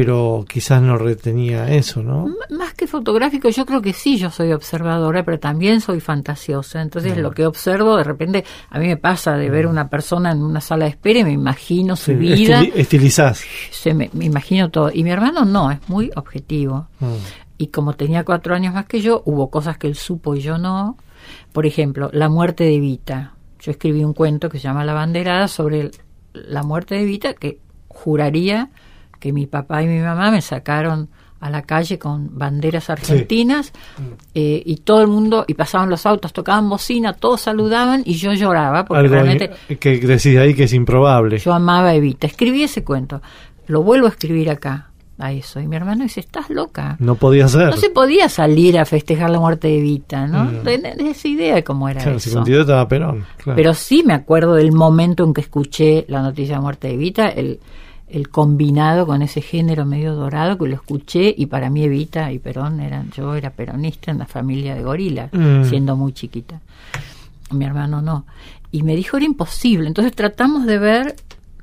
pero 0.00 0.44
quizás 0.48 0.80
no 0.80 0.96
retenía 0.96 1.68
eso, 1.72 2.02
¿no? 2.04 2.26
M- 2.26 2.56
Más 2.56 2.72
que 2.74 2.86
fotográfico, 2.86 3.48
yo 3.48 3.66
creo 3.66 3.82
que 3.82 3.92
sí, 3.92 4.16
yo 4.16 4.30
soy 4.30 4.52
observadora, 4.52 5.24
pero 5.24 5.40
también 5.40 5.80
soy 5.80 5.98
fantasiosa. 5.98 6.80
Entonces, 6.80 7.16
lo 7.18 7.32
que 7.32 7.44
observo, 7.46 7.96
de 7.96 8.04
repente, 8.04 8.44
a 8.70 8.78
mí 8.78 8.86
me 8.86 8.96
pasa 8.96 9.36
de 9.36 9.50
ver 9.50 9.66
una 9.66 9.88
persona 9.88 10.30
en 10.30 10.42
una 10.42 10.60
sala 10.60 10.84
de 10.84 10.92
espera 10.92 11.18
y 11.18 11.24
me 11.24 11.32
imagino 11.32 11.96
su 11.96 12.12
Sí, 12.12 12.14
vida, 12.14 12.62
estili- 12.62 12.72
estilizás. 12.76 13.42
se 13.72 13.92
me, 13.92 14.08
me 14.12 14.26
imagino 14.26 14.70
todo. 14.70 14.90
Y 14.94 15.02
mi 15.02 15.10
hermano 15.10 15.44
no, 15.44 15.72
es 15.72 15.80
muy 15.88 16.12
objetivo. 16.14 16.86
Mm. 17.00 17.06
Y 17.58 17.66
como 17.66 17.94
tenía 17.94 18.24
cuatro 18.24 18.54
años 18.54 18.72
más 18.74 18.86
que 18.86 19.00
yo, 19.00 19.22
hubo 19.24 19.50
cosas 19.50 19.78
que 19.78 19.88
él 19.88 19.96
supo 19.96 20.36
y 20.36 20.40
yo 20.42 20.58
no. 20.58 20.96
Por 21.52 21.66
ejemplo, 21.66 22.08
la 22.12 22.28
muerte 22.28 22.62
de 22.62 22.78
Vita. 22.78 23.34
Yo 23.58 23.72
escribí 23.72 24.04
un 24.04 24.14
cuento 24.14 24.48
que 24.48 24.58
se 24.58 24.64
llama 24.68 24.84
La 24.84 24.92
banderada 24.94 25.48
sobre 25.48 25.80
el- 25.80 25.90
la 26.32 26.62
muerte 26.62 26.94
de 26.94 27.04
Vita, 27.04 27.34
que 27.34 27.58
juraría 27.88 28.70
que 29.18 29.32
mi 29.32 29.46
papá 29.46 29.82
y 29.82 29.86
mi 29.86 29.98
mamá 30.00 30.30
me 30.30 30.40
sacaron 30.40 31.08
a 31.40 31.50
la 31.50 31.62
calle 31.62 32.00
con 32.00 32.36
banderas 32.36 32.90
argentinas 32.90 33.72
eh, 34.34 34.60
y 34.66 34.76
todo 34.78 35.00
el 35.02 35.06
mundo, 35.06 35.44
y 35.46 35.54
pasaban 35.54 35.88
los 35.88 36.04
autos, 36.04 36.32
tocaban 36.32 36.68
bocina, 36.68 37.12
todos 37.12 37.42
saludaban 37.42 38.02
y 38.04 38.14
yo 38.14 38.32
lloraba 38.32 38.84
porque 38.84 38.98
Algo 39.00 39.14
realmente 39.14 39.50
que 39.78 39.98
decís 40.00 40.36
ahí 40.36 40.54
que 40.54 40.64
es 40.64 40.72
improbable. 40.72 41.38
yo 41.38 41.52
amaba 41.52 41.90
a 41.90 41.94
Evita. 41.94 42.26
Escribí 42.26 42.64
ese 42.64 42.82
cuento. 42.82 43.22
Lo 43.68 43.82
vuelvo 43.84 44.06
a 44.06 44.10
escribir 44.10 44.50
acá. 44.50 44.86
a 45.20 45.32
eso. 45.32 45.60
Y 45.60 45.66
mi 45.68 45.74
hermano 45.76 46.04
dice, 46.04 46.20
estás 46.20 46.48
loca. 46.50 46.96
No 47.00 47.14
podía 47.16 47.46
ser. 47.48 47.66
No 47.70 47.76
se 47.76 47.90
podía 47.90 48.28
salir 48.28 48.78
a 48.78 48.84
festejar 48.84 49.30
la 49.30 49.38
muerte 49.40 49.66
de 49.68 49.78
Evita, 49.78 50.26
¿no? 50.28 50.44
Mm. 50.44 50.62
Tenés 50.64 50.98
esa 51.00 51.28
idea 51.28 51.54
de 51.56 51.64
cómo 51.64 51.88
era 51.88 52.00
Claro, 52.02 52.16
eso. 52.18 52.30
52 52.30 52.60
estaba 52.62 52.86
Perón. 52.88 53.24
claro. 53.36 53.56
Pero 53.56 53.74
sí 53.74 54.02
me 54.06 54.12
acuerdo 54.14 54.54
del 54.54 54.70
momento 54.72 55.24
en 55.24 55.34
que 55.34 55.40
escuché 55.40 56.04
la 56.08 56.22
noticia 56.22 56.54
de 56.56 56.60
muerte 56.60 56.88
de 56.88 56.94
Evita, 56.94 57.28
el, 57.28 57.58
el 58.10 58.28
combinado 58.30 59.06
con 59.06 59.22
ese 59.22 59.40
género 59.40 59.84
medio 59.84 60.14
dorado 60.14 60.56
que 60.58 60.66
lo 60.68 60.74
escuché 60.74 61.34
y 61.36 61.46
para 61.46 61.68
mí 61.70 61.82
Evita 61.84 62.32
y 62.32 62.38
Perón 62.38 62.80
eran, 62.80 63.10
yo 63.10 63.34
era 63.34 63.50
peronista 63.50 64.10
en 64.10 64.18
la 64.18 64.26
familia 64.26 64.74
de 64.74 64.82
Gorila, 64.82 65.28
Mm. 65.32 65.64
siendo 65.64 65.96
muy 65.96 66.12
chiquita. 66.12 66.60
Mi 67.50 67.64
hermano 67.64 68.02
no. 68.02 68.24
Y 68.70 68.82
me 68.82 68.94
dijo 68.96 69.16
era 69.16 69.26
imposible. 69.26 69.86
Entonces 69.88 70.14
tratamos 70.14 70.66
de 70.66 70.78
ver 70.78 71.16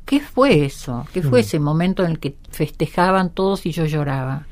qué 0.06 0.20
fue 0.20 0.66
eso, 0.66 1.06
qué 1.14 1.22
Mm. 1.22 1.30
fue 1.30 1.40
ese 1.42 1.60
momento 1.60 2.04
en 2.04 2.12
el 2.12 2.20
que 2.20 2.36
festejaban 2.50 3.30
todos 3.32 3.66
y 3.66 3.72
yo 3.72 3.86
lloraba. 3.86 4.46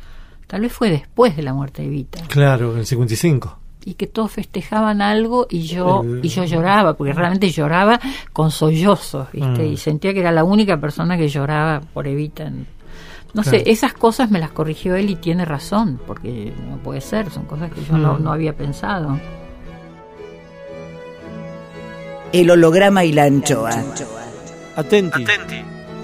Tal 0.48 0.62
vez 0.62 0.72
fue 0.74 0.90
después 0.92 1.36
de 1.36 1.42
la 1.44 1.54
muerte 1.54 1.82
de 1.82 1.88
Evita 1.88 2.22
Claro, 2.28 2.78
el 2.78 2.86
55. 2.86 3.58
Y 3.86 3.96
que 3.96 4.08
todos 4.08 4.32
festejaban 4.32 5.02
algo 5.02 5.46
y 5.50 5.64
yo 5.64 6.04
y 6.22 6.28
yo 6.30 6.44
lloraba 6.46 6.94
porque 6.96 7.14
realmente 7.14 7.50
lloraba 7.50 8.00
con 8.32 8.50
sollozos 8.52 9.28
¿viste? 9.32 9.64
Mm. 9.64 9.74
y 9.74 9.78
sentía 9.78 10.14
que 10.14 10.20
era 10.22 10.32
la 10.32 10.44
única 10.44 10.80
persona 10.80 11.18
que 11.18 11.28
lloraba 11.28 11.82
por 11.94 12.08
Evita 12.08 12.44
en- 12.44 12.66
no 13.34 13.42
Claro. 13.42 13.58
sé 13.58 13.70
esas 13.70 13.94
cosas 13.94 14.30
me 14.32 14.40
las 14.40 14.52
corrigió 14.52 14.96
él 14.96 15.10
y 15.10 15.16
tiene 15.16 15.44
razón 15.46 16.00
porque 16.06 16.54
no 16.70 16.78
puede 16.78 17.02
ser 17.02 17.30
son 17.32 17.46
cosas 17.46 17.72
que 17.72 17.84
yo 17.84 17.98
no, 17.98 18.14
Mm. 18.20 18.24
no 18.24 18.32
había 18.32 18.56
pensado 18.56 19.20
El 22.32 22.50
holograma 22.50 23.04
y 23.04 23.12
la 23.12 23.26
anchoa. 23.26 23.70
Atenti. 24.76 25.24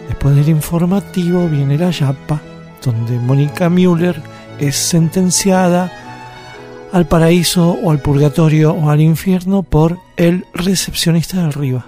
Después 0.08 0.36
del 0.36 0.50
informativo 0.50 1.48
viene 1.48 1.76
la 1.78 1.90
yapa, 1.90 2.40
donde 2.84 3.18
Mónica 3.18 3.68
Müller 3.70 4.22
es 4.60 4.76
sentenciada 4.76 5.92
al 6.92 7.08
paraíso 7.08 7.72
o 7.72 7.92
al 7.92 8.00
purgatorio 8.00 8.74
o 8.74 8.90
al 8.90 9.02
infierno 9.02 9.64
por 9.64 10.00
el 10.18 10.46
recepcionista 10.54 11.38
de 11.38 11.44
arriba. 11.44 11.86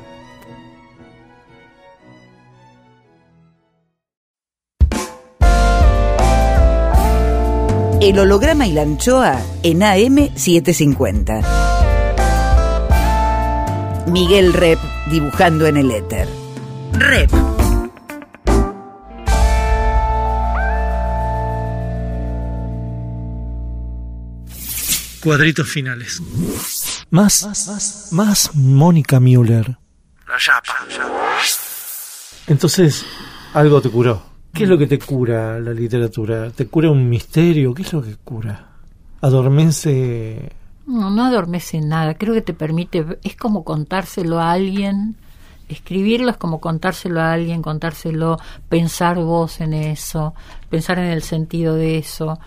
El 8.02 8.18
holograma 8.18 8.66
y 8.66 8.74
la 8.74 8.82
anchoa 8.82 9.40
en 9.62 9.82
AM750. 9.82 11.44
Miguel 14.08 14.54
Rep 14.54 14.80
dibujando 15.12 15.68
en 15.68 15.78
el 15.78 15.92
éter. 15.92 16.28
Rep. 16.94 17.51
Cuadritos 25.24 25.68
finales. 25.68 26.22
Más, 27.12 28.10
más, 28.12 28.56
Mónica 28.56 29.20
Müller. 29.20 29.78
Entonces, 32.48 33.06
algo 33.54 33.82
te 33.82 33.90
curó. 33.90 34.24
¿Qué 34.54 34.64
es 34.64 34.70
lo 34.70 34.78
que 34.78 34.88
te 34.88 35.00
cura 35.00 35.60
la 35.60 35.74
literatura? 35.74 36.50
¿Te 36.50 36.68
cura 36.68 36.90
un 36.90 37.08
misterio? 37.08 37.74
¿Qué 37.74 37.84
es 37.84 37.94
lo 37.94 38.02
que 38.02 38.16
cura? 38.16 38.72
Adormece. 39.22 40.52
no, 40.88 41.10
no 41.10 41.26
adormece 41.26 41.80
nada 41.80 42.16
creo 42.16 42.34
que 42.34 42.42
te 42.42 42.56
permite 42.56 43.20
es 43.24 43.36
como 43.36 43.64
contárselo 43.64 44.40
a 44.40 44.52
alguien 44.52 45.16
escribirlo 45.70 46.32
es 46.32 46.38
como 46.38 46.60
contárselo 46.60 47.22
a 47.22 47.34
alguien 47.34 47.62
contárselo 47.62 48.40
pensar 48.68 49.20
vos 49.20 49.62
en 49.62 49.74
eso 49.76 50.34
pensar 50.72 50.98
en 50.98 51.06
el 51.06 51.22
sentido 51.22 51.76
de 51.76 52.00
eso 52.00 52.40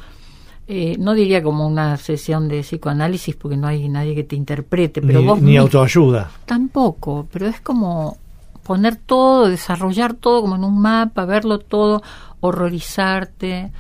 Eh, 0.67 0.97
no 0.99 1.13
diría 1.13 1.43
como 1.43 1.67
una 1.67 1.97
sesión 1.99 2.49
de 2.49 2.61
psicoanálisis 2.63 3.37
porque 3.37 3.57
no 3.57 3.67
hay 3.67 3.87
nadie 3.89 4.15
que 4.15 4.25
te 4.25 4.35
interprete 4.35 5.03
pero 5.03 5.21
ni 5.21 5.27
vos 5.27 5.41
ni 5.41 5.51
mismo- 5.53 5.63
autoayuda. 5.63 6.31
Tampoco, 6.47 7.27
pero 7.31 7.47
es 7.47 7.61
como 7.61 8.17
poner 8.63 8.97
todo, 8.97 9.49
desarrollar 9.51 10.15
todo 10.15 10.41
como 10.41 10.55
en 10.57 10.65
un 10.65 10.81
mapa, 10.81 11.27
verlo 11.27 11.59
todo, 11.59 12.03
horrorizarte, 12.41 13.73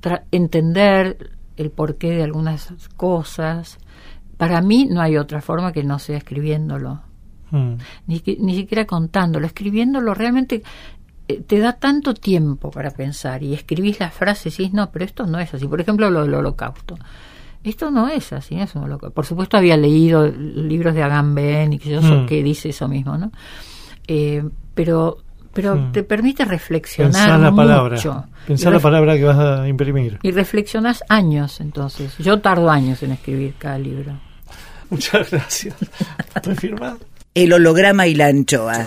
tra- 0.00 0.22
entender 0.30 1.30
el 1.56 1.70
porqué 1.70 2.10
de 2.12 2.22
algunas 2.22 2.72
cosas. 2.96 3.78
Para 4.38 4.62
mí 4.62 4.86
no 4.90 5.02
hay 5.02 5.18
otra 5.18 5.42
forma 5.42 5.72
que 5.72 5.84
no 5.84 5.98
sea 5.98 6.16
escribiéndolo, 6.16 7.02
Mm. 7.50 7.74
ni, 8.06 8.22
ni 8.38 8.54
siquiera 8.56 8.86
contándolo, 8.86 9.44
escribiéndolo 9.46 10.14
realmente 10.14 10.62
te 11.38 11.58
da 11.58 11.72
tanto 11.74 12.14
tiempo 12.14 12.70
para 12.70 12.90
pensar 12.90 13.42
y 13.42 13.54
escribís 13.54 14.00
las 14.00 14.12
frases 14.14 14.58
y 14.58 14.62
decís, 14.64 14.74
no, 14.74 14.90
pero 14.90 15.04
esto 15.04 15.26
no 15.26 15.38
es 15.38 15.52
así. 15.54 15.66
Por 15.66 15.80
ejemplo, 15.80 16.10
lo 16.10 16.22
del 16.22 16.34
holocausto. 16.34 16.96
Esto 17.62 17.90
no 17.90 18.08
es 18.08 18.32
así, 18.32 18.58
es 18.58 18.74
un 18.74 18.84
holocausto. 18.84 19.14
Por 19.14 19.26
supuesto 19.26 19.56
había 19.56 19.76
leído 19.76 20.26
libros 20.26 20.94
de 20.94 21.02
Agamben 21.02 21.72
y 21.74 21.78
que 21.78 21.90
yo 21.90 22.00
Mm. 22.02 22.26
que 22.26 22.42
dice 22.42 22.70
eso 22.70 22.88
mismo, 22.88 23.18
¿no? 23.18 23.30
Eh, 24.06 24.42
pero 24.74 25.18
pero 25.52 25.74
Mm. 25.74 25.92
te 25.92 26.04
permite 26.04 26.44
reflexionar 26.44 27.12
Pensá 27.12 27.36
la 27.36 27.52
palabra. 27.52 27.96
mucho. 27.96 28.24
Y, 28.48 28.54
la 28.70 28.78
palabra 28.78 29.16
que 29.16 29.24
vas 29.24 29.36
a 29.38 29.66
imprimir. 29.68 30.18
y 30.22 30.30
reflexionás 30.30 31.02
años, 31.08 31.60
entonces. 31.60 32.16
Yo 32.18 32.38
tardo 32.40 32.70
años 32.70 33.02
en 33.02 33.10
escribir 33.12 33.54
cada 33.58 33.76
libro. 33.76 34.12
Muchas 34.90 35.28
gracias. 35.30 35.74
¿Estoy 36.36 36.54
firmado? 36.54 36.98
El 37.34 37.52
holograma 37.52 38.06
y 38.06 38.14
la 38.14 38.26
anchoa. 38.28 38.86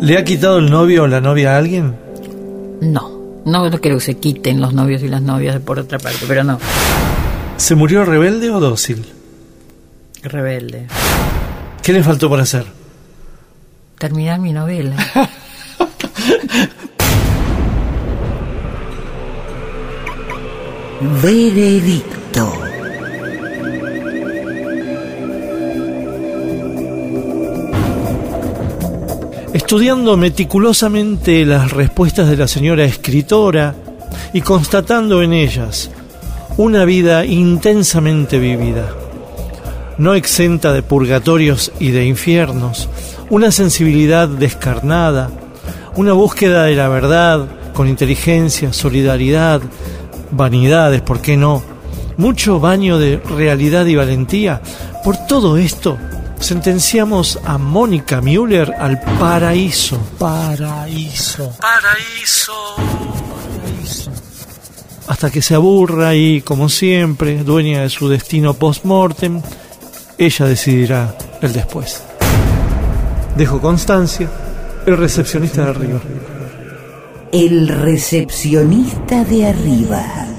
¿Le 0.00 0.18
ha 0.18 0.24
quitado 0.24 0.58
el 0.58 0.70
novio 0.70 1.04
o 1.04 1.06
la 1.06 1.20
novia 1.20 1.54
a 1.54 1.58
alguien? 1.58 1.94
No, 2.80 3.14
no, 3.44 3.70
quiero 3.80 3.98
que 3.98 4.04
se 4.04 4.16
quiten 4.16 4.60
los 4.60 4.74
novios 4.74 5.02
y 5.02 5.08
las 5.08 5.22
novias 5.22 5.60
por 5.60 5.78
otra 5.78 5.98
parte, 5.98 6.24
pero 6.26 6.44
no. 6.44 6.58
¿Se 7.56 7.74
murió 7.74 8.04
rebelde 8.04 8.50
o 8.50 8.60
dócil? 8.60 9.06
Rebelde. 10.22 10.86
¿Qué 11.82 11.92
le 11.92 12.02
faltó 12.02 12.28
por 12.28 12.40
hacer? 12.40 12.66
Terminar 13.98 14.40
mi 14.40 14.52
novela. 14.52 14.96
Veredicto. 21.22 22.73
Estudiando 29.74 30.16
meticulosamente 30.16 31.44
las 31.44 31.72
respuestas 31.72 32.30
de 32.30 32.36
la 32.36 32.46
señora 32.46 32.84
escritora 32.84 33.74
y 34.32 34.40
constatando 34.40 35.20
en 35.20 35.32
ellas 35.32 35.90
una 36.56 36.84
vida 36.84 37.24
intensamente 37.26 38.38
vivida, 38.38 38.94
no 39.98 40.14
exenta 40.14 40.72
de 40.72 40.84
purgatorios 40.84 41.72
y 41.80 41.90
de 41.90 42.06
infiernos, 42.06 42.88
una 43.30 43.50
sensibilidad 43.50 44.28
descarnada, 44.28 45.32
una 45.96 46.12
búsqueda 46.12 46.66
de 46.66 46.76
la 46.76 46.86
verdad 46.86 47.44
con 47.72 47.88
inteligencia, 47.88 48.72
solidaridad, 48.72 49.60
vanidades, 50.30 51.00
¿por 51.00 51.20
qué 51.20 51.36
no? 51.36 51.64
Mucho 52.16 52.60
baño 52.60 52.96
de 53.00 53.16
realidad 53.16 53.86
y 53.86 53.96
valentía. 53.96 54.62
Por 55.02 55.16
todo 55.26 55.56
esto, 55.56 55.98
sentenciamos 56.44 57.38
a 57.44 57.58
Mónica 57.58 58.20
Müller 58.20 58.74
al 58.78 59.00
paraíso. 59.00 59.98
Paraíso. 60.18 61.56
Paraíso. 61.58 62.74
Paraíso. 62.76 64.10
Hasta 65.06 65.30
que 65.30 65.42
se 65.42 65.54
aburra 65.54 66.14
y, 66.14 66.42
como 66.42 66.68
siempre, 66.68 67.42
dueña 67.42 67.82
de 67.82 67.90
su 67.90 68.08
destino 68.08 68.54
post-mortem, 68.54 69.40
ella 70.18 70.46
decidirá 70.46 71.16
el 71.40 71.52
después. 71.52 72.02
Dejo 73.36 73.60
constancia, 73.60 74.28
el 74.86 74.96
recepcionista 74.96 75.64
de 75.64 75.70
arriba. 75.70 76.00
El 77.32 77.68
recepcionista 77.68 79.24
de 79.24 79.46
arriba. 79.46 80.33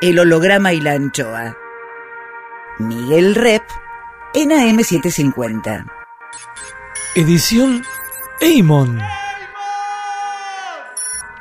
El 0.00 0.18
holograma 0.18 0.72
y 0.72 0.80
la 0.80 0.92
anchoa. 0.92 1.54
Miguel 2.78 3.34
Rep 3.34 3.62
en 4.32 4.48
AM750. 4.48 5.84
Edición 7.16 7.84
Eimon. 8.40 8.98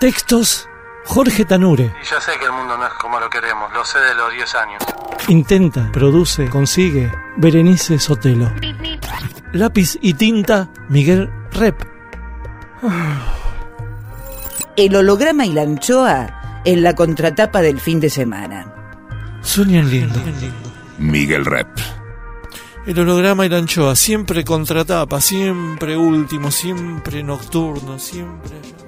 Textos 0.02 0.68
Jorge 1.06 1.46
Tanure. 1.46 1.96
Y 2.02 2.06
ya 2.06 2.20
sé 2.20 2.32
que 2.38 2.48
el 2.48 2.52
mundo 2.52 2.78
no 2.78 2.86
es 2.86 2.94
como 2.96 3.18
lo 3.22 3.30
queremos, 3.30 3.72
lo 3.72 3.86
sé 3.86 3.98
de 4.00 4.14
los 4.16 4.34
10 4.34 4.56
años. 4.56 4.84
Intenta, 5.30 5.90
produce, 5.94 6.50
consigue 6.50 7.14
Berenice 7.38 7.98
Sotelo. 7.98 8.52
Lápiz 9.54 9.98
y 10.02 10.16
tinta 10.16 10.68
Miguel 10.90 11.32
Rep. 11.54 11.82
El 14.76 14.96
holograma 14.98 15.46
y 15.46 15.54
la 15.54 15.62
anchoa 15.62 16.39
en 16.66 16.84
la 16.84 16.96
contratapa 16.96 17.62
del 17.62 17.80
fin 17.80 18.00
de 18.00 18.10
semana. 18.10 18.74
Sueñan 19.42 19.90
lindo. 19.90 20.20
Miguel 20.98 21.46
Rep. 21.46 21.68
El 22.86 23.00
holograma 23.00 23.46
y 23.46 23.50
la 23.50 23.58
anchoa, 23.58 23.96
siempre 23.96 24.44
contratapa, 24.44 25.22
siempre 25.22 25.96
último, 25.96 26.50
siempre 26.50 27.24
nocturno, 27.24 28.00
siempre... 28.00 28.79